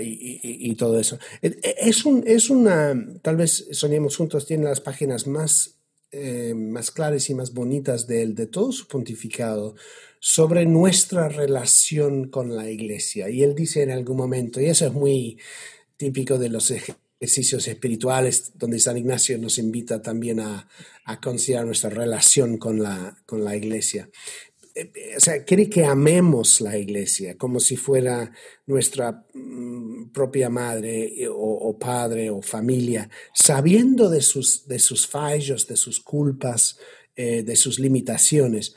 y, 0.00 0.70
y, 0.70 0.74
todo 0.76 1.00
eso. 1.00 1.18
Es, 1.40 2.04
un, 2.04 2.22
es 2.24 2.50
una, 2.50 2.94
tal 3.20 3.36
vez 3.36 3.66
soñemos 3.72 4.16
juntos, 4.16 4.46
tiene 4.46 4.64
las 4.64 4.80
páginas 4.80 5.26
más 5.26 5.81
eh, 6.12 6.54
más 6.54 6.90
claras 6.90 7.30
y 7.30 7.34
más 7.34 7.54
bonitas 7.54 8.06
de 8.06 8.22
él, 8.22 8.34
de 8.34 8.46
todo 8.46 8.70
su 8.70 8.86
pontificado, 8.86 9.74
sobre 10.20 10.66
nuestra 10.66 11.28
relación 11.28 12.28
con 12.28 12.54
la 12.54 12.70
iglesia. 12.70 13.30
Y 13.30 13.42
él 13.42 13.54
dice 13.54 13.82
en 13.82 13.90
algún 13.90 14.18
momento, 14.18 14.60
y 14.60 14.66
eso 14.66 14.86
es 14.86 14.92
muy 14.92 15.38
típico 15.96 16.38
de 16.38 16.50
los 16.50 16.70
ejercicios 16.70 17.66
espirituales, 17.66 18.52
donde 18.56 18.78
San 18.78 18.98
Ignacio 18.98 19.38
nos 19.38 19.58
invita 19.58 20.02
también 20.02 20.40
a, 20.40 20.68
a 21.04 21.20
considerar 21.20 21.66
nuestra 21.66 21.90
relación 21.90 22.58
con 22.58 22.82
la, 22.82 23.16
con 23.26 23.44
la 23.44 23.56
iglesia. 23.56 24.10
Eh, 24.74 25.14
o 25.16 25.20
sea, 25.20 25.44
quiere 25.44 25.68
que 25.68 25.84
amemos 25.84 26.60
la 26.60 26.78
iglesia 26.78 27.36
como 27.36 27.60
si 27.60 27.76
fuera 27.76 28.32
nuestra 28.66 29.26
mm, 29.34 30.10
propia 30.12 30.48
madre 30.48 31.22
eh, 31.22 31.28
o, 31.30 31.78
padre 31.78 32.30
o 32.30 32.40
familia, 32.42 33.08
sabiendo 33.34 34.08
de 34.08 34.22
sus, 34.22 34.66
de 34.66 34.78
sus 34.78 35.06
fallos, 35.06 35.66
de 35.66 35.76
sus 35.76 36.00
culpas, 36.00 36.78
eh, 37.16 37.42
de 37.42 37.56
sus 37.56 37.78
limitaciones. 37.78 38.74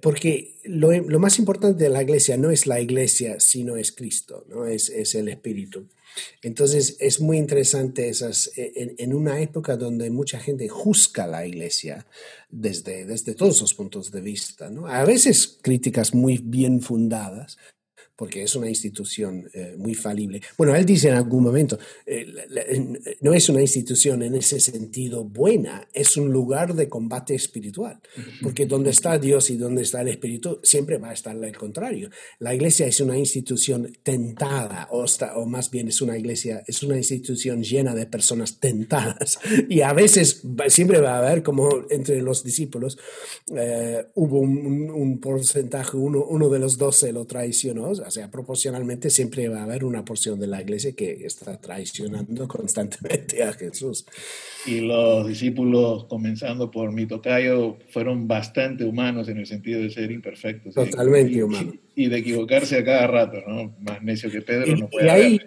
porque 0.00 0.58
lo, 0.64 0.92
lo, 0.92 1.18
más 1.18 1.38
importante 1.38 1.84
de 1.84 1.90
la 1.90 2.02
iglesia 2.02 2.36
no 2.36 2.50
es 2.50 2.66
la 2.66 2.78
iglesia, 2.78 3.40
sino 3.40 3.76
es 3.76 3.90
Cristo, 3.90 4.44
¿no? 4.48 4.66
es, 4.66 4.90
es 4.90 5.14
el 5.14 5.28
Espíritu. 5.28 5.88
Entonces 6.42 6.96
es 7.00 7.20
muy 7.20 7.38
interesante 7.38 8.08
esas, 8.08 8.50
e, 8.56 8.94
en, 8.98 9.14
una 9.14 9.40
época 9.40 9.76
donde 9.76 10.10
mucha 10.10 10.38
gente 10.38 10.68
juzga 10.68 11.26
la 11.26 11.46
iglesia 11.46 12.06
desde, 12.50 13.04
desde 13.04 13.34
todos 13.34 13.60
los 13.60 13.74
puntos 13.74 14.10
de 14.10 14.20
vista, 14.20 14.70
a 14.88 15.04
veces 15.04 15.58
críticas 15.62 16.14
muy 16.14 16.38
bien 16.38 16.80
fundadas, 16.80 17.58
porque 18.16 18.42
es 18.42 18.56
una 18.56 18.68
institución 18.68 19.48
eh, 19.52 19.74
muy 19.76 19.94
falible. 19.94 20.40
Bueno, 20.56 20.74
él 20.74 20.84
dice 20.84 21.08
en 21.08 21.14
algún 21.14 21.44
momento, 21.44 21.78
eh, 22.06 22.26
no 23.20 23.34
es 23.34 23.48
una 23.48 23.60
institución 23.60 24.22
en 24.22 24.34
ese 24.34 24.58
sentido 24.58 25.24
buena, 25.24 25.86
es 25.92 26.16
un 26.16 26.32
lugar 26.32 26.74
de 26.74 26.88
combate 26.88 27.34
espiritual, 27.34 28.00
porque 28.42 28.66
donde 28.66 28.90
está 28.90 29.18
Dios 29.18 29.50
y 29.50 29.56
donde 29.56 29.82
está 29.82 30.00
el 30.00 30.08
Espíritu, 30.08 30.60
siempre 30.62 30.98
va 30.98 31.10
a 31.10 31.12
estar 31.12 31.36
el 31.36 31.56
contrario. 31.56 32.10
La 32.38 32.54
iglesia 32.54 32.86
es 32.86 33.00
una 33.00 33.18
institución 33.18 33.92
tentada, 34.02 34.88
o, 34.90 35.04
o 35.34 35.46
más 35.46 35.70
bien 35.70 35.88
es 35.88 36.00
una 36.00 36.16
iglesia, 36.16 36.62
es 36.66 36.82
una 36.82 36.96
institución 36.96 37.62
llena 37.62 37.94
de 37.94 38.06
personas 38.06 38.58
tentadas, 38.58 39.38
y 39.68 39.82
a 39.82 39.92
veces 39.92 40.42
siempre 40.68 41.00
va 41.00 41.16
a 41.16 41.18
haber, 41.18 41.42
como 41.42 41.68
entre 41.90 42.22
los 42.22 42.42
discípulos, 42.42 42.98
eh, 43.54 44.06
hubo 44.14 44.38
un, 44.38 45.18
porcentaje, 45.20 45.96
uno, 45.96 46.24
uno 46.24 46.48
de 46.48 46.58
los 46.58 46.78
doce 46.78 47.12
lo 47.12 47.26
traicionó, 47.26 47.92
o 48.06 48.10
sea, 48.10 48.30
proporcionalmente 48.30 49.10
siempre 49.10 49.48
va 49.48 49.60
a 49.60 49.64
haber 49.64 49.84
una 49.84 50.04
porción 50.04 50.38
de 50.38 50.46
la 50.46 50.62
iglesia 50.62 50.92
que 50.92 51.26
está 51.26 51.60
traicionando 51.60 52.46
constantemente 52.48 53.42
a 53.42 53.52
Jesús. 53.52 54.06
Y 54.66 54.80
los 54.80 55.26
discípulos, 55.26 56.04
comenzando 56.04 56.70
por 56.70 56.92
mi 56.92 57.06
tocayo, 57.06 57.78
fueron 57.90 58.26
bastante 58.26 58.84
humanos 58.84 59.28
en 59.28 59.38
el 59.38 59.46
sentido 59.46 59.80
de 59.80 59.90
ser 59.90 60.10
imperfectos. 60.10 60.74
Totalmente 60.74 61.42
humanos. 61.42 61.74
Y 61.94 62.08
de 62.08 62.18
equivocarse 62.18 62.78
a 62.78 62.84
cada 62.84 63.06
rato, 63.06 63.38
¿no? 63.46 63.74
Más 63.80 64.02
necio 64.02 64.30
que 64.30 64.42
Pedro 64.42 64.76
no 64.76 64.88
puede 64.88 65.06
y 65.06 65.08
ahí, 65.08 65.40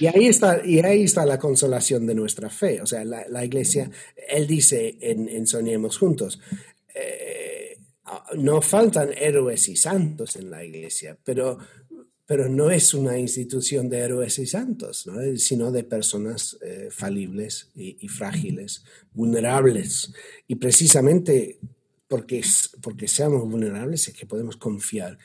y 0.00 0.06
ahí, 0.06 0.26
está, 0.26 0.60
y 0.64 0.80
ahí 0.80 1.02
está 1.04 1.24
la 1.24 1.38
consolación 1.38 2.06
de 2.06 2.14
nuestra 2.14 2.50
fe. 2.50 2.80
O 2.82 2.86
sea, 2.86 3.04
la, 3.04 3.44
iglesia, 3.44 3.90
él 4.28 4.46
dice 4.46 4.96
en, 5.00 5.28
en 5.28 5.46
Soñemos 5.46 5.98
Juntos, 5.98 6.40
eh, 6.94 7.65
no 8.36 8.60
faltan 8.60 9.10
héroes 9.16 9.68
y 9.68 9.76
santos 9.76 10.36
en 10.36 10.50
la 10.50 10.64
iglesia, 10.64 11.18
pero, 11.24 11.58
pero 12.24 12.48
no 12.48 12.70
es 12.70 12.94
una 12.94 13.18
institución 13.18 13.88
de 13.88 13.98
héroes 13.98 14.38
y 14.38 14.46
santos, 14.46 15.08
sino 15.36 15.72
de 15.72 15.84
personas 15.84 16.56
eh, 16.62 16.88
falibles 16.90 17.70
y, 17.74 18.08
frágiles, 18.08 18.84
vulnerables. 19.12 20.12
Y 20.46 20.56
precisamente 20.56 21.58
porque, 22.08 22.42
porque 22.82 23.08
seamos 23.08 23.48
vulnerables 23.48 24.08
es 24.08 24.14
que 24.14 24.26
podemos 24.26 24.56
confiar 24.56 25.18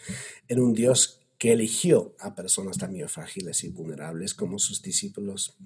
en 0.47 0.59
un 0.59 0.73
Dios 0.73 1.19
que 1.37 1.51
eligió 1.53 2.15
a 2.19 2.35
personas 2.35 2.77
también 2.77 3.09
frágiles 3.09 3.63
y 3.63 3.69
vulnerables 3.69 4.33
como 4.33 4.59
sus 4.59 4.81
discípulos 4.81 5.57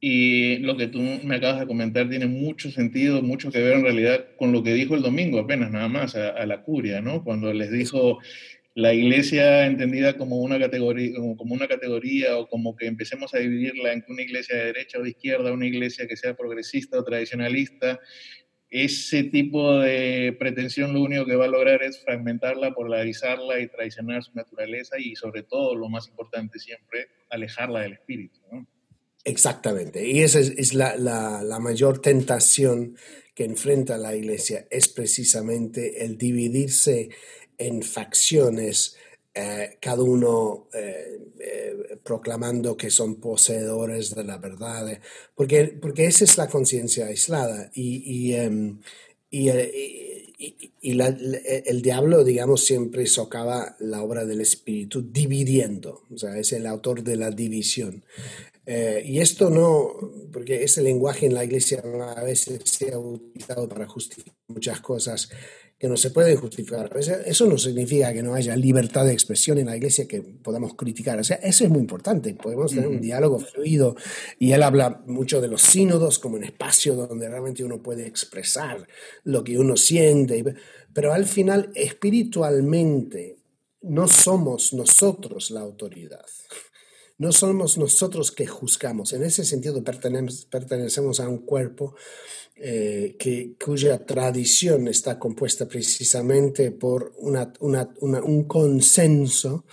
y 0.00 0.58
lo 0.58 0.76
que 0.76 0.88
tú 0.88 1.00
me 1.00 1.36
acabas 1.36 1.60
de 1.60 1.66
comentar 1.66 2.08
tiene 2.08 2.26
mucho 2.26 2.70
sentido, 2.70 3.22
mucho 3.22 3.50
que 3.50 3.62
ver 3.62 3.74
en 3.74 3.82
realidad 3.82 4.26
con 4.36 4.52
lo 4.52 4.62
que 4.62 4.74
dijo 4.74 4.94
el 4.94 5.02
domingo 5.02 5.40
apenas, 5.40 5.70
nada 5.70 5.88
más, 5.88 6.14
a, 6.14 6.44
la 6.46 6.62
curia, 6.62 7.00
¿no? 7.00 7.24
Cuando 7.24 7.52
les 7.52 7.70
dijo 7.72 8.18
la 8.74 8.92
iglesia 8.92 9.64
entendida 9.64 10.18
como 10.18 10.36
una, 10.36 10.58
categoría, 10.58 11.14
como, 11.14 11.54
una 11.54 11.66
categoría 11.66 12.36
o 12.36 12.46
como 12.46 12.76
que 12.76 12.86
empecemos 12.86 13.32
a 13.34 13.38
dividirla 13.38 13.94
en 13.94 14.04
una 14.08 14.22
iglesia 14.22 14.56
de 14.56 14.64
derecha 14.66 14.98
o 14.98 15.02
de 15.02 15.10
izquierda, 15.10 15.52
una 15.52 15.66
iglesia 15.66 16.06
que 16.06 16.16
sea 16.16 16.36
progresista 16.36 16.98
o 16.98 17.04
tradicionalista, 17.04 17.98
ese 18.68 19.24
tipo 19.24 19.78
de 19.78 20.36
pretensión 20.38 20.92
lo 20.92 21.00
único 21.02 21.24
que 21.24 21.36
va 21.36 21.46
a 21.46 21.48
lograr 21.48 21.82
es 21.82 22.02
fragmentarla, 22.04 22.74
polarizarla 22.74 23.60
y 23.60 23.68
traicionar 23.68 24.22
su 24.22 24.34
naturaleza 24.34 24.98
y 24.98 25.16
sobre 25.16 25.42
todo, 25.42 25.74
lo 25.74 25.88
más 25.88 26.08
importante 26.08 26.58
siempre, 26.58 27.06
alejarla 27.30 27.80
del 27.80 27.94
espíritu, 27.94 28.40
¿no? 28.52 28.66
Exactamente. 29.26 30.06
Y 30.06 30.22
esa 30.22 30.38
es, 30.38 30.72
la, 30.72 30.96
la, 30.96 31.58
mayor 31.58 32.00
tentación 32.00 32.96
que 33.34 33.44
enfrenta 33.44 33.98
la 33.98 34.14
iglesia, 34.14 34.68
es 34.70 34.86
precisamente 34.86 36.04
el 36.04 36.16
dividirse 36.16 37.10
en 37.58 37.82
facciones, 37.82 38.96
eh, 39.34 39.78
cada 39.80 40.04
uno 40.04 40.68
eh, 40.72 41.18
eh, 41.40 41.98
proclamando 42.04 42.76
que 42.76 42.88
son 42.88 43.16
poseedores 43.16 44.14
de 44.14 44.22
la 44.22 44.38
verdad, 44.38 44.96
porque, 45.34 45.76
porque 45.82 46.06
esa 46.06 46.22
es 46.22 46.38
la 46.38 46.46
conciencia 46.46 47.06
aislada. 47.06 47.72
Y, 47.74 48.28
y, 48.28 48.34
em, 48.34 48.78
y, 49.28 49.48
el 50.82 51.82
diablo, 51.82 52.22
digamos, 52.22 52.64
siempre 52.64 53.06
socava 53.06 53.74
la 53.80 54.04
obra 54.04 54.24
del 54.24 54.40
espíritu 54.40 55.02
dividiendo, 55.10 56.04
o 56.14 56.16
sea, 56.16 56.38
es 56.38 56.52
el 56.52 56.64
autor 56.66 57.02
de 57.02 57.16
la 57.16 57.32
división. 57.32 58.04
Eh, 58.68 59.00
y 59.06 59.20
esto 59.20 59.48
no, 59.48 59.94
porque 60.32 60.64
ese 60.64 60.82
lenguaje 60.82 61.26
en 61.26 61.34
la 61.34 61.44
iglesia 61.44 61.82
a 62.16 62.24
veces 62.24 62.60
se 62.64 62.92
ha 62.92 62.98
utilizado 62.98 63.68
para 63.68 63.86
justificar 63.86 64.34
muchas 64.48 64.80
cosas 64.80 65.30
que 65.78 65.88
no 65.88 65.96
se 65.96 66.10
pueden 66.10 66.36
justificar. 66.36 66.90
Eso 67.26 67.46
no 67.46 67.58
significa 67.58 68.12
que 68.12 68.22
no 68.22 68.34
haya 68.34 68.56
libertad 68.56 69.04
de 69.04 69.12
expresión 69.12 69.58
en 69.58 69.66
la 69.66 69.76
iglesia 69.76 70.08
que 70.08 70.22
podamos 70.22 70.74
criticar. 70.74 71.20
O 71.20 71.24
sea, 71.24 71.36
eso 71.36 71.64
es 71.64 71.70
muy 71.70 71.80
importante. 71.80 72.34
Podemos 72.34 72.72
tener 72.72 72.88
un 72.88 73.00
diálogo 73.00 73.38
fluido 73.38 73.94
y 74.38 74.52
él 74.52 74.62
habla 74.62 75.02
mucho 75.06 75.40
de 75.40 75.48
los 75.48 75.60
sínodos 75.60 76.18
como 76.18 76.36
un 76.36 76.44
espacio 76.44 76.94
donde 76.94 77.28
realmente 77.28 77.62
uno 77.62 77.82
puede 77.82 78.06
expresar 78.06 78.88
lo 79.24 79.44
que 79.44 79.58
uno 79.58 79.76
siente. 79.76 80.42
Pero 80.94 81.12
al 81.12 81.26
final, 81.26 81.70
espiritualmente, 81.74 83.36
no 83.82 84.08
somos 84.08 84.72
nosotros 84.72 85.50
la 85.50 85.60
autoridad. 85.60 86.24
No 87.18 87.32
somos 87.32 87.78
nosotros 87.78 88.30
que 88.30 88.46
juzgamos. 88.46 89.12
En 89.14 89.22
ese 89.22 89.44
sentido 89.44 89.82
pertenecemos 89.82 91.20
a 91.20 91.28
un 91.28 91.38
cuerpo 91.38 91.94
eh, 92.58 93.16
que, 93.18 93.52
cuya 93.62 94.06
tradición 94.06 94.88
está 94.88 95.18
compuesta 95.18 95.68
precisamente 95.68 96.70
por 96.70 97.12
una, 97.18 97.52
un 97.60 98.44
consenso 98.44 99.66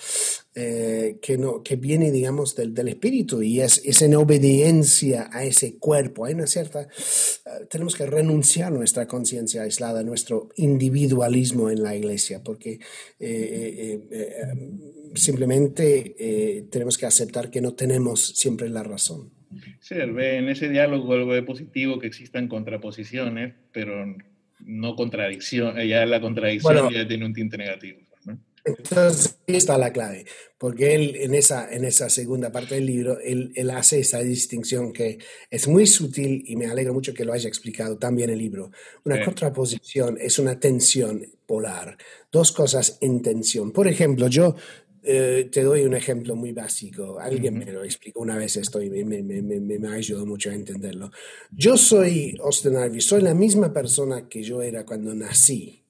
eh, 0.54 1.18
que, 1.22 1.38
no, 1.38 1.64
que 1.64 1.78
viene, 1.78 2.12
digamos, 2.12 2.56
del, 2.58 2.74
del 2.74 2.90
espíritu 2.90 3.42
y 3.42 3.62
es, 3.62 3.82
es, 3.86 4.02
en 4.02 4.16
obediencia 4.16 5.30
a 5.32 5.46
ese 5.46 5.78
cuerpo. 5.78 6.26
Hay 6.26 6.34
una 6.34 6.46
cierta, 6.46 6.82
eh, 6.82 7.66
tenemos 7.70 7.96
que 7.96 8.06
renunciar 8.06 8.74
a 8.74 8.76
nuestra 8.76 9.08
conciencia 9.08 9.62
aislada, 9.62 10.02
a 10.02 10.04
nuestro 10.04 10.50
individualismo 10.58 11.70
en 11.70 11.84
la 11.84 11.96
iglesia, 11.96 12.44
porque 12.44 12.80
simplemente 15.16 16.68
tenemos 16.70 16.98
que 16.98 17.06
aceptar 17.06 17.50
que 17.50 17.62
no 17.62 17.76
tenemos 17.76 18.34
siempre 18.36 18.68
la 18.68 18.84
razón. 18.84 19.33
Sí, 19.80 19.96
ve 19.96 20.38
en 20.38 20.50
ese 20.50 20.70
diálogo 20.70 21.14
algo 21.14 21.34
de 21.34 21.44
positivo 21.44 22.00
que 22.00 22.08
existan 22.08 22.48
contraposiciones, 22.48 23.54
pero 23.72 24.06
no 24.60 24.96
contradicción, 24.96 25.76
ya 25.88 26.06
la 26.06 26.22
contradicción 26.22 26.92
ya 26.92 27.08
tiene 27.08 27.26
un 27.26 27.34
tinte 27.34 27.58
negativo. 27.58 28.00
Entonces, 28.66 29.40
ahí 29.46 29.58
está 29.58 29.78
la 29.78 29.92
clave, 29.92 30.26
porque 30.58 30.96
él 30.96 31.18
en 31.18 31.36
esa, 31.36 31.70
en 31.70 31.84
esa 31.84 32.10
segunda 32.10 32.50
parte 32.50 32.76
del 32.76 32.86
libro, 32.86 33.20
él, 33.20 33.52
él, 33.56 33.70
hace 33.72 34.00
esa 34.00 34.20
distinción 34.20 34.94
que 34.94 35.18
es 35.50 35.68
muy 35.68 35.86
sutil 35.86 36.46
y 36.48 36.56
me 36.56 36.68
alegra 36.68 36.94
mucho 36.94 37.14
que 37.14 37.26
lo 37.26 37.34
haya 37.34 37.50
explicado 37.50 37.98
también 37.98 38.30
el 38.30 38.40
libro. 38.40 38.72
Una 39.04 39.24
contraposición 39.24 40.18
es 40.20 40.40
una 40.40 40.62
tensión 40.62 41.26
polar, 41.46 41.98
dos 42.32 42.54
cosas 42.54 42.98
en 43.02 43.22
tensión. 43.22 43.74
Por 43.74 43.90
ejemplo, 43.90 44.28
yo 44.28 44.56
eh, 45.04 45.50
te 45.52 45.64
doy 45.64 45.84
un 45.84 45.94
ejemplo 45.96 46.36
muy 46.36 46.54
básico. 46.54 47.20
Alguien 47.20 47.58
me 47.58 47.72
lo 47.72 47.84
explicó 47.84 48.22
una 48.22 48.38
vez 48.38 48.56
esto 48.58 48.82
y 48.82 48.90
me, 48.90 49.04
me, 49.04 49.22
me, 49.22 49.60
me, 49.60 49.88
ha 49.88 49.94
ayudado 49.94 50.26
mucho 50.26 50.50
a 50.50 50.54
entenderlo. 50.54 51.12
Yo 51.52 51.78
soy 51.78 52.38
Austin 52.42 52.78
Harvey, 52.78 53.02
soy 53.02 53.22
la 53.22 53.34
misma 53.34 53.74
persona 53.74 54.30
que 54.30 54.44
yo 54.44 54.62
era 54.62 54.86
cuando 54.86 55.14
nací. 55.14 55.84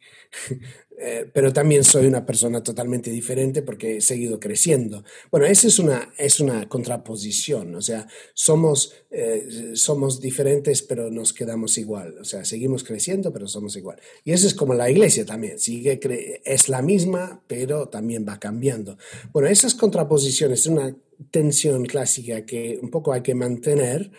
Eh, 1.06 1.30
pero 1.34 1.52
también 1.52 1.84
soy 1.84 2.06
una 2.06 2.26
persona 2.26 2.64
totalmente 2.64 3.12
diferente 3.12 3.62
porque 3.62 3.98
he 3.98 4.02
seguido 4.02 4.40
creciendo. 4.40 5.04
Bueno, 5.30 5.46
esa 5.46 5.68
es 5.68 5.78
una, 5.78 6.14
es 6.18 6.40
una 6.40 6.70
contraposición, 6.70 7.76
o 7.76 7.82
sea, 7.82 8.08
somos, 8.34 8.94
eh, 9.12 9.74
somos 9.74 10.22
diferentes 10.22 10.82
pero 10.82 11.12
nos 11.12 11.34
quedamos 11.34 11.78
igual, 11.78 12.18
o 12.20 12.24
sea, 12.24 12.46
seguimos 12.46 12.86
creciendo 12.86 13.34
pero 13.34 13.50
somos 13.50 13.76
igual. 13.76 14.00
Y 14.24 14.32
eso 14.32 14.48
es 14.48 14.54
como 14.54 14.76
la 14.76 14.90
iglesia 14.90 15.26
también, 15.26 15.60
sigue 15.60 16.00
es 16.46 16.70
la 16.70 16.82
misma 16.82 17.44
pero 17.48 17.90
también 17.90 18.26
va 18.26 18.40
cambiando. 18.40 18.98
Bueno, 19.34 19.50
esas 19.50 19.76
contraposiciones 19.76 20.62
es 20.62 20.68
una 20.68 20.96
tensión 21.32 21.84
clásica 21.84 22.46
que 22.46 22.80
un 22.82 22.90
poco 22.90 23.12
hay 23.12 23.24
que 23.24 23.36
mantener. 23.36 24.10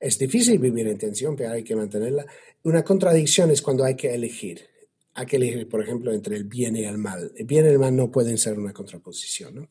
Es 0.00 0.18
difícil 0.18 0.58
vivir 0.58 0.88
en 0.88 0.96
tensión, 0.96 1.36
pero 1.36 1.50
hay 1.50 1.64
que 1.64 1.76
mantenerla. 1.76 2.24
Una 2.62 2.82
contradicción 2.82 3.50
es 3.50 3.60
cuando 3.60 3.84
hay 3.84 3.94
que 3.94 4.14
elegir 4.14 4.69
que 5.26 5.36
elegir, 5.36 5.68
por 5.68 5.82
ejemplo, 5.82 6.12
entre 6.12 6.36
el 6.36 6.44
bien 6.44 6.76
y 6.76 6.84
el 6.84 6.98
mal. 6.98 7.32
El 7.36 7.46
bien 7.46 7.64
y 7.64 7.68
el 7.68 7.78
mal 7.78 7.94
no 7.94 8.10
pueden 8.10 8.38
ser 8.38 8.58
una 8.58 8.72
contraposición, 8.72 9.54
¿no? 9.54 9.68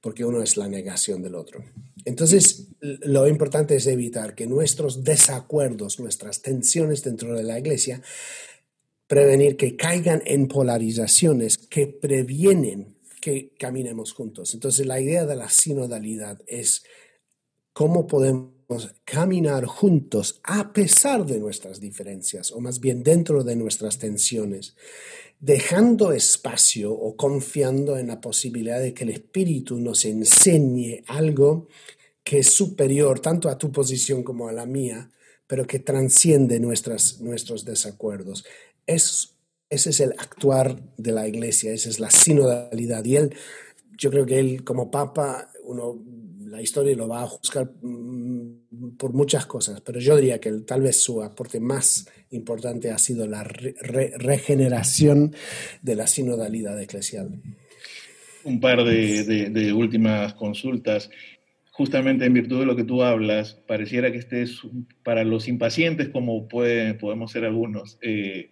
porque 0.00 0.24
uno 0.24 0.42
es 0.42 0.56
la 0.56 0.68
negación 0.68 1.20
del 1.20 1.34
otro. 1.34 1.64
Entonces, 2.04 2.68
lo 2.80 3.26
importante 3.26 3.74
es 3.74 3.88
evitar 3.88 4.36
que 4.36 4.46
nuestros 4.46 5.02
desacuerdos, 5.02 5.98
nuestras 5.98 6.42
tensiones 6.42 7.02
dentro 7.02 7.34
de 7.34 7.42
la 7.42 7.58
iglesia, 7.58 8.00
prevenir 9.08 9.56
que 9.56 9.76
caigan 9.76 10.22
en 10.24 10.46
polarizaciones 10.46 11.58
que 11.58 11.88
previenen 11.88 12.96
que 13.20 13.52
caminemos 13.58 14.12
juntos. 14.12 14.54
Entonces, 14.54 14.86
la 14.86 15.00
idea 15.00 15.26
de 15.26 15.34
la 15.34 15.48
sinodalidad 15.48 16.40
es 16.46 16.84
cómo 17.72 18.06
podemos 18.06 18.55
caminar 19.04 19.64
juntos 19.66 20.40
a 20.42 20.72
pesar 20.72 21.24
de 21.24 21.38
nuestras 21.38 21.80
diferencias, 21.80 22.50
o 22.52 22.60
más 22.60 22.80
bien 22.80 23.02
dentro 23.02 23.44
de 23.44 23.56
nuestras 23.56 23.98
tensiones, 23.98 24.74
dejando 25.38 26.12
espacio 26.12 26.92
o 26.92 27.16
confiando 27.16 27.98
en 27.98 28.08
la 28.08 28.20
posibilidad 28.20 28.80
de 28.80 28.94
que 28.94 29.04
el 29.04 29.10
Espíritu 29.10 29.78
nos 29.78 30.04
enseñe 30.04 31.02
algo 31.06 31.68
que 32.24 32.38
es 32.38 32.52
superior 32.52 33.20
tanto 33.20 33.48
a 33.48 33.58
tu 33.58 33.70
posición 33.70 34.22
como 34.22 34.48
a 34.48 34.52
la 34.52 34.66
mía, 34.66 35.10
pero 35.46 35.66
que 35.66 35.78
transciende 35.78 36.58
nuestras, 36.58 37.20
nuestros 37.20 37.64
desacuerdos. 37.64 38.44
Es, 38.84 39.36
ese 39.70 39.90
es 39.90 40.00
el 40.00 40.12
actuar 40.18 40.82
de 40.96 41.12
la 41.12 41.28
iglesia, 41.28 41.72
esa 41.72 41.88
es 41.88 42.00
la 42.00 42.10
sinodalidad. 42.10 43.04
Y 43.04 43.16
él, 43.16 43.36
yo 43.96 44.10
creo 44.10 44.26
que 44.26 44.40
él 44.40 44.64
como 44.64 44.90
papa, 44.90 45.52
uno 45.62 46.02
la 46.46 46.62
historia 46.62 46.96
lo 46.96 47.08
va 47.08 47.22
a 47.22 47.28
juzgar 47.28 47.70
mm, 47.82 48.25
por 48.98 49.12
muchas 49.12 49.46
cosas, 49.46 49.80
pero 49.80 50.00
yo 50.00 50.16
diría 50.16 50.40
que 50.40 50.52
tal 50.66 50.82
vez 50.82 51.02
su 51.02 51.22
aporte 51.22 51.60
más 51.60 52.08
importante 52.30 52.90
ha 52.90 52.98
sido 52.98 53.26
la 53.26 53.44
regeneración 53.44 55.34
de 55.82 55.96
la 55.96 56.06
sinodalidad 56.06 56.80
eclesial. 56.80 57.40
Un 58.44 58.60
par 58.60 58.84
de, 58.84 59.72
últimas 59.72 60.34
consultas 60.34 61.10
justamente 61.72 62.24
en 62.24 62.32
virtud 62.32 62.60
de 62.60 62.66
lo 62.66 62.74
que 62.74 62.84
tú 62.84 63.02
hablas, 63.02 63.54
pareciera 63.66 64.10
que 64.10 64.18
este 64.18 64.42
es 64.42 64.62
para 65.02 65.24
los 65.24 65.46
impacientes, 65.46 66.08
como 66.08 66.48
podemos 66.48 67.30
ser 67.30 67.44
algunos, 67.44 67.98
eh, 68.00 68.50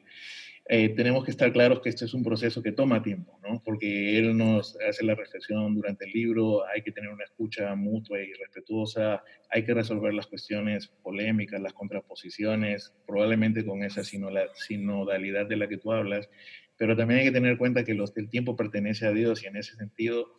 eh, 0.66 0.88
tenemos 0.96 1.24
que 1.24 1.30
estar 1.30 1.52
claros 1.52 1.80
que 1.80 1.90
este 1.90 2.06
es 2.06 2.14
un 2.14 2.24
proceso 2.24 2.62
que 2.62 2.72
toma 2.72 3.02
tiempo, 3.02 3.38
¿no? 3.42 3.62
porque 3.62 4.18
él 4.18 4.34
nos 4.34 4.78
hace 4.88 5.04
la 5.04 5.14
reflexión 5.14 5.74
durante 5.74 6.06
el 6.06 6.12
libro, 6.12 6.66
hay 6.66 6.80
que 6.80 6.90
tener 6.90 7.10
una 7.10 7.24
escucha 7.24 7.74
mutua 7.74 8.18
y 8.20 8.32
respetuosa, 8.32 9.22
hay 9.50 9.64
que 9.64 9.74
resolver 9.74 10.14
las 10.14 10.26
cuestiones 10.26 10.88
polémicas, 11.02 11.60
las 11.60 11.74
contraposiciones, 11.74 12.94
probablemente 13.06 13.66
con 13.66 13.82
esa 13.82 14.02
sinodalidad 14.04 15.46
de 15.46 15.56
la 15.56 15.68
que 15.68 15.76
tú 15.76 15.92
hablas, 15.92 16.30
pero 16.78 16.96
también 16.96 17.20
hay 17.20 17.26
que 17.26 17.32
tener 17.32 17.52
en 17.52 17.58
cuenta 17.58 17.84
que 17.84 17.92
los, 17.92 18.16
el 18.16 18.30
tiempo 18.30 18.56
pertenece 18.56 19.06
a 19.06 19.12
Dios 19.12 19.44
y 19.44 19.48
en 19.48 19.56
ese 19.56 19.76
sentido 19.76 20.34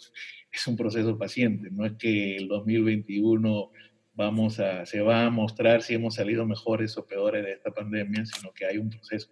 es 0.52 0.66
un 0.66 0.76
proceso 0.76 1.20
paciente, 1.20 1.70
no 1.70 1.86
es 1.86 1.94
que 2.00 2.36
el 2.36 2.48
2021 2.48 3.72
vamos 4.16 4.60
a, 4.60 4.88
se 4.88 5.02
va 5.02 5.26
a 5.26 5.30
mostrar 5.30 5.84
si 5.84 5.94
hemos 5.94 6.16
salido 6.16 6.48
mejores 6.48 6.98
o 6.98 7.06
peores 7.06 7.44
de 7.46 7.52
esta 7.52 7.72
pandemia, 7.72 8.26
sino 8.26 8.52
que 8.54 8.66
hay 8.66 8.78
un 8.78 8.90
proceso 8.90 9.30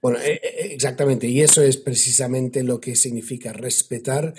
bueno, 0.00 0.18
eh, 0.18 0.40
eh, 0.42 0.68
exactamente, 0.72 1.26
y 1.26 1.40
eso 1.40 1.62
es 1.62 1.76
precisamente 1.76 2.62
lo 2.62 2.80
que 2.80 2.96
significa 2.96 3.52
respetar 3.52 4.34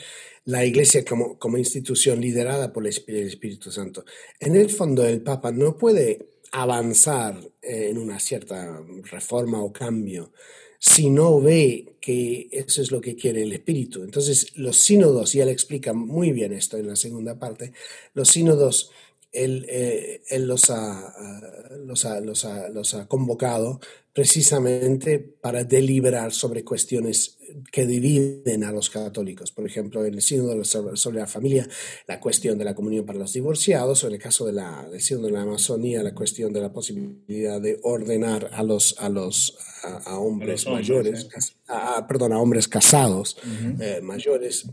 la 0.46 0.66
Iglesia 0.66 1.06
como, 1.06 1.38
como 1.40 1.58
institución 1.58 2.20
liderada 2.20 2.74
por 2.74 2.86
el 2.86 2.94
Espíritu 3.08 3.72
Santo. 3.72 4.06
En 4.40 4.56
el 4.56 4.70
fondo, 4.70 5.06
el 5.06 5.22
Papa 5.22 5.52
no 5.52 5.78
puede 5.78 6.34
avanzar 6.52 7.40
eh, 7.62 7.88
en 7.90 7.98
una 7.98 8.20
cierta 8.20 8.84
reforma 9.10 9.62
o 9.62 9.72
cambio 9.72 10.32
si 10.86 11.10
no 11.10 11.40
ve 11.40 11.96
que 12.02 12.50
eso 12.52 12.82
es 12.82 12.92
lo 12.92 13.00
que 13.00 13.16
quiere 13.16 13.44
el 13.44 13.54
Espíritu. 13.54 14.04
Entonces, 14.04 14.58
los 14.58 14.76
sínodos, 14.76 15.34
y 15.34 15.40
él 15.40 15.48
explica 15.48 15.94
muy 15.94 16.34
bien 16.34 16.52
esto 16.52 16.78
en 16.78 16.88
la 16.88 16.98
segunda 16.98 17.40
parte, 17.40 17.72
los 18.14 18.28
sínodos 18.28 18.92
él, 19.34 19.66
él 20.30 20.48
los, 20.48 20.72
los, 21.86 22.08
los, 22.74 22.94
ha, 22.94 23.08
convocado 23.08 23.80
precisamente 24.14 25.20
para 25.20 25.64
deliberar 25.64 26.32
sobre 26.32 26.64
cuestiones 26.64 27.38
que 27.72 27.86
dividen 27.86 28.64
a 28.64 28.72
los 28.72 28.90
católicos. 28.90 29.52
Por 29.52 29.66
ejemplo, 29.66 30.06
en 30.06 30.14
el 30.14 30.22
sínodo 30.22 30.64
sobre 30.64 31.20
la 31.20 31.28
familia, 31.28 31.68
la 32.08 32.20
cuestión 32.20 32.58
de 32.58 32.66
la 32.66 32.76
comunión 32.76 33.06
para 33.06 33.20
los 33.20 33.34
divorciados, 33.34 34.04
o 34.04 34.08
en 34.08 34.14
el 34.14 34.20
caso 34.20 34.46
de 34.46 34.54
la, 34.54 34.88
del 34.90 35.02
sínodo 35.02 35.28
de 35.28 35.34
la 35.34 35.42
Amazonía, 35.42 36.04
la 36.04 36.14
cuestión 36.14 36.54
de 36.54 36.62
la 36.62 36.72
posibilidad 36.72 37.60
de 37.60 37.80
ordenar 37.82 38.52
a 38.54 38.64
los, 38.64 38.96
a 39.00 39.10
los 39.10 39.58
a, 39.84 40.18
hombres, 40.20 40.68
mayores, 40.68 41.28
perdón, 42.08 42.34
a 42.34 42.40
hombres 42.40 42.68
casados 42.68 43.38
eh, 43.80 44.00
mayores. 44.02 44.66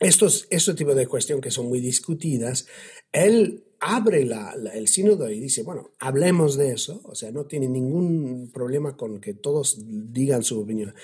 Estos, 0.00 0.46
este 0.50 0.74
tipo 0.74 0.94
de 0.94 1.06
cuestiones 1.06 1.42
que 1.42 1.50
son 1.50 1.68
muy 1.68 1.80
discutidas, 1.80 2.66
él 3.12 3.64
abre 3.80 4.28
el 4.74 4.88
sínodo 4.88 5.30
y 5.30 5.40
dice, 5.40 5.62
bueno, 5.62 5.90
hablemos 5.98 6.56
de 6.56 6.72
eso, 6.72 7.00
o 7.04 7.14
sea, 7.14 7.30
no 7.30 7.44
tiene 7.44 7.68
ningún 7.68 8.50
problema 8.52 8.96
con 8.96 9.20
que 9.20 9.34
todos 9.34 9.78
digan 9.86 10.42
su 10.42 10.60
opinión, 10.60 10.94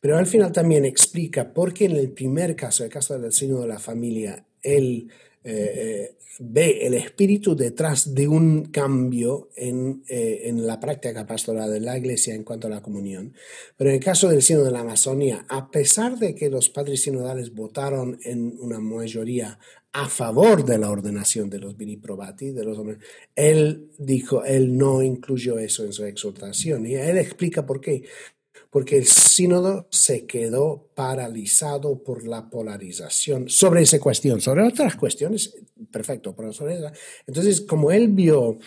pero 0.00 0.16
al 0.16 0.26
final 0.26 0.52
también 0.52 0.84
explica 0.84 1.52
por 1.52 1.72
qué 1.72 1.86
en 1.86 1.96
el 1.96 2.10
primer 2.10 2.56
caso, 2.56 2.84
el 2.84 2.90
caso 2.90 3.18
del 3.18 3.32
sínodo 3.32 3.62
de 3.62 3.68
la 3.68 3.78
familia, 3.78 4.46
él 4.62 5.10
eh, 5.48 6.10
eh, 6.10 6.16
ve 6.40 6.86
el 6.86 6.94
espíritu 6.94 7.54
detrás 7.54 8.12
de 8.12 8.26
un 8.26 8.64
cambio 8.64 9.48
en, 9.54 10.02
eh, 10.08 10.42
en, 10.44 10.66
la 10.66 10.80
práctica 10.80 11.24
pastoral 11.24 11.70
de 11.70 11.78
la 11.78 11.96
iglesia 11.96 12.34
en 12.34 12.42
cuanto 12.42 12.66
a 12.66 12.70
la 12.70 12.82
comunión. 12.82 13.32
Pero 13.76 13.90
en 13.90 13.96
el 13.96 14.02
caso 14.02 14.28
del 14.28 14.42
sínodo 14.42 14.64
de 14.64 14.72
la 14.72 14.80
Amazonía, 14.80 15.46
a 15.48 15.70
pesar 15.70 16.18
de 16.18 16.34
que 16.34 16.50
los 16.50 16.68
padres 16.68 17.02
sinodales 17.02 17.54
votaron 17.54 18.18
en 18.24 18.56
una 18.60 18.80
mayoría 18.80 19.58
a 19.92 20.08
favor 20.08 20.64
de 20.64 20.78
la 20.78 20.90
ordenación 20.90 21.48
de 21.48 21.60
los 21.60 21.76
viniprobati, 21.76 22.50
de 22.50 22.64
los 22.64 22.76
hombres, 22.76 22.98
él 23.34 23.92
dijo, 23.96 24.44
él 24.44 24.76
no 24.76 25.02
incluyó 25.02 25.58
eso 25.58 25.84
en 25.84 25.92
su 25.92 26.04
exhortación. 26.04 26.86
Y 26.86 26.96
él 26.96 27.18
explica 27.18 27.64
por 27.64 27.80
qué. 27.80 28.02
Porque 28.76 28.98
el 28.98 29.06
sínodo 29.06 29.86
se 29.88 30.26
quedó 30.26 30.90
paralizado 30.94 32.02
por 32.02 32.26
la 32.26 32.50
polarización 32.50 33.48
sobre 33.48 33.80
esa 33.80 33.98
cuestión. 33.98 34.42
Sobre 34.42 34.64
otras 34.64 34.96
cuestiones, 34.96 35.56
perfecto, 35.90 36.36
pero 36.36 36.52
sobre 36.52 36.74
esa. 36.74 36.92
Entonces, 37.26 37.62
como 37.62 37.90
él 37.90 38.08
vio, 38.08 38.58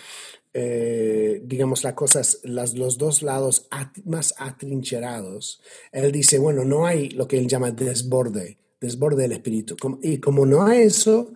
eh, 0.52 1.40
digamos, 1.44 1.84
las 1.84 1.92
cosas, 1.92 2.40
las, 2.42 2.74
los 2.74 2.98
dos 2.98 3.22
lados 3.22 3.68
más 4.04 4.34
atrincherados, 4.36 5.62
él 5.92 6.10
dice, 6.10 6.40
bueno, 6.40 6.64
no 6.64 6.86
hay 6.86 7.10
lo 7.10 7.28
que 7.28 7.38
él 7.38 7.46
llama 7.46 7.70
desborde 7.70 8.58
desborde 8.80 9.22
del 9.22 9.30
espíritu. 9.30 9.76
Y 10.02 10.18
como 10.18 10.44
no 10.44 10.64
hay 10.66 10.82
eso, 10.82 11.34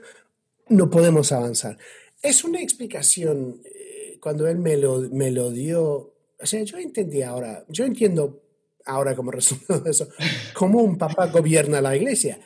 no 0.68 0.90
podemos 0.90 1.30
avanzar. 1.30 1.78
Es 2.20 2.42
una 2.42 2.60
explicación, 2.60 3.60
eh, 3.64 4.18
cuando 4.20 4.48
él 4.48 4.58
me 4.58 4.76
lo, 4.76 4.98
me 5.12 5.30
lo 5.30 5.52
dio, 5.52 6.12
o 6.40 6.44
sea, 6.46 6.60
yo 6.64 6.76
entendí 6.76 7.22
ahora, 7.22 7.64
yo 7.68 7.84
entiendo 7.84 8.40
ahora 8.84 9.14
como 9.14 9.30
resultado 9.30 9.80
de 9.80 9.90
eso, 9.90 10.08
cómo 10.54 10.82
un 10.82 10.98
papá 10.98 11.26
gobierna 11.26 11.80
la 11.80 11.96
iglesia. 11.96 12.38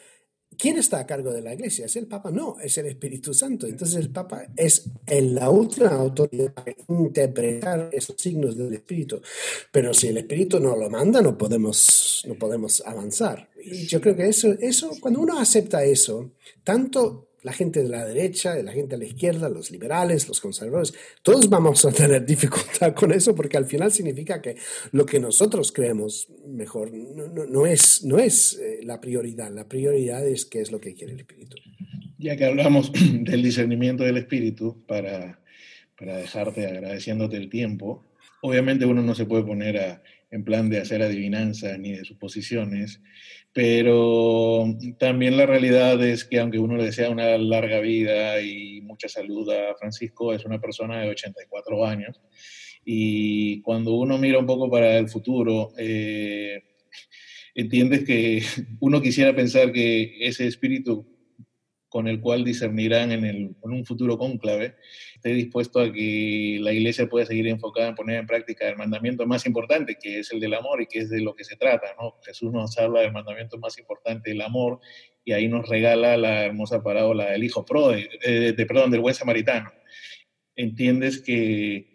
¿quién 0.58 0.76
está 0.76 0.98
a 0.98 1.06
cargo 1.06 1.32
de 1.32 1.40
la 1.40 1.54
iglesia? 1.54 1.86
¿Es 1.86 1.96
el 1.96 2.06
Papa? 2.06 2.30
No, 2.30 2.56
es 2.60 2.76
el 2.78 2.86
Espíritu 2.86 3.32
Santo. 3.32 3.66
Entonces 3.66 3.96
el 3.96 4.10
Papa 4.10 4.48
es 4.56 4.90
la 5.06 5.48
última 5.48 5.90
autoridad 5.90 6.52
para 6.52 6.74
interpretar 6.88 7.88
esos 7.92 8.16
signos 8.18 8.56
del 8.56 8.74
Espíritu. 8.74 9.22
Pero 9.70 9.94
si 9.94 10.08
el 10.08 10.18
Espíritu 10.18 10.58
no 10.58 10.76
lo 10.76 10.90
manda, 10.90 11.22
no 11.22 11.38
podemos, 11.38 12.24
no 12.26 12.34
podemos 12.34 12.82
avanzar. 12.84 13.48
Y 13.62 13.86
yo 13.86 14.00
creo 14.00 14.16
que 14.16 14.26
eso, 14.26 14.52
eso, 14.60 14.90
cuando 15.00 15.20
uno 15.20 15.38
acepta 15.38 15.84
eso, 15.84 16.32
tanto 16.64 17.27
la 17.42 17.52
gente 17.52 17.82
de 17.82 17.88
la 17.88 18.04
derecha, 18.04 18.54
la 18.62 18.72
gente 18.72 18.96
de 18.96 19.04
la 19.04 19.08
izquierda, 19.08 19.48
los 19.48 19.70
liberales, 19.70 20.28
los 20.28 20.40
conservadores, 20.40 20.94
todos 21.22 21.48
vamos 21.48 21.84
a 21.84 21.92
tener 21.92 22.24
dificultad 22.26 22.94
con 22.94 23.12
eso 23.12 23.34
porque 23.34 23.56
al 23.56 23.66
final 23.66 23.92
significa 23.92 24.42
que 24.42 24.56
lo 24.92 25.06
que 25.06 25.20
nosotros 25.20 25.72
creemos 25.72 26.28
mejor 26.46 26.92
no, 26.92 27.66
es, 27.66 28.04
no 28.04 28.18
es 28.18 28.58
eh, 28.58 28.80
la 28.82 29.00
prioridad, 29.00 29.52
la 29.52 29.68
prioridad 29.68 30.26
es 30.26 30.44
qué 30.44 30.60
es 30.60 30.72
lo 30.72 30.80
que 30.80 30.94
quiere 30.94 31.12
el 31.12 31.20
espíritu. 31.20 31.56
Ya 32.18 32.36
que 32.36 32.44
hablamos 32.44 32.92
del 33.22 33.42
discernimiento 33.42 34.04
del 34.04 34.16
espíritu, 34.16 34.84
para, 34.86 35.40
para 35.96 36.16
dejarte 36.16 36.66
agradeciéndote 36.66 37.36
el 37.36 37.48
tiempo, 37.48 38.04
obviamente 38.42 38.84
uno 38.84 39.02
no 39.02 39.14
se 39.14 39.26
puede 39.26 39.44
poner 39.44 40.00
en 40.30 40.44
plan 40.44 40.68
de 40.68 40.78
hacer 40.78 41.02
adivinanzas 41.02 41.78
ni 41.78 41.92
de 41.92 42.04
suposiciones, 42.04 43.00
pero 43.52 44.64
también 44.98 45.36
la 45.36 45.46
realidad 45.46 46.02
es 46.04 46.24
que 46.24 46.38
aunque 46.38 46.58
uno 46.58 46.76
le 46.76 46.84
desea 46.84 47.10
una 47.10 47.36
larga 47.38 47.80
vida 47.80 48.40
y 48.40 48.80
mucha 48.82 49.08
salud 49.08 49.50
a 49.50 49.74
Francisco, 49.76 50.32
es 50.32 50.44
una 50.44 50.60
persona 50.60 51.00
de 51.00 51.10
84 51.10 51.86
años. 51.86 52.20
Y 52.84 53.60
cuando 53.62 53.94
uno 53.94 54.16
mira 54.18 54.38
un 54.38 54.46
poco 54.46 54.70
para 54.70 54.96
el 54.98 55.08
futuro, 55.08 55.72
eh, 55.76 56.62
entiendes 57.54 58.04
que 58.04 58.42
uno 58.80 59.02
quisiera 59.02 59.34
pensar 59.34 59.72
que 59.72 60.16
ese 60.20 60.46
espíritu 60.46 61.17
con 61.88 62.06
el 62.06 62.20
cual 62.20 62.44
discernirán 62.44 63.12
en, 63.12 63.24
el, 63.24 63.36
en 63.36 63.70
un 63.70 63.84
futuro 63.84 64.18
cónclave, 64.18 64.76
esté 65.14 65.30
dispuesto 65.30 65.80
a 65.80 65.92
que 65.92 66.58
la 66.60 66.72
iglesia 66.72 67.08
pueda 67.08 67.26
seguir 67.26 67.48
enfocada 67.48 67.88
en 67.88 67.94
poner 67.94 68.18
en 68.18 68.26
práctica 68.26 68.68
el 68.68 68.76
mandamiento 68.76 69.26
más 69.26 69.46
importante, 69.46 69.96
que 70.00 70.20
es 70.20 70.32
el 70.32 70.40
del 70.40 70.54
amor 70.54 70.82
y 70.82 70.86
que 70.86 71.00
es 71.00 71.10
de 71.10 71.20
lo 71.20 71.34
que 71.34 71.44
se 71.44 71.56
trata. 71.56 71.86
¿no? 71.98 72.16
Jesús 72.24 72.52
nos 72.52 72.76
habla 72.78 73.00
del 73.00 73.12
mandamiento 73.12 73.58
más 73.58 73.78
importante, 73.78 74.30
el 74.30 74.42
amor, 74.42 74.80
y 75.24 75.32
ahí 75.32 75.48
nos 75.48 75.68
regala 75.68 76.16
la 76.16 76.44
hermosa 76.44 76.82
parábola 76.82 77.30
del 77.30 77.44
hijo 77.44 77.64
pro, 77.64 77.88
de, 77.88 78.52
de, 78.52 78.66
perdón, 78.66 78.90
del 78.90 79.00
buen 79.00 79.14
samaritano. 79.14 79.70
Entiendes 80.56 81.20
que, 81.20 81.90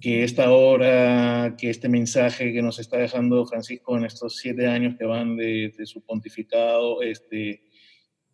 que 0.00 0.24
esta 0.24 0.50
hora, 0.50 1.54
que 1.58 1.70
este 1.70 1.88
mensaje 1.88 2.52
que 2.52 2.62
nos 2.62 2.78
está 2.78 2.98
dejando 2.98 3.46
Francisco 3.46 3.96
en 3.96 4.04
estos 4.04 4.36
siete 4.36 4.66
años 4.66 4.96
que 4.98 5.04
van 5.04 5.36
de, 5.36 5.72
de 5.76 5.86
su 5.86 6.04
pontificado, 6.04 7.02
este, 7.02 7.62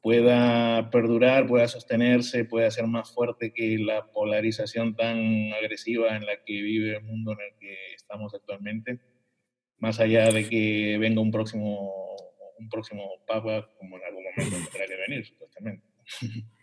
pueda 0.02 0.90
perdurar, 0.90 1.46
pueda 1.46 1.68
sostenerse, 1.68 2.44
pueda 2.44 2.70
ser 2.70 2.86
más 2.86 3.12
fuerte 3.12 3.52
que 3.52 3.78
la 3.78 4.10
polarización 4.12 4.94
tan 4.94 5.52
agresiva 5.52 6.16
en 6.16 6.26
la 6.26 6.42
que 6.44 6.62
vive 6.62 6.96
el 6.96 7.02
mundo 7.02 7.32
en 7.32 7.38
el 7.40 7.58
que 7.58 7.94
estamos 7.94 8.34
actualmente, 8.34 9.00
más 9.78 10.00
allá 10.00 10.30
de 10.30 10.48
que 10.48 10.98
venga 10.98 11.20
un 11.20 11.30
próximo, 11.30 12.16
un 12.58 12.68
próximo 12.68 13.04
papa, 13.26 13.70
como 13.78 13.96
en 13.96 14.04
algún 14.04 14.24
momento 14.24 14.70
tendrá 14.70 14.86
que 14.86 14.96
venir, 15.08 15.26
supuestamente. 15.26 15.84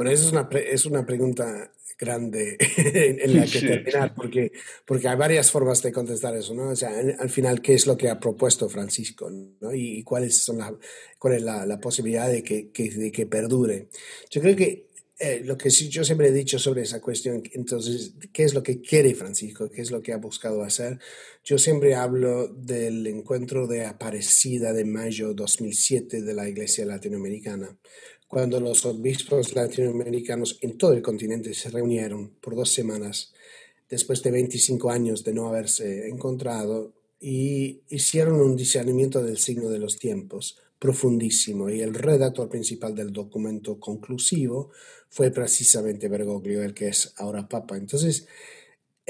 Bueno, 0.00 0.12
esa 0.12 0.24
es 0.24 0.32
una, 0.32 0.48
es 0.58 0.86
una 0.86 1.04
pregunta 1.04 1.74
grande 1.98 2.56
en 2.78 3.36
la 3.36 3.44
que 3.44 3.60
terminar, 3.60 4.14
porque, 4.14 4.50
porque 4.86 5.06
hay 5.06 5.16
varias 5.18 5.50
formas 5.50 5.82
de 5.82 5.92
contestar 5.92 6.34
eso, 6.34 6.54
¿no? 6.54 6.70
O 6.70 6.74
sea, 6.74 6.90
al 7.18 7.28
final, 7.28 7.60
¿qué 7.60 7.74
es 7.74 7.86
lo 7.86 7.98
que 7.98 8.08
ha 8.08 8.18
propuesto 8.18 8.66
Francisco, 8.70 9.28
¿no? 9.28 9.74
Y, 9.74 10.02
cuáles 10.02 10.38
son 10.38 10.56
la, 10.56 10.74
cuál 11.18 11.34
es 11.34 11.42
la, 11.42 11.66
la 11.66 11.78
posibilidad 11.78 12.30
de 12.30 12.42
que, 12.42 12.70
que, 12.70 12.88
de 12.88 13.12
que 13.12 13.26
perdure. 13.26 13.88
Yo 14.30 14.40
creo 14.40 14.56
que 14.56 14.88
eh, 15.18 15.42
lo 15.44 15.58
que 15.58 15.68
yo 15.68 16.02
siempre 16.02 16.28
he 16.28 16.32
dicho 16.32 16.58
sobre 16.58 16.80
esa 16.80 16.98
cuestión, 17.02 17.42
entonces, 17.52 18.14
¿qué 18.32 18.44
es 18.44 18.54
lo 18.54 18.62
que 18.62 18.80
quiere 18.80 19.14
Francisco? 19.14 19.68
¿Qué 19.68 19.82
es 19.82 19.90
lo 19.90 20.00
que 20.00 20.14
ha 20.14 20.16
buscado 20.16 20.62
hacer? 20.62 20.98
Yo 21.44 21.58
siempre 21.58 21.94
hablo 21.94 22.48
del 22.48 23.06
encuentro 23.06 23.66
de 23.66 23.84
Aparecida 23.84 24.72
de 24.72 24.86
mayo 24.86 25.34
2007 25.34 26.22
de 26.22 26.32
la 26.32 26.48
Iglesia 26.48 26.86
Latinoamericana, 26.86 27.76
cuando 28.30 28.60
los 28.60 28.86
obispos 28.86 29.56
latinoamericanos 29.56 30.58
en 30.60 30.78
todo 30.78 30.92
el 30.92 31.02
continente 31.02 31.52
se 31.52 31.68
reunieron 31.68 32.28
por 32.40 32.54
dos 32.54 32.70
semanas 32.70 33.32
después 33.88 34.22
de 34.22 34.30
25 34.30 34.88
años 34.88 35.24
de 35.24 35.34
no 35.34 35.48
haberse 35.48 36.08
encontrado 36.08 36.92
y 37.18 37.80
hicieron 37.88 38.40
un 38.40 38.54
discernimiento 38.54 39.20
del 39.20 39.36
signo 39.36 39.68
de 39.68 39.80
los 39.80 39.98
tiempos 39.98 40.58
profundísimo 40.78 41.70
y 41.70 41.80
el 41.80 41.92
redactor 41.92 42.48
principal 42.48 42.94
del 42.94 43.12
documento 43.12 43.80
conclusivo 43.80 44.70
fue 45.08 45.32
precisamente 45.32 46.08
Bergoglio, 46.08 46.62
el 46.62 46.72
que 46.72 46.86
es 46.86 47.12
ahora 47.16 47.48
Papa. 47.48 47.76
Entonces, 47.76 48.28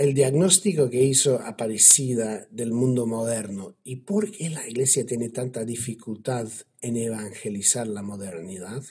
el 0.01 0.15
diagnóstico 0.15 0.89
que 0.89 1.03
hizo 1.03 1.43
Aparecida 1.43 2.47
del 2.51 2.73
mundo 2.73 3.07
moderno 3.07 3.77
y 3.85 3.97
por 3.97 4.31
qué 4.31 4.49
la 4.49 4.67
Iglesia 4.67 5.05
tiene 5.05 5.29
tanta 5.29 5.67
dificultad 5.67 6.49
en 6.81 6.97
evangelizar 6.97 7.87
la 7.87 8.01
modernidad, 8.01 8.83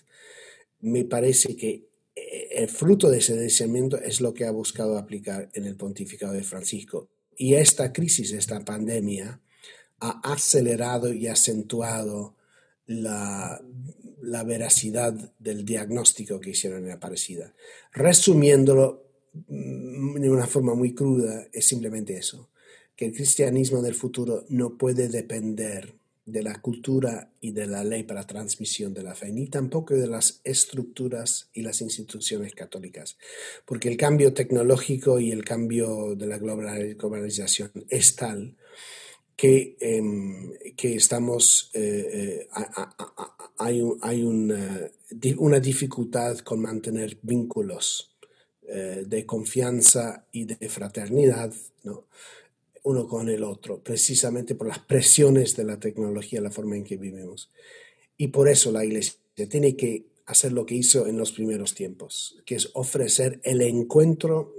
me 0.82 1.05
parece 1.05 1.55
que 1.55 1.89
eh, 2.16 2.49
el 2.51 2.70
fruto 2.70 3.10
de 3.10 3.18
ese 3.18 3.36
deseamiento 3.36 3.99
es 3.99 4.22
lo 4.22 4.36
que 4.36 4.45
ha 4.45 4.51
buscado 4.51 4.99
aplicar 4.99 5.49
en 5.53 5.66
el 5.66 5.76
pontificado 5.76 6.34
de 6.34 6.43
Francisco. 6.43 7.10
Y 7.36 7.55
esta 7.55 7.91
crisis, 7.91 8.32
esta 8.32 8.64
pandemia, 8.64 9.41
ha 9.99 10.22
acelerado 10.32 11.12
y 11.12 11.26
acentuado 11.26 12.36
la, 12.86 13.60
la 14.22 14.43
veracidad 14.43 15.34
del 15.39 15.66
diagnóstico 15.66 16.39
que 16.39 16.51
hicieron 16.51 16.86
en 16.86 16.91
Aparecida. 16.91 17.55
Resumiéndolo, 17.93 19.09
de 19.47 20.29
una 20.29 20.47
forma 20.47 20.73
muy 20.73 20.93
cruda 20.93 21.47
es 21.51 21.67
simplemente 21.67 22.17
eso, 22.17 22.49
que 22.95 23.05
el 23.05 23.13
cristianismo 23.13 23.81
del 23.81 23.95
futuro 23.95 24.45
no 24.49 24.77
puede 24.77 25.07
depender 25.07 25.95
de 26.25 26.43
la 26.43 26.61
cultura 26.61 27.31
y 27.41 27.51
de 27.51 27.65
la 27.65 27.83
ley 27.83 28.03
para 28.03 28.27
transmisión 28.27 28.93
de 28.93 29.03
la 29.03 29.15
fe, 29.15 29.31
ni 29.31 29.47
tampoco 29.47 29.95
de 29.95 30.07
las 30.07 30.41
estructuras 30.43 31.49
y 31.53 31.61
las 31.61 31.81
instituciones 31.81 32.53
católicas, 32.53 33.17
porque 33.65 33.89
el 33.89 33.97
cambio 33.97 34.33
tecnológico 34.33 35.19
y 35.19 35.31
el 35.31 35.43
cambio 35.43 36.15
de 36.15 36.27
la 36.27 36.37
globalización 36.37 37.71
es 37.89 38.15
tal 38.15 38.55
que, 39.35 39.77
em, 39.79 40.51
que 40.75 40.95
estamos, 40.95 41.71
eh, 41.73 42.09
eh, 42.13 42.47
hay, 43.57 43.81
hay 44.01 44.23
una, 44.23 44.91
una 45.37 45.59
dificultad 45.59 46.39
con 46.39 46.59
mantener 46.59 47.17
vínculos 47.21 48.09
eh, 48.72 49.03
de 49.07 49.26
confianza 49.26 50.26
y 50.32 50.45
de 50.45 50.70
fraternidad, 50.70 51.53
¿no? 51.84 52.05
uno 52.84 53.07
con 53.07 53.30
el 53.30 53.43
otro, 53.43 53.82
precisamente 53.84 54.55
por 54.55 54.67
las 54.67 54.80
presiones 54.80 55.55
de 55.55 55.63
la 55.63 55.80
tecnología, 55.80 56.41
la 56.41 56.51
forma 56.51 56.76
en 56.76 56.84
que 56.84 56.97
vivimos. 56.97 57.49
Y 58.17 58.28
por 58.28 58.49
eso 58.49 58.72
la 58.72 58.86
Iglesia 58.86 59.15
tiene 59.49 59.76
que 59.76 60.05
hacer 60.26 60.51
lo 60.51 60.65
que 60.65 60.76
hizo 60.76 61.07
en 61.07 61.17
los 61.17 61.32
primeros 61.32 61.74
tiempos, 61.74 62.38
que 62.45 62.55
es 62.55 62.70
ofrecer 62.74 63.39
el 63.43 63.61
encuentro 63.61 64.53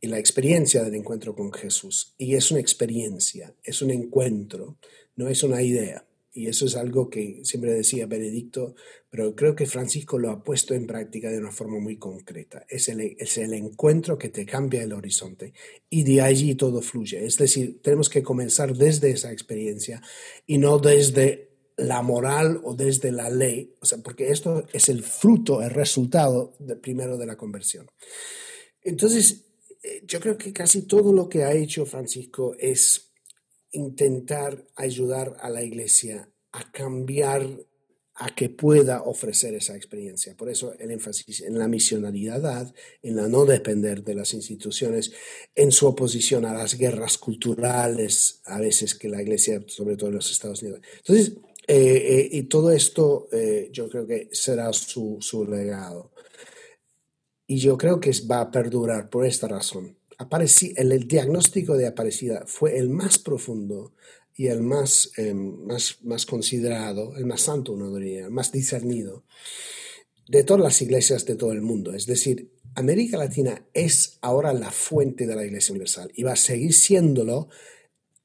y 0.00 0.06
la 0.06 0.18
experiencia 0.18 0.82
del 0.82 0.94
encuentro 0.94 1.34
con 1.34 1.52
Jesús. 1.52 2.14
Y 2.16 2.34
es 2.34 2.50
una 2.50 2.60
experiencia, 2.60 3.54
es 3.62 3.82
un 3.82 3.90
encuentro, 3.90 4.76
no 5.16 5.28
es 5.28 5.42
una 5.42 5.62
idea. 5.62 6.04
Y 6.32 6.46
eso 6.46 6.66
es 6.66 6.76
algo 6.76 7.10
que 7.10 7.40
siempre 7.42 7.72
decía 7.72 8.06
Benedicto, 8.06 8.74
pero 9.10 9.34
creo 9.34 9.56
que 9.56 9.66
Francisco 9.66 10.18
lo 10.18 10.30
ha 10.30 10.44
puesto 10.44 10.74
en 10.74 10.86
práctica 10.86 11.30
de 11.30 11.38
una 11.38 11.50
forma 11.50 11.80
muy 11.80 11.96
concreta. 11.96 12.64
Es 12.68 12.88
el, 12.88 13.16
es 13.18 13.36
el 13.38 13.52
encuentro 13.54 14.16
que 14.16 14.28
te 14.28 14.46
cambia 14.46 14.82
el 14.82 14.92
horizonte 14.92 15.52
y 15.88 16.04
de 16.04 16.20
allí 16.20 16.54
todo 16.54 16.82
fluye. 16.82 17.24
Es 17.24 17.36
decir, 17.36 17.80
tenemos 17.82 18.08
que 18.08 18.22
comenzar 18.22 18.76
desde 18.76 19.10
esa 19.10 19.32
experiencia 19.32 20.00
y 20.46 20.58
no 20.58 20.78
desde 20.78 21.50
la 21.76 22.02
moral 22.02 22.60
o 22.62 22.74
desde 22.74 23.10
la 23.10 23.30
ley, 23.30 23.74
o 23.80 23.86
sea, 23.86 23.98
porque 23.98 24.30
esto 24.30 24.64
es 24.72 24.88
el 24.88 25.02
fruto, 25.02 25.62
el 25.62 25.70
resultado 25.70 26.54
de, 26.58 26.76
primero 26.76 27.16
de 27.16 27.26
la 27.26 27.36
conversión. 27.36 27.86
Entonces, 28.82 29.46
eh, 29.82 30.02
yo 30.06 30.20
creo 30.20 30.36
que 30.36 30.52
casi 30.52 30.82
todo 30.82 31.12
lo 31.12 31.28
que 31.28 31.44
ha 31.44 31.52
hecho 31.52 31.86
Francisco 31.86 32.54
es 32.58 33.09
intentar 33.72 34.64
ayudar 34.76 35.36
a 35.40 35.50
la 35.50 35.62
iglesia 35.62 36.28
a 36.52 36.70
cambiar, 36.72 37.46
a 38.14 38.34
que 38.34 38.48
pueda 38.50 39.02
ofrecer 39.02 39.54
esa 39.54 39.76
experiencia. 39.76 40.36
Por 40.36 40.50
eso 40.50 40.74
el 40.78 40.90
énfasis 40.90 41.40
en 41.42 41.58
la 41.58 41.68
misionalidad, 41.68 42.74
en 43.02 43.16
la 43.16 43.28
no 43.28 43.46
depender 43.46 44.02
de 44.02 44.14
las 44.14 44.34
instituciones, 44.34 45.12
en 45.54 45.72
su 45.72 45.86
oposición 45.86 46.44
a 46.44 46.52
las 46.52 46.76
guerras 46.76 47.18
culturales, 47.18 48.40
a 48.44 48.60
veces 48.60 48.94
que 48.94 49.08
la 49.08 49.22
iglesia, 49.22 49.62
sobre 49.66 49.96
todo 49.96 50.10
en 50.10 50.16
los 50.16 50.30
Estados 50.30 50.62
Unidos. 50.62 50.80
Entonces, 50.98 51.32
eh, 51.66 51.76
eh, 51.76 52.28
y 52.32 52.42
todo 52.44 52.72
esto 52.72 53.28
eh, 53.32 53.68
yo 53.72 53.88
creo 53.88 54.06
que 54.06 54.28
será 54.32 54.72
su, 54.72 55.18
su 55.20 55.46
legado. 55.46 56.10
Y 57.46 57.58
yo 57.58 57.76
creo 57.78 58.00
que 58.00 58.12
va 58.30 58.42
a 58.42 58.50
perdurar 58.50 59.08
por 59.08 59.24
esta 59.24 59.48
razón 59.48 59.99
el, 60.76 61.08
diagnóstico 61.08 61.76
de 61.76 61.86
Aparecida 61.86 62.44
fue 62.46 62.78
el 62.78 62.88
más 62.88 63.18
profundo, 63.18 63.92
y 64.40 64.46
el 64.46 64.62
más, 64.62 65.10
eh, 65.18 65.34
más, 65.34 65.98
más 66.02 66.24
considerado, 66.24 67.14
el 67.18 67.26
más 67.26 67.42
santo, 67.42 67.72
uno 67.72 67.94
diría, 67.94 68.30
más 68.30 68.50
discernido 68.50 69.24
de 70.28 70.44
todas 70.44 70.62
las 70.62 70.80
iglesias 70.80 71.26
de 71.26 71.34
todo 71.34 71.52
el 71.52 71.60
mundo. 71.60 71.92
Es 71.92 72.06
decir, 72.06 72.50
América 72.74 73.18
Latina 73.18 73.66
es 73.74 74.18
ahora 74.22 74.54
la 74.54 74.70
fuente 74.70 75.26
de 75.26 75.34
la 75.34 75.44
Iglesia 75.44 75.72
Universal 75.72 76.10
y 76.14 76.22
va 76.22 76.32
a 76.32 76.36
seguir 76.36 76.72
siéndolo, 76.72 77.48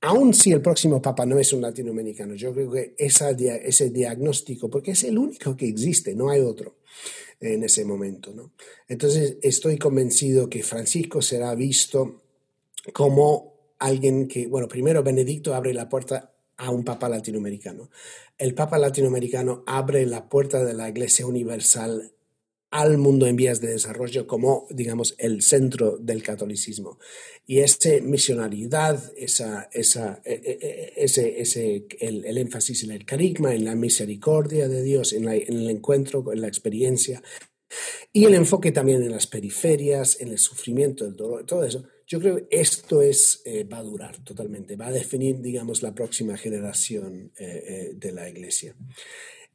aun 0.06 0.34
si 0.34 0.51
el 0.51 0.62
próximo 0.62 1.01
Papa 1.01 1.26
no 1.26 1.39
es 1.39 1.51
un 1.51 1.62
latinoamericano. 1.62 2.36
Yo 2.36 2.53
creo 2.53 2.72
que 2.72 2.95
esa, 2.97 3.32
ese 3.32 3.89
diagnóstico, 3.89 4.70
porque 4.70 4.91
es 4.91 5.03
el 5.03 5.18
único 5.18 5.56
que 5.56 5.68
existe, 5.68 6.14
no 6.14 6.30
hay 6.30 6.41
otro 6.41 6.78
en 7.39 7.64
ese 7.64 7.86
momento. 7.86 8.34
¿no? 8.34 8.51
Entonces, 8.88 9.38
estoy 9.41 9.78
convencido 9.78 10.49
que 10.49 10.64
Francisco 10.64 11.22
será 11.22 11.56
visto 11.56 12.22
como 12.93 13.56
alguien 13.80 14.28
que, 14.28 14.47
bueno, 14.47 14.68
primero 14.68 15.03
Benedicto 15.03 15.56
abre 15.56 15.74
la 15.74 15.89
puerta 15.89 16.34
a 16.58 16.70
un 16.70 16.84
Papa 16.84 17.10
latinoamericano. 17.10 17.89
El 18.38 18.53
Papa 18.53 18.78
latinoamericano 18.78 19.64
abre 19.66 20.06
la 20.06 20.30
puerta 20.30 20.64
de 20.64 20.74
la 20.74 20.88
Iglesia 20.88 21.26
Universal 21.26 22.14
al 22.76 22.98
mundo 22.98 23.26
en 23.26 23.38
vías 23.38 23.62
de 23.62 23.70
desarrollo 23.70 24.28
como, 24.28 24.68
digamos, 24.70 25.16
el 25.18 25.42
centro 25.42 25.98
del 25.98 26.22
catolicismo. 26.22 27.00
Y 27.48 27.60
esa 27.60 27.90
misionalidad, 28.02 29.14
esa, 29.16 29.70
esa, 29.72 30.22
e, 30.26 30.34
e, 30.34 30.60
e, 30.62 30.94
ese, 30.98 31.40
ese, 31.40 31.88
el, 32.02 32.26
el, 32.26 32.38
énfasis 32.38 32.84
en 32.84 32.92
el 32.92 33.06
carisma, 33.06 33.56
en 33.56 33.64
la 33.64 33.76
misericordia 33.76 34.68
de 34.68 34.84
Dios, 34.84 35.14
en, 35.14 35.24
la, 35.24 35.36
en 35.36 35.54
el 35.54 35.70
encuentro, 35.70 36.34
en 36.34 36.42
la 36.42 36.48
experiencia, 36.48 37.24
y 38.12 38.26
el 38.26 38.34
enfoque 38.34 38.74
también 38.74 39.02
en 39.04 39.12
las 39.12 39.28
periferias, 39.28 40.20
en 40.20 40.30
el 40.30 40.38
sufrimiento, 40.38 41.06
el 41.06 41.16
dolor, 41.16 41.46
todo 41.46 41.64
eso, 41.64 41.86
yo 42.06 42.20
creo 42.20 42.36
que 42.36 42.48
esto 42.52 43.02
es, 43.02 43.42
eh, 43.46 43.64
va 43.64 43.78
a 43.78 43.84
durar 43.84 44.22
totalmente, 44.24 44.76
va 44.76 44.88
a 44.88 44.92
definir, 44.92 45.40
digamos, 45.40 45.82
la 45.82 45.96
próxima 45.96 46.36
generación 46.36 47.32
eh, 47.38 47.64
eh, 47.68 47.94
de 47.96 48.12
la 48.12 48.30
Iglesia. 48.30 48.76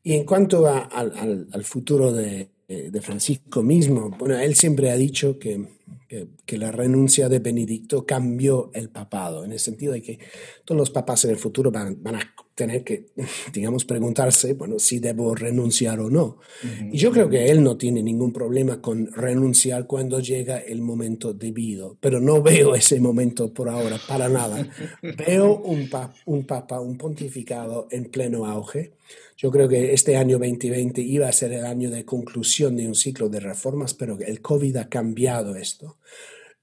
Y 0.02 0.14
en 0.14 0.24
cuanto 0.24 0.66
a, 0.66 0.80
al, 0.80 1.48
al, 1.52 1.64
futuro 1.64 2.12
de, 2.12 2.48
de, 2.70 3.00
Francisco 3.00 3.62
mismo, 3.62 4.10
bueno, 4.16 4.38
él 4.38 4.54
siempre 4.54 4.90
ha 4.90 4.96
dicho 4.96 5.38
que, 5.40 5.66
que, 6.06 6.28
que, 6.46 6.56
la 6.56 6.70
renuncia 6.70 7.28
de 7.28 7.40
Benedicto 7.40 8.06
cambió 8.06 8.70
el 8.74 8.90
papado, 8.90 9.44
en 9.44 9.50
el 9.50 9.58
sentido 9.58 9.92
de 9.92 10.02
que 10.02 10.20
todos 10.64 10.78
los 10.78 10.90
papas 10.90 11.24
en 11.24 11.32
el 11.32 11.36
futuro 11.36 11.72
van, 11.72 12.00
van 12.00 12.14
a 12.14 12.34
tener 12.54 12.84
que, 12.84 13.06
digamos, 13.52 13.84
preguntarse, 13.84 14.54
bueno, 14.54 14.78
si 14.78 14.98
debo 14.98 15.34
renunciar 15.34 16.00
o 16.00 16.10
no. 16.10 16.24
Uh 16.24 16.66
-huh. 16.66 16.90
Y 16.92 16.98
yo 16.98 17.10
creo 17.10 17.28
que 17.28 17.50
él 17.50 17.62
no 17.62 17.76
tiene 17.76 18.02
ningún 18.02 18.32
problema 18.32 18.80
con 18.80 19.10
renunciar 19.12 19.86
cuando 19.86 20.20
llega 20.20 20.58
el 20.58 20.82
momento 20.82 21.32
debido, 21.32 21.96
pero 22.00 22.20
no 22.20 22.42
veo 22.42 22.74
ese 22.74 23.00
momento 23.00 23.52
por 23.52 23.68
ahora, 23.68 23.98
para 24.06 24.28
nada. 24.28 24.68
veo 25.02 25.56
un, 25.56 25.88
un 26.26 26.44
papa, 26.44 26.80
un 26.80 26.96
pontificado 26.96 27.88
en 27.90 28.06
pleno 28.06 28.46
auge. 28.46 28.92
Yo 29.36 29.50
creo 29.50 29.68
que 29.68 29.94
este 29.94 30.16
año 30.16 30.38
2020 30.38 31.00
iba 31.00 31.26
a 31.26 31.32
ser 31.32 31.52
el 31.52 31.64
año 31.64 31.90
de 31.90 32.04
conclusión 32.04 32.76
de 32.76 32.86
un 32.86 32.94
ciclo 32.94 33.30
de 33.30 33.40
reformas, 33.40 33.94
pero 33.94 34.18
el 34.20 34.42
COVID 34.42 34.76
ha 34.76 34.88
cambiado 34.88 35.56
esto 35.56 35.96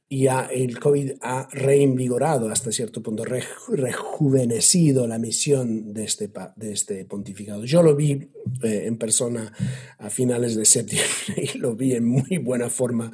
y 0.10 0.28
ha, 0.28 0.46
el 0.46 0.80
COVID 0.80 1.14
ha 1.22 1.50
reinvigorado 1.52 2.50
hasta 2.50 2.72
cierto 2.72 3.04
punto, 3.04 3.26
re, 3.26 3.44
rejuvenecido 3.68 5.06
la 5.06 5.20
misión 5.20 5.94
de 5.94 6.06
este, 6.06 6.32
de 6.56 6.72
este 6.72 7.04
pontificado. 7.04 7.66
Yo 7.66 7.84
lo 7.84 7.94
vi 7.96 8.30
eh, 8.64 8.84
en 8.86 8.98
persona 8.98 9.52
a 9.98 10.10
finales 10.10 10.56
de 10.56 10.64
septiembre 10.64 11.10
y 11.54 11.58
lo 11.58 11.76
vi 11.76 11.94
en 11.94 12.06
muy 12.06 12.38
buena 12.38 12.70
forma, 12.70 13.12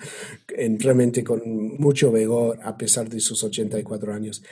en, 0.56 0.80
realmente 0.80 1.24
con 1.24 1.42
mucho 1.80 2.12
vigor 2.12 2.60
a 2.62 2.78
pesar 2.78 3.10
de 3.10 3.20
sus 3.20 3.44
84 3.44 4.14
años. 4.14 4.44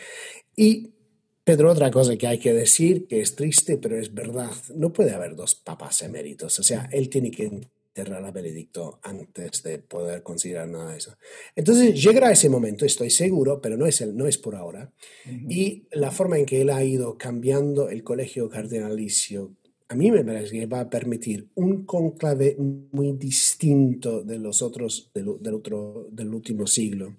Y 0.55 0.95
Pedro, 1.43 1.71
otra 1.71 1.91
cosa 1.91 2.17
que 2.17 2.27
hay 2.27 2.39
que 2.39 2.53
decir, 2.53 3.07
que 3.07 3.21
es 3.21 3.35
triste, 3.35 3.77
pero 3.77 3.99
es 3.99 4.13
verdad, 4.13 4.51
no 4.75 4.91
puede 4.93 5.11
haber 5.11 5.35
dos 5.35 5.53
papas 5.55 6.01
eméritos, 6.01 6.59
o 6.59 6.63
sea, 6.63 6.89
él 6.91 7.09
tiene 7.09 7.29
que 7.29 7.69
enterrar 7.93 8.23
a 8.23 8.31
Benedicto 8.31 8.99
antes 9.03 9.63
de 9.63 9.79
poder 9.79 10.23
considerar 10.23 10.67
nada 10.67 10.91
de 10.91 10.97
eso. 10.97 11.17
Entonces 11.55 12.01
llegará 12.01 12.31
ese 12.31 12.49
momento, 12.49 12.85
estoy 12.85 13.09
seguro, 13.09 13.59
pero 13.61 13.75
no 13.75 13.85
es, 13.85 13.99
el, 14.01 14.15
no 14.15 14.27
es 14.27 14.37
por 14.37 14.55
ahora. 14.55 14.91
Uh 15.25 15.29
-huh. 15.29 15.45
Y 15.49 15.87
la 15.91 16.11
forma 16.11 16.37
en 16.37 16.45
que 16.45 16.61
él 16.61 16.69
ha 16.69 16.83
ido 16.83 17.17
cambiando 17.17 17.89
el 17.89 18.03
colegio 18.03 18.49
cardenalicio, 18.49 19.55
a 19.89 19.95
mí 19.95 20.09
me 20.09 20.23
parece 20.23 20.57
que 20.57 20.65
va 20.67 20.79
a 20.81 20.89
permitir 20.89 21.49
un 21.55 21.85
conclave 21.85 22.55
muy 22.57 23.11
distinto 23.17 24.23
de 24.23 24.39
los 24.39 24.61
otros 24.61 25.11
del, 25.13 25.35
del, 25.41 25.53
otro, 25.53 26.07
del 26.11 26.33
último 26.33 26.65
siglo, 26.67 27.17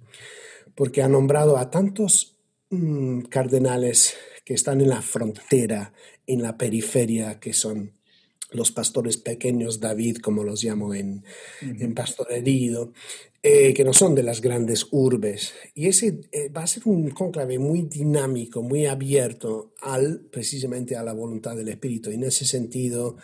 porque 0.74 1.02
ha 1.02 1.08
nombrado 1.08 1.58
a 1.58 1.68
tantos 1.70 2.38
mmm, 2.70 3.20
cardenales 3.28 4.14
que 4.42 4.54
están 4.54 4.80
en 4.80 4.88
la 4.88 5.02
frontera, 5.02 5.92
en 6.26 6.40
la 6.40 6.56
periferia, 6.56 7.38
que 7.38 7.52
son 7.52 7.92
los 8.52 8.72
pastores 8.72 9.16
pequeños, 9.16 9.80
David, 9.80 10.18
como 10.18 10.44
los 10.44 10.62
llamo 10.62 10.94
en, 10.94 11.24
uh 11.62 11.66
-huh. 11.66 11.82
en 11.82 11.94
Pastor 11.94 12.32
Herido, 12.32 12.92
eh, 13.42 13.74
que 13.74 13.84
no 13.84 13.92
son 13.92 14.14
de 14.14 14.22
las 14.22 14.40
grandes 14.40 14.86
urbes. 14.92 15.52
Y 15.74 15.88
ese 15.88 16.20
eh, 16.30 16.48
va 16.48 16.62
a 16.62 16.66
ser 16.66 16.84
un 16.86 17.10
conclave 17.10 17.58
muy 17.58 17.82
dinámico, 17.82 18.62
muy 18.62 18.86
abierto 18.86 19.74
al, 19.80 20.20
precisamente 20.30 20.94
a 20.96 21.02
la 21.02 21.12
voluntad 21.12 21.56
del 21.56 21.68
Espíritu. 21.68 22.10
Y 22.10 22.14
en 22.14 22.24
ese 22.24 22.44
sentido, 22.44 23.16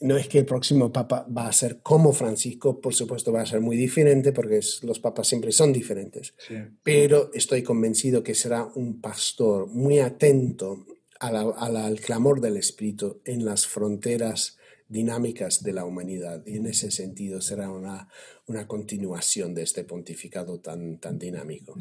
no 0.00 0.16
es 0.16 0.28
que 0.28 0.38
el 0.38 0.46
próximo 0.46 0.92
papa 0.92 1.26
va 1.36 1.48
a 1.48 1.52
ser 1.52 1.80
como 1.82 2.12
Francisco, 2.12 2.80
por 2.80 2.94
supuesto 2.94 3.32
va 3.32 3.42
a 3.42 3.46
ser 3.46 3.60
muy 3.60 3.76
diferente 3.76 4.32
porque 4.32 4.58
es, 4.58 4.82
los 4.82 4.98
papas 4.98 5.28
siempre 5.28 5.52
son 5.52 5.72
diferentes, 5.72 6.34
sí. 6.38 6.54
pero 6.82 7.30
estoy 7.34 7.62
convencido 7.62 8.22
que 8.22 8.34
será 8.34 8.70
un 8.76 9.00
pastor 9.00 9.66
muy 9.66 9.98
atento 9.98 10.86
a 11.20 11.28
al 11.28 12.00
clamor 12.00 12.40
del 12.40 12.56
Espíritu 12.56 13.20
en 13.24 13.44
las 13.44 13.66
fronteras 13.66 14.58
dinámicas 14.88 15.62
de 15.62 15.72
la 15.72 15.84
humanidad 15.84 16.42
y 16.46 16.56
en 16.56 16.66
ese 16.66 16.90
sentido 16.90 17.40
será 17.40 17.70
una, 17.70 18.08
una 18.46 18.66
continuación 18.66 19.54
de 19.54 19.62
este 19.62 19.84
pontificado 19.84 20.58
tan, 20.58 20.98
tan 20.98 21.18
dinámico. 21.18 21.76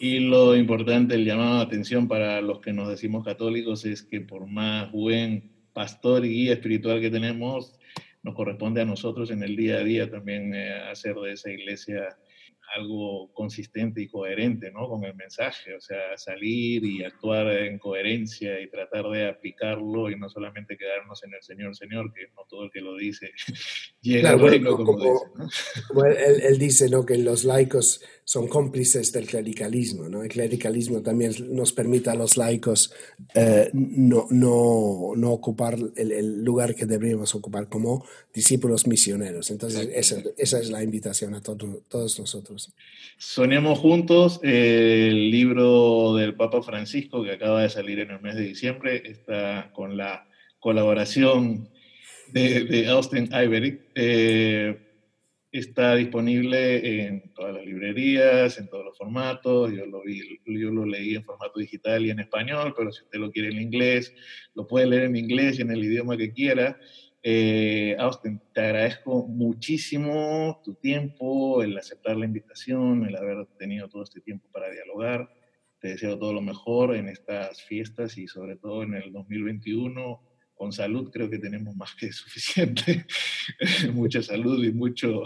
Y 0.00 0.20
lo 0.20 0.56
importante, 0.56 1.14
el 1.14 1.24
llamado 1.24 1.58
de 1.58 1.64
atención 1.64 2.08
para 2.08 2.40
los 2.40 2.60
que 2.60 2.72
nos 2.72 2.88
decimos 2.88 3.24
católicos 3.24 3.84
es 3.84 4.02
que 4.02 4.20
por 4.20 4.46
más 4.46 4.90
buen 4.92 5.52
pastor 5.72 6.24
y 6.24 6.30
guía 6.30 6.54
espiritual 6.54 7.00
que 7.00 7.10
tenemos, 7.10 7.74
nos 8.22 8.34
corresponde 8.34 8.80
a 8.80 8.86
nosotros 8.86 9.30
en 9.30 9.42
el 9.42 9.56
día 9.56 9.76
a 9.76 9.84
día 9.84 10.10
también 10.10 10.54
eh, 10.54 10.72
hacer 10.90 11.14
de 11.16 11.32
esa 11.32 11.50
iglesia 11.50 12.16
algo 12.74 13.32
consistente 13.32 14.02
y 14.02 14.08
coherente 14.08 14.70
¿no? 14.70 14.88
con 14.88 15.04
el 15.04 15.14
mensaje, 15.14 15.74
o 15.74 15.80
sea, 15.80 16.16
salir 16.16 16.84
y 16.84 17.04
actuar 17.04 17.48
en 17.48 17.78
coherencia 17.78 18.60
y 18.60 18.68
tratar 18.68 19.08
de 19.08 19.28
aplicarlo 19.28 20.10
y 20.10 20.16
no 20.16 20.28
solamente 20.28 20.76
quedarnos 20.76 21.22
en 21.24 21.34
el 21.34 21.42
Señor, 21.42 21.76
Señor, 21.76 22.12
que 22.12 22.28
no 22.36 22.44
todo 22.48 22.64
el 22.64 22.70
que 22.70 22.80
lo 22.80 22.96
dice 22.96 23.30
llega 24.02 24.30
claro, 24.30 24.48
reino, 24.48 24.76
como, 24.76 24.96
como, 24.96 25.12
dice. 25.12 25.26
¿no? 25.36 25.48
Como 25.88 26.04
él, 26.04 26.16
él, 26.42 26.58
dice 26.58 26.88
¿no? 26.88 27.06
que 27.06 27.18
los 27.18 27.44
laicos 27.44 28.02
son 28.24 28.48
cómplices 28.48 29.12
del 29.12 29.26
clericalismo, 29.26 30.08
¿no? 30.08 30.22
el 30.22 30.28
clericalismo 30.28 31.00
también 31.02 31.32
nos 31.54 31.72
permite 31.72 32.10
a 32.10 32.14
los 32.14 32.36
laicos 32.36 32.92
eh, 33.34 33.70
no, 33.72 34.26
no, 34.30 35.12
no, 35.16 35.32
ocupar 35.32 35.76
el, 35.96 36.12
el, 36.12 36.44
lugar 36.44 36.74
que 36.74 36.86
deberíamos 36.86 37.34
ocupar 37.34 37.68
como 37.68 38.04
discípulos 38.32 38.86
misioneros. 38.86 39.50
Entonces, 39.50 39.88
esa, 39.92 40.22
esa, 40.36 40.58
es 40.58 40.70
la 40.70 40.82
invitación 40.82 41.34
a 41.34 41.40
todo, 41.40 41.82
todos 41.88 42.18
nosotros. 42.18 42.55
Soñemos 43.18 43.78
juntos, 43.78 44.40
eh, 44.42 45.08
el 45.10 45.30
libro 45.30 46.14
del 46.14 46.34
Papa 46.34 46.62
Francisco 46.62 47.22
que 47.22 47.32
acaba 47.32 47.62
de 47.62 47.70
salir 47.70 48.00
en 48.00 48.10
el 48.10 48.20
mes 48.20 48.34
de 48.34 48.42
diciembre, 48.42 49.02
está 49.04 49.70
con 49.72 49.96
la 49.96 50.28
colaboración 50.58 51.68
de, 52.32 52.86
Austin 52.88 53.28
Ivery. 53.32 53.80
Eh, 53.94 54.78
está 55.58 55.94
disponible 55.94 57.06
en 57.06 57.32
todas 57.32 57.54
las 57.54 57.64
librerías, 57.64 58.58
en 58.58 58.68
todos 58.68 58.84
los 58.84 58.98
formatos. 58.98 59.72
Yo 59.72 59.86
lo, 59.86 60.02
vi, 60.02 60.40
yo 60.44 60.70
lo 60.70 60.84
leí 60.84 61.14
en 61.14 61.24
formato 61.24 61.58
digital 61.58 62.04
y 62.04 62.10
en 62.10 62.20
español, 62.20 62.74
pero 62.76 62.92
si 62.92 63.02
usted 63.04 63.18
lo 63.18 63.30
quiere 63.30 63.48
en 63.48 63.60
inglés, 63.60 64.12
lo 64.54 64.66
puede 64.66 64.86
leer 64.86 65.04
en 65.04 65.16
inglés 65.16 65.58
y 65.58 65.62
en 65.62 65.70
el 65.70 65.84
idioma 65.84 66.16
que 66.16 66.32
quiera. 66.32 66.78
Eh, 67.28 67.96
Austin, 67.98 68.40
te 68.54 68.60
agradezco 68.60 69.26
muchísimo 69.26 70.60
tu 70.62 70.74
tiempo, 70.74 71.60
el 71.60 71.76
aceptar 71.76 72.16
la 72.16 72.24
invitación, 72.24 73.04
el 73.04 73.16
haber 73.16 73.46
tenido 73.58 73.88
todo 73.88 74.04
este 74.04 74.20
tiempo 74.20 74.46
para 74.52 74.70
dialogar. 74.70 75.28
Te 75.80 75.88
deseo 75.88 76.16
todo 76.16 76.32
lo 76.32 76.40
mejor 76.40 76.94
en 76.94 77.08
estas 77.08 77.60
fiestas 77.62 78.16
y 78.16 78.28
sobre 78.28 78.54
todo 78.54 78.84
en 78.84 78.94
el 78.94 79.12
2021. 79.12 80.22
Con 80.54 80.70
salud 80.70 81.10
creo 81.10 81.28
que 81.28 81.40
tenemos 81.40 81.74
más 81.74 81.96
que 81.96 82.12
suficiente. 82.12 83.06
Mucha 83.92 84.22
salud 84.22 84.64
y 84.64 84.70
mucho, 84.70 85.24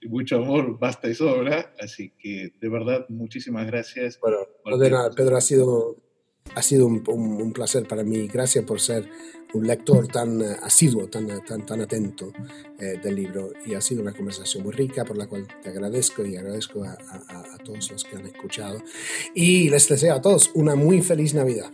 y 0.00 0.08
mucho 0.08 0.38
amor, 0.38 0.80
basta 0.80 1.08
y 1.08 1.14
sobra. 1.14 1.72
Así 1.78 2.12
que 2.18 2.54
de 2.60 2.68
verdad, 2.68 3.06
muchísimas 3.08 3.68
gracias. 3.68 4.18
Bueno, 4.18 4.38
no 4.64 4.76
de 4.76 4.90
nada, 4.90 5.10
Pedro, 5.12 5.36
ha 5.36 5.40
sido, 5.40 6.05
ha 6.54 6.62
sido 6.62 6.86
un, 6.86 7.02
un, 7.08 7.42
un 7.42 7.52
placer 7.52 7.86
para 7.86 8.02
mí. 8.02 8.28
Gracias 8.28 8.64
por 8.64 8.80
ser 8.80 9.08
un 9.52 9.66
lector 9.66 10.08
tan 10.08 10.40
uh, 10.40 10.56
asiduo, 10.62 11.06
tan, 11.08 11.26
tan, 11.44 11.64
tan 11.64 11.80
atento 11.80 12.32
eh, 12.78 12.98
del 13.02 13.14
libro 13.16 13.52
y 13.64 13.74
ha 13.74 13.80
sido 13.80 14.02
una 14.02 14.12
conversación 14.12 14.64
muy 14.64 14.72
rica 14.72 15.04
por 15.04 15.16
la 15.16 15.26
cual 15.26 15.46
te 15.62 15.70
agradezco 15.70 16.24
y 16.24 16.36
agradezco 16.36 16.84
a, 16.84 16.90
a, 16.90 17.54
a 17.54 17.58
todos 17.58 17.90
los 17.90 18.04
que 18.04 18.16
han 18.16 18.26
escuchado 18.26 18.82
y 19.34 19.70
les 19.70 19.88
deseo 19.88 20.14
a 20.14 20.20
todos 20.20 20.50
una 20.54 20.74
muy 20.74 21.00
feliz 21.00 21.32
Navidad. 21.34 21.70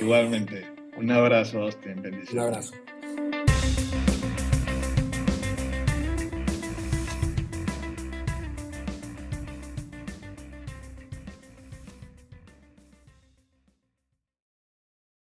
Igualmente. 0.00 0.66
Un 0.96 1.10
abrazo, 1.10 1.62
Austin. 1.62 2.02
Bendiciones. 2.02 2.32
Un 2.32 2.38
abrazo. 2.38 2.74